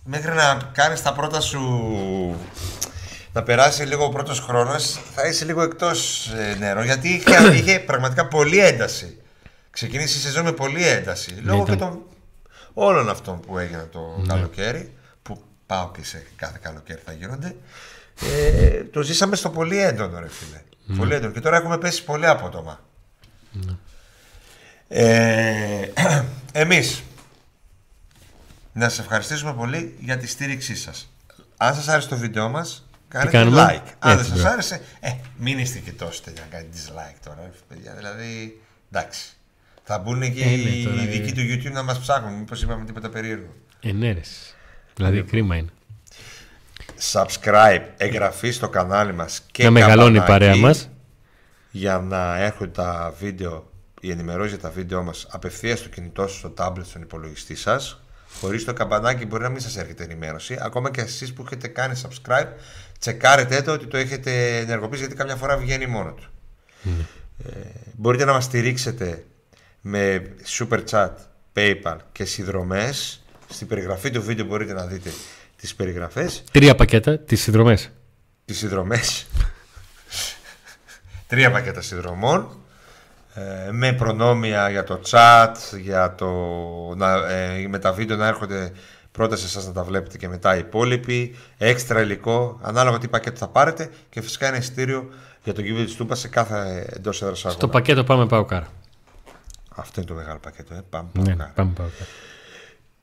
Μέχρι 0.04 0.32
να 0.34 0.58
κάνεις 0.72 1.02
τα 1.02 1.12
πρώτα 1.12 1.40
σου. 1.40 1.60
Να 3.32 3.42
περάσει 3.42 3.82
λίγο 3.82 4.04
ο 4.04 4.08
πρώτος 4.08 4.40
χρόνος, 4.40 5.00
θα 5.14 5.26
είσαι 5.26 5.44
λίγο 5.44 5.62
εκτός 5.62 6.30
νερό. 6.58 6.82
Γιατί 6.84 7.08
είχε, 7.08 7.52
είχε 7.58 7.78
πραγματικά 7.80 8.26
πολύ 8.28 8.58
ένταση. 8.58 9.20
Ξεκίνησε 9.70 10.18
η 10.18 10.20
σεζόν 10.20 10.44
με 10.44 10.52
πολύ 10.52 10.86
ένταση. 10.86 11.30
Λόγω 11.42 11.62
ήταν- 11.62 11.74
και 11.78 11.84
των 11.84 12.02
όλων 12.74 13.08
αυτών 13.08 13.40
που 13.40 13.58
έγιναν 13.58 13.88
το 13.92 14.24
καλοκαίρι. 14.28 14.92
Που 15.22 15.42
πάω 15.66 15.90
και 15.90 16.04
σε 16.04 16.26
κάθε 16.36 16.58
καλοκαίρι 16.62 17.00
θα 17.04 17.12
γίνονται. 17.12 17.56
Ε, 18.22 18.84
το 18.84 19.02
ζήσαμε 19.02 19.36
στο 19.36 19.50
πολύ 19.50 19.78
έντονο, 19.82 20.18
ρε 20.20 20.28
φίλε. 20.28 20.62
Πολύ 20.98 21.14
έντονο. 21.14 21.32
Και 21.32 21.40
τώρα 21.40 21.56
έχουμε 21.56 21.78
πέσει 21.78 22.04
πολύ 22.04 22.26
απότομα. 22.26 22.80
Ε, 24.88 25.88
εμείς 26.52 27.02
να 28.72 28.88
σας 28.88 28.98
ευχαριστήσουμε 28.98 29.52
πολύ 29.54 29.96
για 30.00 30.16
τη 30.18 30.26
στήριξή 30.26 30.76
σας. 30.76 31.12
Αν 31.56 31.74
σας 31.74 31.88
άρεσε 31.88 32.08
το 32.08 32.16
βίντεο 32.16 32.48
μας, 32.48 32.88
κάνετε 33.10 33.30
κάνουμε; 33.30 33.56
like. 33.68 33.92
Αν 33.98 34.10
δεν 34.10 34.18
Έτσι, 34.18 34.24
σας 34.28 34.36
βέβαια. 34.36 34.52
άρεσε, 34.52 34.80
ε, 35.00 35.10
μην 35.36 35.58
είστε 35.58 35.78
και 35.78 35.92
τόσο 35.92 36.22
τέτοια 36.22 36.42
να 36.50 36.56
κάνετε 36.56 36.70
dislike 36.76 37.18
τώρα, 37.24 37.38
ρε 37.42 37.50
παιδιά. 37.68 37.94
Δηλαδή, 37.94 38.60
εντάξει. 38.92 39.32
Θα 39.84 39.98
μπουν 39.98 40.20
και 40.20 40.42
Ε, 40.42 40.46
ναι, 40.46 40.52
οι 40.52 40.84
τώρα, 40.84 41.02
ειδικοί 41.02 41.40
ε. 41.40 41.58
του 41.58 41.68
YouTube 41.68 41.72
να 41.72 41.82
μας 41.82 41.98
ψάχνουν. 41.98 42.32
Μήπως 42.38 42.62
είπαμε 42.62 42.84
τίποτα 42.84 43.08
περίεργο. 43.08 43.54
Ενέρεση. 43.80 44.54
Δηλαδή 44.94 45.22
κρίμα 45.22 45.56
είναι. 45.56 45.70
Subscribe, 47.12 47.82
εγγραφή 47.96 48.50
στο 48.50 48.68
κανάλι 48.68 49.12
μας 49.14 49.42
και 49.52 49.64
να 49.64 49.70
μεγαλώνει 49.70 50.16
η 50.16 50.18
καμπανάκι 50.18 50.42
παρέα 50.48 50.56
μας. 50.56 50.88
για 51.70 51.98
να 51.98 52.36
έρχονται 52.38 52.70
τα 52.70 53.14
βίντεο, 53.18 53.70
η 54.00 54.10
ενημερώση 54.10 54.48
για 54.48 54.58
τα 54.58 54.70
βίντεο 54.70 55.02
μας 55.02 55.26
απευθείας 55.30 55.78
στο 55.78 55.88
κινητό 55.88 56.26
σου, 56.26 56.36
στο 56.36 56.54
tablet, 56.58 56.84
στον 56.84 57.02
υπολογιστή 57.02 57.54
σας. 57.54 58.00
Χωρίς 58.40 58.64
το 58.64 58.72
καμπανάκι 58.72 59.26
μπορεί 59.26 59.42
να 59.42 59.48
μην 59.48 59.60
σας 59.60 59.76
έρχεται 59.76 60.04
ενημέρωση. 60.04 60.58
Ακόμα 60.60 60.90
και 60.90 61.00
εσείς 61.00 61.32
που 61.32 61.42
έχετε 61.46 61.68
κάνει 61.68 62.00
subscribe, 62.02 62.48
τσεκάρετε 63.00 63.62
το 63.62 63.72
ότι 63.72 63.86
το 63.86 63.96
έχετε 63.96 64.56
ενεργοποιήσει 64.56 65.00
γιατί 65.00 65.16
καμιά 65.16 65.36
φορά 65.36 65.56
βγαίνει 65.56 65.86
μόνο 65.86 66.12
του. 66.12 66.30
Ε, 67.44 67.50
μπορείτε 67.94 68.24
να 68.24 68.32
μας 68.32 68.44
στηρίξετε 68.44 69.24
με 69.80 70.22
super 70.58 70.80
chat, 70.90 71.10
paypal 71.54 71.96
και 72.12 72.24
συνδρομές. 72.24 73.22
Στην 73.48 73.66
περιγραφή 73.66 74.10
του 74.10 74.22
βίντεο 74.22 74.44
μπορείτε 74.44 74.72
να 74.72 74.86
δείτε 74.86 75.10
τις 75.56 75.74
περιγραφές 75.74 76.44
Τρία 76.52 76.74
πακέτα, 76.74 77.18
τις 77.18 77.42
συνδρομές. 77.42 77.90
τις 78.44 78.58
συνδρομές 78.58 79.26
τρία 81.30 81.50
πακέτα 81.50 81.80
συνδρομών 81.80 82.58
ε, 83.34 83.70
με 83.70 83.92
προνόμια 83.92 84.70
για 84.70 84.84
το 84.84 85.00
chat 85.10 85.52
για 85.80 86.14
το, 86.14 86.28
να, 86.96 87.12
ε, 87.32 87.66
με 87.68 87.78
τα 87.78 87.92
βίντεο 87.92 88.16
να 88.16 88.26
έρχονται 88.26 88.72
πρώτα 89.12 89.36
σε 89.36 89.46
εσάς 89.46 89.66
να 89.66 89.72
τα 89.72 89.84
βλέπετε 89.84 90.16
και 90.18 90.28
μετά 90.28 90.56
οι 90.56 90.58
υπόλοιποι 90.58 91.36
έξτρα 91.58 92.00
υλικό 92.00 92.58
ανάλογα 92.62 92.98
τι 92.98 93.08
πακέτο 93.08 93.36
θα 93.36 93.48
πάρετε 93.48 93.90
και 94.10 94.20
φυσικά 94.20 94.46
ένα 94.46 94.56
εισιτήριο 94.56 95.08
για 95.44 95.52
το 95.54 95.62
κύβιο 95.62 95.84
της 95.84 95.94
Τούμπα 95.94 96.14
σε 96.14 96.28
κάθε 96.28 96.86
εντός 96.96 97.22
έδρας 97.22 97.38
αγώνα. 97.38 97.58
Στο 97.58 97.68
πακέτο 97.68 98.04
πάμε 98.04 98.26
πάω 98.26 98.44
κάρα. 98.44 98.66
Αυτό 99.74 100.00
είναι 100.00 100.10
το 100.10 100.16
μεγάλο 100.16 100.38
πακέτο 100.38 100.74
ε. 100.74 100.82
πάμε, 100.90 101.08
Ναι, 101.12 101.22
πάμε. 101.34 101.52
πάμε 101.54 101.72
πάω 101.76 101.86
κάρα. 101.86 102.10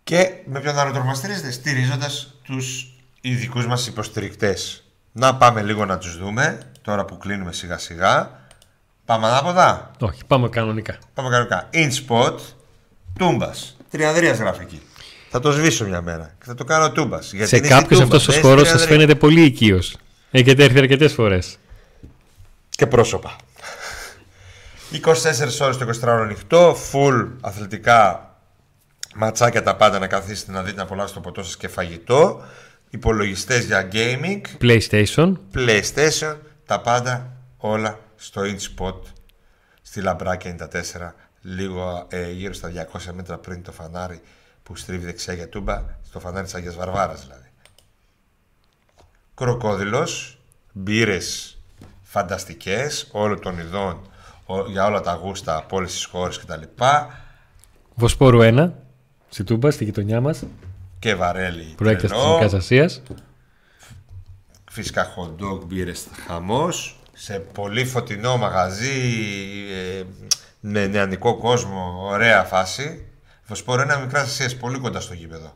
Και 0.03 0.31
με 0.45 0.59
ποιον 0.59 0.77
άλλο 0.79 0.91
τρόπο 0.91 1.07
μας 1.07 1.17
στηρίζετε, 1.17 1.51
στηρίζοντας 1.51 2.33
τους 2.43 2.93
ειδικούς 3.21 3.67
μας 3.67 3.87
υποστηρικτές. 3.87 4.83
Να 5.11 5.35
πάμε 5.35 5.61
λίγο 5.61 5.85
να 5.85 5.97
τους 5.97 6.17
δούμε, 6.17 6.59
τώρα 6.81 7.05
που 7.05 7.17
κλείνουμε 7.17 7.51
σιγά 7.53 7.77
σιγά. 7.77 8.31
Πάμε 9.05 9.27
ανάποδα; 9.27 9.91
Όχι, 9.99 10.25
πάμε 10.27 10.49
κανονικά. 10.49 10.97
Πάμε 11.13 11.29
κανονικά. 11.29 11.69
InSpot, 11.73 12.37
Τούμπας. 13.19 13.77
Τριανδρίας 13.89 14.37
γραφική. 14.37 14.81
Θα 15.29 15.39
το 15.39 15.51
σβήσω 15.51 15.85
μια 15.85 16.01
μέρα 16.01 16.35
και 16.39 16.45
θα 16.45 16.53
το 16.53 16.63
κάνω 16.63 16.91
Τούμπας. 16.91 17.33
Γιατί 17.33 17.49
Σε 17.49 17.57
είναι 17.57 17.67
κάποιου 17.67 17.95
στη 17.95 18.03
Τούμπας, 18.05 18.19
αυτός 18.19 18.27
ο 18.27 18.31
δεν 18.31 18.41
χώρο 18.41 18.59
είναι 18.59 18.69
σας 18.69 18.79
στη 18.79 18.87
Τριανδρία. 18.87 19.15
φαίνεται 19.15 19.27
πολύ 19.35 19.45
οικείος. 19.45 19.97
Έχετε 20.31 20.63
έρθει 20.63 20.77
αρκετές 20.77 21.13
φορές. 21.13 21.57
Και 22.69 22.87
πρόσωπα. 22.87 23.35
24 24.91 25.59
ώρες 25.61 25.77
το 25.77 25.85
24 25.85 26.13
ώρο 26.13 26.21
ανοιχτό, 26.21 26.75
full 26.91 27.27
αθλητικά 27.41 28.31
ματσάκια 29.15 29.63
τα 29.63 29.75
πάντα 29.75 29.99
να 29.99 30.07
καθίσετε 30.07 30.51
να 30.51 30.63
δείτε 30.63 30.75
να 30.77 30.83
απολαύσετε 30.83 31.19
το 31.19 31.25
ποτό 31.29 31.43
σας 31.43 31.57
και 31.57 31.67
φαγητό. 31.67 32.43
Υπολογιστές 32.89 33.65
για 33.65 33.89
gaming, 33.91 34.41
PlayStation. 34.61 35.33
PlayStation, 35.55 36.35
τα 36.65 36.81
πάντα 36.81 37.31
όλα 37.57 37.99
στο 38.15 38.41
InSpot 38.41 38.99
στη 39.81 40.01
Λαμπράκη 40.01 40.55
94, 40.59 41.13
λίγο 41.41 42.05
ε, 42.09 42.31
γύρω 42.31 42.53
στα 42.53 42.71
200 42.93 42.99
μέτρα 43.13 43.37
πριν 43.37 43.63
το 43.63 43.71
φανάρι 43.71 44.21
που 44.67 44.75
στρίβει 44.75 45.05
δεξιά 45.05 45.33
για 45.33 45.49
τούμπα, 45.49 45.83
στο 46.07 46.19
φανάρι 46.19 46.45
της 46.45 46.55
Αγίας 46.55 46.75
Βαρβάρας 46.75 47.21
δηλαδή. 47.21 47.47
Κροκόδιλος, 49.35 50.37
μπύρες 50.71 51.57
φανταστικές, 52.03 53.07
όλων 53.11 53.41
των 53.41 53.59
ειδών, 53.59 54.01
ο- 54.45 54.69
για 54.69 54.85
όλα 54.85 55.01
τα 55.01 55.13
γούστα 55.13 55.57
από 55.57 55.77
όλες 55.77 55.91
τις 55.91 56.05
χώρες 56.05 56.37
κτλ. 56.39 56.61
Βοσπόρου 57.95 58.39
1. 58.41 58.73
Στη 59.29 59.43
Τούμπα, 59.43 59.71
στη 59.71 59.83
γειτονιά 59.83 60.21
μας. 60.21 60.43
Και 60.99 61.15
βαρέλι 61.15 61.63
Προέκταση 61.77 62.13
της 62.13 62.21
τρελό. 62.21 62.35
Εθνική 62.37 62.55
Ασίας. 62.55 63.01
Φυσικά 64.71 65.05
hot 65.15 65.43
dog, 65.43 65.65
μπύρες, 65.65 66.05
χαμός 66.27 66.99
Σε 67.13 67.39
πολύ 67.39 67.85
φωτεινό 67.85 68.37
μαγαζί 68.37 69.01
ε, 69.71 70.03
Με 70.59 70.87
νεανικό 70.87 71.37
κόσμο 71.37 71.97
Ωραία 72.01 72.43
φάση 72.43 73.06
Βοσπόρο 73.47 73.81
ένα 73.81 73.97
μικρά 73.97 74.21
Ασίας 74.21 74.55
Πολύ 74.55 74.77
κοντά 74.79 74.99
στο 74.99 75.13
γήπεδο 75.13 75.55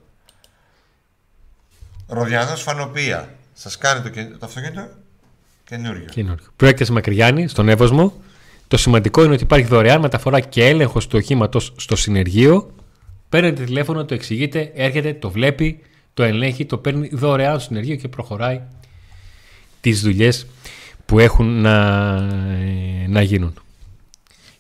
Ροδιανός 2.08 2.62
Φανοπία 2.62 3.36
Σας 3.54 3.78
κάνει 3.78 4.02
το, 4.02 4.10
και- 4.10 4.24
το 4.40 4.46
αυτοκίνητο; 4.46 4.88
Καινούριο 5.64 6.06
Καινούριο. 6.06 6.46
Προέκταση 6.56 6.92
Μακριγιάννη, 6.92 7.48
στον 7.48 7.70
Εύωσμο. 7.70 8.14
Το 8.68 8.78
σημαντικό 8.78 9.24
είναι 9.24 9.34
ότι 9.34 9.44
υπάρχει 9.44 9.66
δωρεάν 9.66 10.02
μεταφορά 10.02 10.40
και 10.40 10.66
έλεγχος 10.68 11.08
του 11.08 11.18
οχήματος 11.22 11.74
στο 11.78 11.96
συνεργείο. 11.96 12.76
Παίρνετε 13.30 13.64
τηλέφωνο, 13.64 14.06
το 14.06 14.14
εξηγείτε, 14.14 14.72
έρχεται, 14.76 15.14
το 15.14 15.30
βλέπει, 15.30 15.80
το 16.14 16.24
ελέγχει, 16.24 16.66
το 16.66 16.78
παίρνει 16.78 17.10
δωρεάν 17.14 17.60
στο 17.60 17.68
συνεργείο 17.68 17.96
και 17.96 18.08
προχωράει 18.08 18.62
τις 19.82 20.02
δουλειές 20.02 20.46
που 21.06 21.20
έχουν 21.20 21.62
να, 21.62 22.16
ε, 23.04 23.08
να 23.08 23.22
γίνουν. 23.22 23.54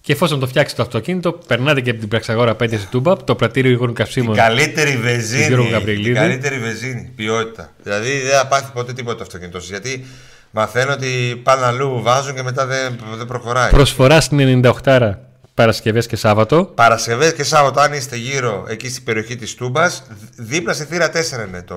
Και 0.01 0.13
εφόσον 0.13 0.39
το 0.39 0.47
φτιάξει 0.47 0.75
το 0.75 0.81
αυτοκίνητο, 0.81 1.31
περνάτε 1.31 1.81
και 1.81 1.89
από 1.89 1.99
την 1.99 2.07
Πραξαγόρα 2.07 2.55
5 2.55 2.77
στη 2.77 2.85
Τούμπα, 2.85 3.17
το 3.17 3.35
πρατήριο 3.35 3.71
υγρών 3.71 3.93
καυσίμων. 3.93 4.35
Καλύτερη 4.35 4.93
Του 4.93 5.01
βεζίνη. 5.01 5.45
Γιώργου 5.45 5.69
Γαβριλίδη. 5.69 6.09
η 6.09 6.13
Καλύτερη 6.13 6.59
βεζίνη. 6.59 7.11
Ποιότητα. 7.15 7.73
Δηλαδή 7.83 8.19
δεν 8.19 8.31
θα 8.31 8.47
πάθει 8.47 8.71
ποτέ 8.73 8.93
τίποτα 8.93 9.15
το 9.17 9.23
αυτοκίνητο 9.23 9.59
σας, 9.59 9.69
Γιατί 9.69 10.05
μαθαίνω 10.51 10.93
ότι 10.93 11.41
πάνε 11.43 11.65
αλλού, 11.65 12.01
βάζουν 12.01 12.35
και 12.35 12.43
μετά 12.43 12.65
δεν, 12.65 12.99
δεν 13.17 13.25
προχωράει. 13.27 13.71
Προσφορά 13.71 14.21
στην 14.21 14.63
98 14.85 15.11
Παρασκευές 15.53 16.07
και 16.07 16.15
Σάββατο. 16.15 16.65
Παρασκευές 16.65 17.33
και 17.33 17.43
Σάββατο, 17.43 17.79
αν 17.79 17.93
είστε 17.93 18.15
γύρω 18.15 18.65
εκεί 18.67 18.89
στην 18.89 19.03
περιοχή 19.03 19.35
της 19.35 19.55
Τούμπας, 19.55 20.03
δίπλα 20.35 20.73
στη 20.73 20.83
θύρα 20.83 21.11
4 21.11 21.47
είναι 21.47 21.61
το 21.61 21.75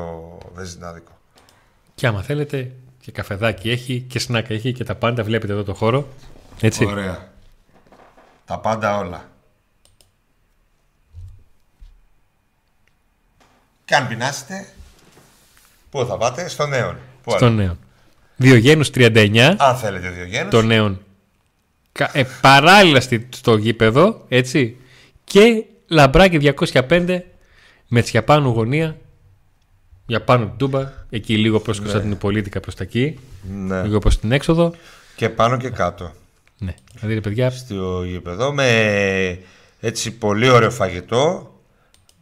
βεζινάδικο. 0.54 1.18
Και 1.94 2.06
άμα 2.06 2.22
θέλετε, 2.22 2.70
και 3.00 3.12
καφεδάκι 3.12 3.70
έχει 3.70 4.04
και 4.08 4.18
σνάκα 4.18 4.54
έχει 4.54 4.72
και 4.72 4.84
τα 4.84 4.94
πάντα. 4.94 5.22
Βλέπετε 5.22 5.52
εδώ 5.52 5.62
το 5.62 5.74
χώρο. 5.74 6.08
Έτσι. 6.60 6.84
Ωραία. 6.84 7.32
Τα 8.46 8.58
πάντα 8.58 8.98
όλα. 8.98 9.28
Και 13.84 13.94
αν 13.94 14.08
πεινάσετε, 14.08 14.66
πού 15.90 16.04
θα 16.06 16.16
πάτε, 16.16 16.48
στο 16.48 16.66
νέον. 16.66 16.96
Πού 17.22 17.30
Στο 17.30 17.46
άλλο; 17.46 17.54
νέο. 17.54 17.76
Διογένους 18.36 18.90
39 18.94 19.54
Αν 19.58 19.76
θέλετε 19.76 20.08
δύο 20.10 20.24
γένους. 20.24 20.50
το 20.50 20.62
νέο. 20.62 20.98
Ε, 22.12 22.24
παράλληλα 22.40 23.00
στη- 23.00 23.28
στο 23.34 23.56
γήπεδο, 23.56 24.24
έτσι. 24.28 24.76
Και 25.24 25.64
λαμπράκι 25.88 26.38
205 26.38 27.22
με 27.88 28.02
τσιαπάνου 28.02 28.48
γωνία. 28.50 28.96
Για 30.06 30.22
πάνω 30.24 30.44
την 30.46 30.56
τούμπα, 30.56 30.92
εκεί 31.10 31.36
λίγο 31.36 31.60
προς 31.60 31.78
Κωνσταντινούπολίτικα 31.80 32.60
προς 32.60 32.74
τα 32.74 32.82
εκεί, 32.82 33.18
Ναι. 33.52 33.82
λίγο 33.82 33.98
προς 33.98 34.18
την 34.18 34.32
έξοδο. 34.32 34.74
Και 35.16 35.28
πάνω 35.28 35.56
και 35.56 35.70
κάτω. 35.70 36.12
Ναι, 36.64 36.74
δηλαδή 36.94 37.14
ρε 37.14 37.20
παιδιά, 37.20 37.50
Στο 37.50 38.04
γήπεδο 38.04 38.52
με 38.52 39.38
έτσι 39.80 40.10
πολύ 40.12 40.48
ωραίο 40.48 40.70
φαγητό, 40.70 41.54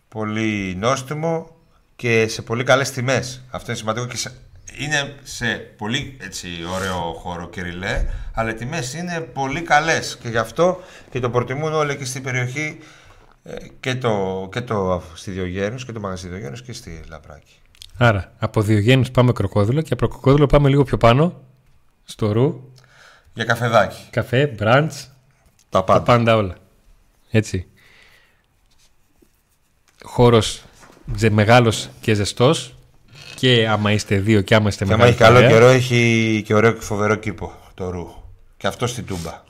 πολύ 0.09 0.75
νόστιμο 0.79 1.57
και 1.97 2.27
σε 2.29 2.43
πολύ 2.43 2.65
καλές 2.65 2.91
τιμές. 2.91 3.43
Αυτό 3.51 3.71
είναι 3.71 3.79
σημαντικό 3.81 4.07
και 4.07 4.17
σε- 4.17 4.33
είναι 4.79 5.15
σε 5.23 5.47
πολύ 5.77 6.17
έτσι, 6.21 6.49
ωραίο 6.75 7.13
χώρο 7.19 7.49
και 7.49 7.63
ρηλέ, 7.63 8.05
αλλά 8.35 8.51
οι 8.51 8.55
τιμές 8.55 8.95
είναι 8.95 9.21
πολύ 9.21 9.63
καλές 9.63 10.19
και 10.23 10.29
γι' 10.29 10.37
αυτό 10.39 10.81
και 11.11 11.21
το 11.21 11.31
προτιμούν 11.31 11.73
όλοι 11.73 11.91
εκεί 11.93 12.05
στην 12.05 12.23
περιοχή 12.23 12.79
ε, 13.45 13.55
και 13.81 13.95
το, 13.95 14.49
και 14.53 14.61
το 14.61 15.03
στη 15.15 15.31
Διογένους 15.31 15.85
και 15.85 15.93
το 15.93 16.01
μαγαζί 16.01 16.29
Διογένους 16.29 16.63
και 16.63 16.73
στη 16.73 17.01
Λαμπράκη. 17.11 17.53
άρα 17.97 18.33
από 18.39 18.63
Διογένους 18.63 19.11
πάμε 19.11 19.33
κροκόδιλο 19.33 19.83
και 19.83 19.93
από 19.93 20.09
κροκόδιλο 20.09 20.47
πάμε 20.47 20.69
λίγο 20.69 20.85
πιο 20.85 20.97
πάνω, 20.97 21.41
στο 22.05 22.33
ρου, 22.33 22.72
Για 23.35 23.45
καφεδάκι. 23.45 24.07
καφέ, 24.11 24.47
μπραντς, 24.47 25.11
Τα 25.69 25.85
Τα 25.85 26.03
πάντα 26.03 26.37
όλα. 26.37 26.55
Έτσι. 27.31 27.67
Χώρος 30.03 30.63
ζε, 31.17 31.31
μεγάλος 31.31 31.89
και 32.01 32.15
ζεστός 32.15 32.75
και 33.35 33.69
άμα 33.69 33.93
είστε 33.93 34.19
δύο 34.19 34.41
και 34.41 34.55
άμα 34.55 34.69
είστε 34.69 34.85
Και 34.85 34.93
άμα 34.93 35.05
μεγάλη 35.05 35.17
έχει 35.17 35.25
καλό 35.25 35.35
παρέα. 35.41 35.51
καιρό 35.51 35.69
έχει 35.69 36.43
και 36.47 36.55
ωραίο 36.55 36.73
και 36.73 36.81
φοβερό 36.81 37.15
κήπο 37.15 37.53
το 37.75 37.91
ρου. 37.91 38.09
Και 38.57 38.67
αυτό 38.67 38.87
στην 38.87 39.07
Τούμπα. 39.07 39.43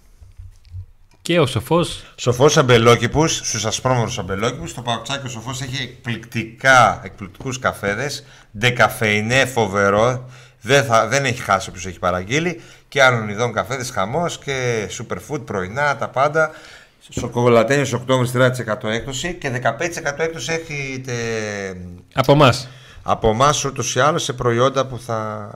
Και 1.23 1.41
ο 1.41 1.47
σοφός 1.47 2.05
Σοφός 2.17 2.57
αμπελόκηπους, 2.57 3.37
στους 3.37 3.65
ασπρόμορφου 3.65 4.21
αμπελόκηπους, 4.21 4.75
το 4.75 4.83
παουτσάκι 4.83 5.27
ο 5.27 5.29
Σοφός 5.29 5.63
έχει 5.63 5.83
εκπληκτικά, 5.83 7.01
εκπληκτικούς 7.05 7.59
καφέδες. 7.59 8.25
Ντεκαφεϊνέ, 8.59 9.45
φοβερό. 9.45 10.31
Δεν, 10.61 10.85
θα, 10.85 11.07
δεν 11.09 11.25
έχει 11.25 11.41
χάσει 11.43 11.69
όποιος 11.69 11.87
έχει 11.87 11.99
παραγγείλει. 11.99 12.61
Και 12.93 13.03
άλλων 13.03 13.29
ειδών 13.29 13.53
καφέδες, 13.53 13.91
χαμός 13.91 14.39
και 14.39 14.89
superfood 14.99 15.47
πρωινά, 15.47 15.97
τα 15.97 16.09
πάντα. 16.09 16.51
Σοκολατένιο 17.11 17.99
Οκτώβρη 17.99 18.31
30% 18.35 18.85
έκπτωση 18.85 19.35
και 19.35 19.61
15% 19.63 20.19
έκπτωση 20.19 20.53
έχετε 20.53 21.13
από 22.15 22.33
εμάς. 22.33 22.69
από 23.03 23.29
εμάς 23.29 23.65
ούτως 23.65 23.95
ή 23.95 24.01
άλλως 24.01 24.23
σε 24.23 24.33
προϊόντα 24.33 24.87
που 24.87 24.99
θα 24.99 25.51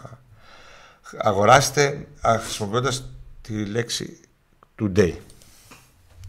αγοράσετε 1.18 2.06
χρησιμοποιώντας 2.40 3.04
τη 3.40 3.64
λέξη 3.64 4.20
today. 4.82 5.12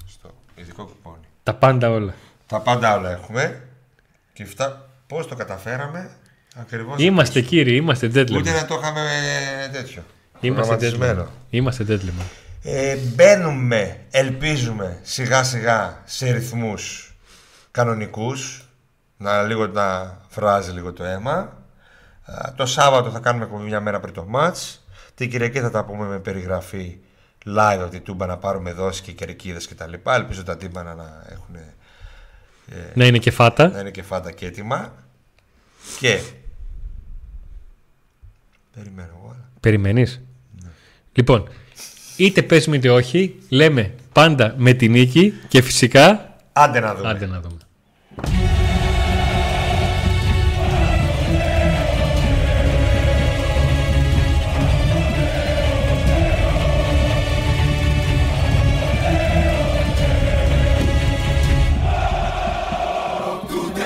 Στο 0.07 0.33
ειδικό 0.55 0.83
κουπόνι. 0.85 1.25
Τα 1.43 1.53
πάντα 1.53 1.89
όλα. 1.89 2.13
Τα 2.47 2.59
πάντα 2.59 2.97
όλα 2.97 3.11
έχουμε. 3.11 3.61
Και 4.33 4.43
αυτά 4.43 4.89
πώς 5.07 5.27
το 5.27 5.35
καταφέραμε 5.35 6.09
ακριβώς. 6.55 6.95
Είμαστε 6.99 7.41
κύριοι, 7.41 7.75
είμαστε 7.75 8.07
Ούτε 8.07 8.21
gentlemen. 8.21 8.43
να 8.43 8.65
το 8.65 8.79
είχαμε 8.81 9.01
τέτοιο. 9.71 10.03
Είμαστε 10.41 10.75
gentlemen. 10.75 10.77
προγραμματισμένο. 10.79 11.27
Είμαστε 11.49 11.85
gentlemen. 11.87 12.25
Ε, 12.63 12.95
μπαίνουμε, 12.95 13.97
ελπίζουμε 14.11 14.99
σιγά 15.01 15.43
σιγά 15.43 16.01
σε 16.05 16.31
ρυθμούς 16.31 17.15
κανονικούς 17.71 18.67
να 19.17 19.43
λίγο 19.43 19.67
να 19.67 20.17
φράζει 20.27 20.71
λίγο 20.71 20.93
το 20.93 21.03
αίμα 21.03 21.61
Α, 22.23 22.53
το 22.55 22.65
Σάββατο 22.65 23.09
θα 23.09 23.19
κάνουμε 23.19 23.43
εκπομπή 23.45 23.63
μια 23.63 23.79
μέρα 23.81 23.99
πριν 23.99 24.13
το 24.13 24.25
μάτς 24.27 24.85
την 25.15 25.29
Κυριακή 25.29 25.59
θα 25.59 25.69
τα 25.71 25.85
πούμε 25.85 26.05
με 26.07 26.19
περιγραφή 26.19 26.97
live 27.45 27.77
από 27.79 27.89
την 27.89 28.03
Τούμπα 28.03 28.25
να 28.25 28.37
πάρουμε 28.37 28.71
δόση 28.71 29.01
και 29.01 29.11
κερκίδες 29.11 29.67
και 29.67 29.75
τα 29.75 29.87
λοιπά 29.87 30.15
ελπίζω 30.15 30.43
τα 30.43 30.57
τύμπανα 30.57 30.93
να 30.95 31.25
έχουν 31.29 31.55
Να 32.93 33.05
είναι 33.05 33.17
και 33.17 33.31
φάτα. 33.31 33.67
να 33.69 33.79
είναι 33.79 33.91
και 33.91 34.03
φάτα 34.03 34.31
και 34.31 34.45
έτοιμα 34.45 34.93
και 35.99 36.19
περιμένω 38.75 39.09
εγώ 39.19 39.29
αλλά. 39.33 39.49
Περιμένεις; 39.59 40.21
Λοιπόν, 41.17 41.47
είτε 42.17 42.41
παίζουμε 42.41 42.75
είτε 42.75 42.89
όχι, 42.89 43.35
λέμε 43.49 43.93
πάντα 44.13 44.53
με 44.57 44.73
την 44.73 44.91
νίκη 44.91 45.33
και 45.47 45.61
φυσικά 45.61 46.35
άντε 46.53 46.79
να 46.79 46.95
δούμε 46.95 47.09
άντε 47.09 47.25
να 47.25 47.41
δούμε. 47.41 47.57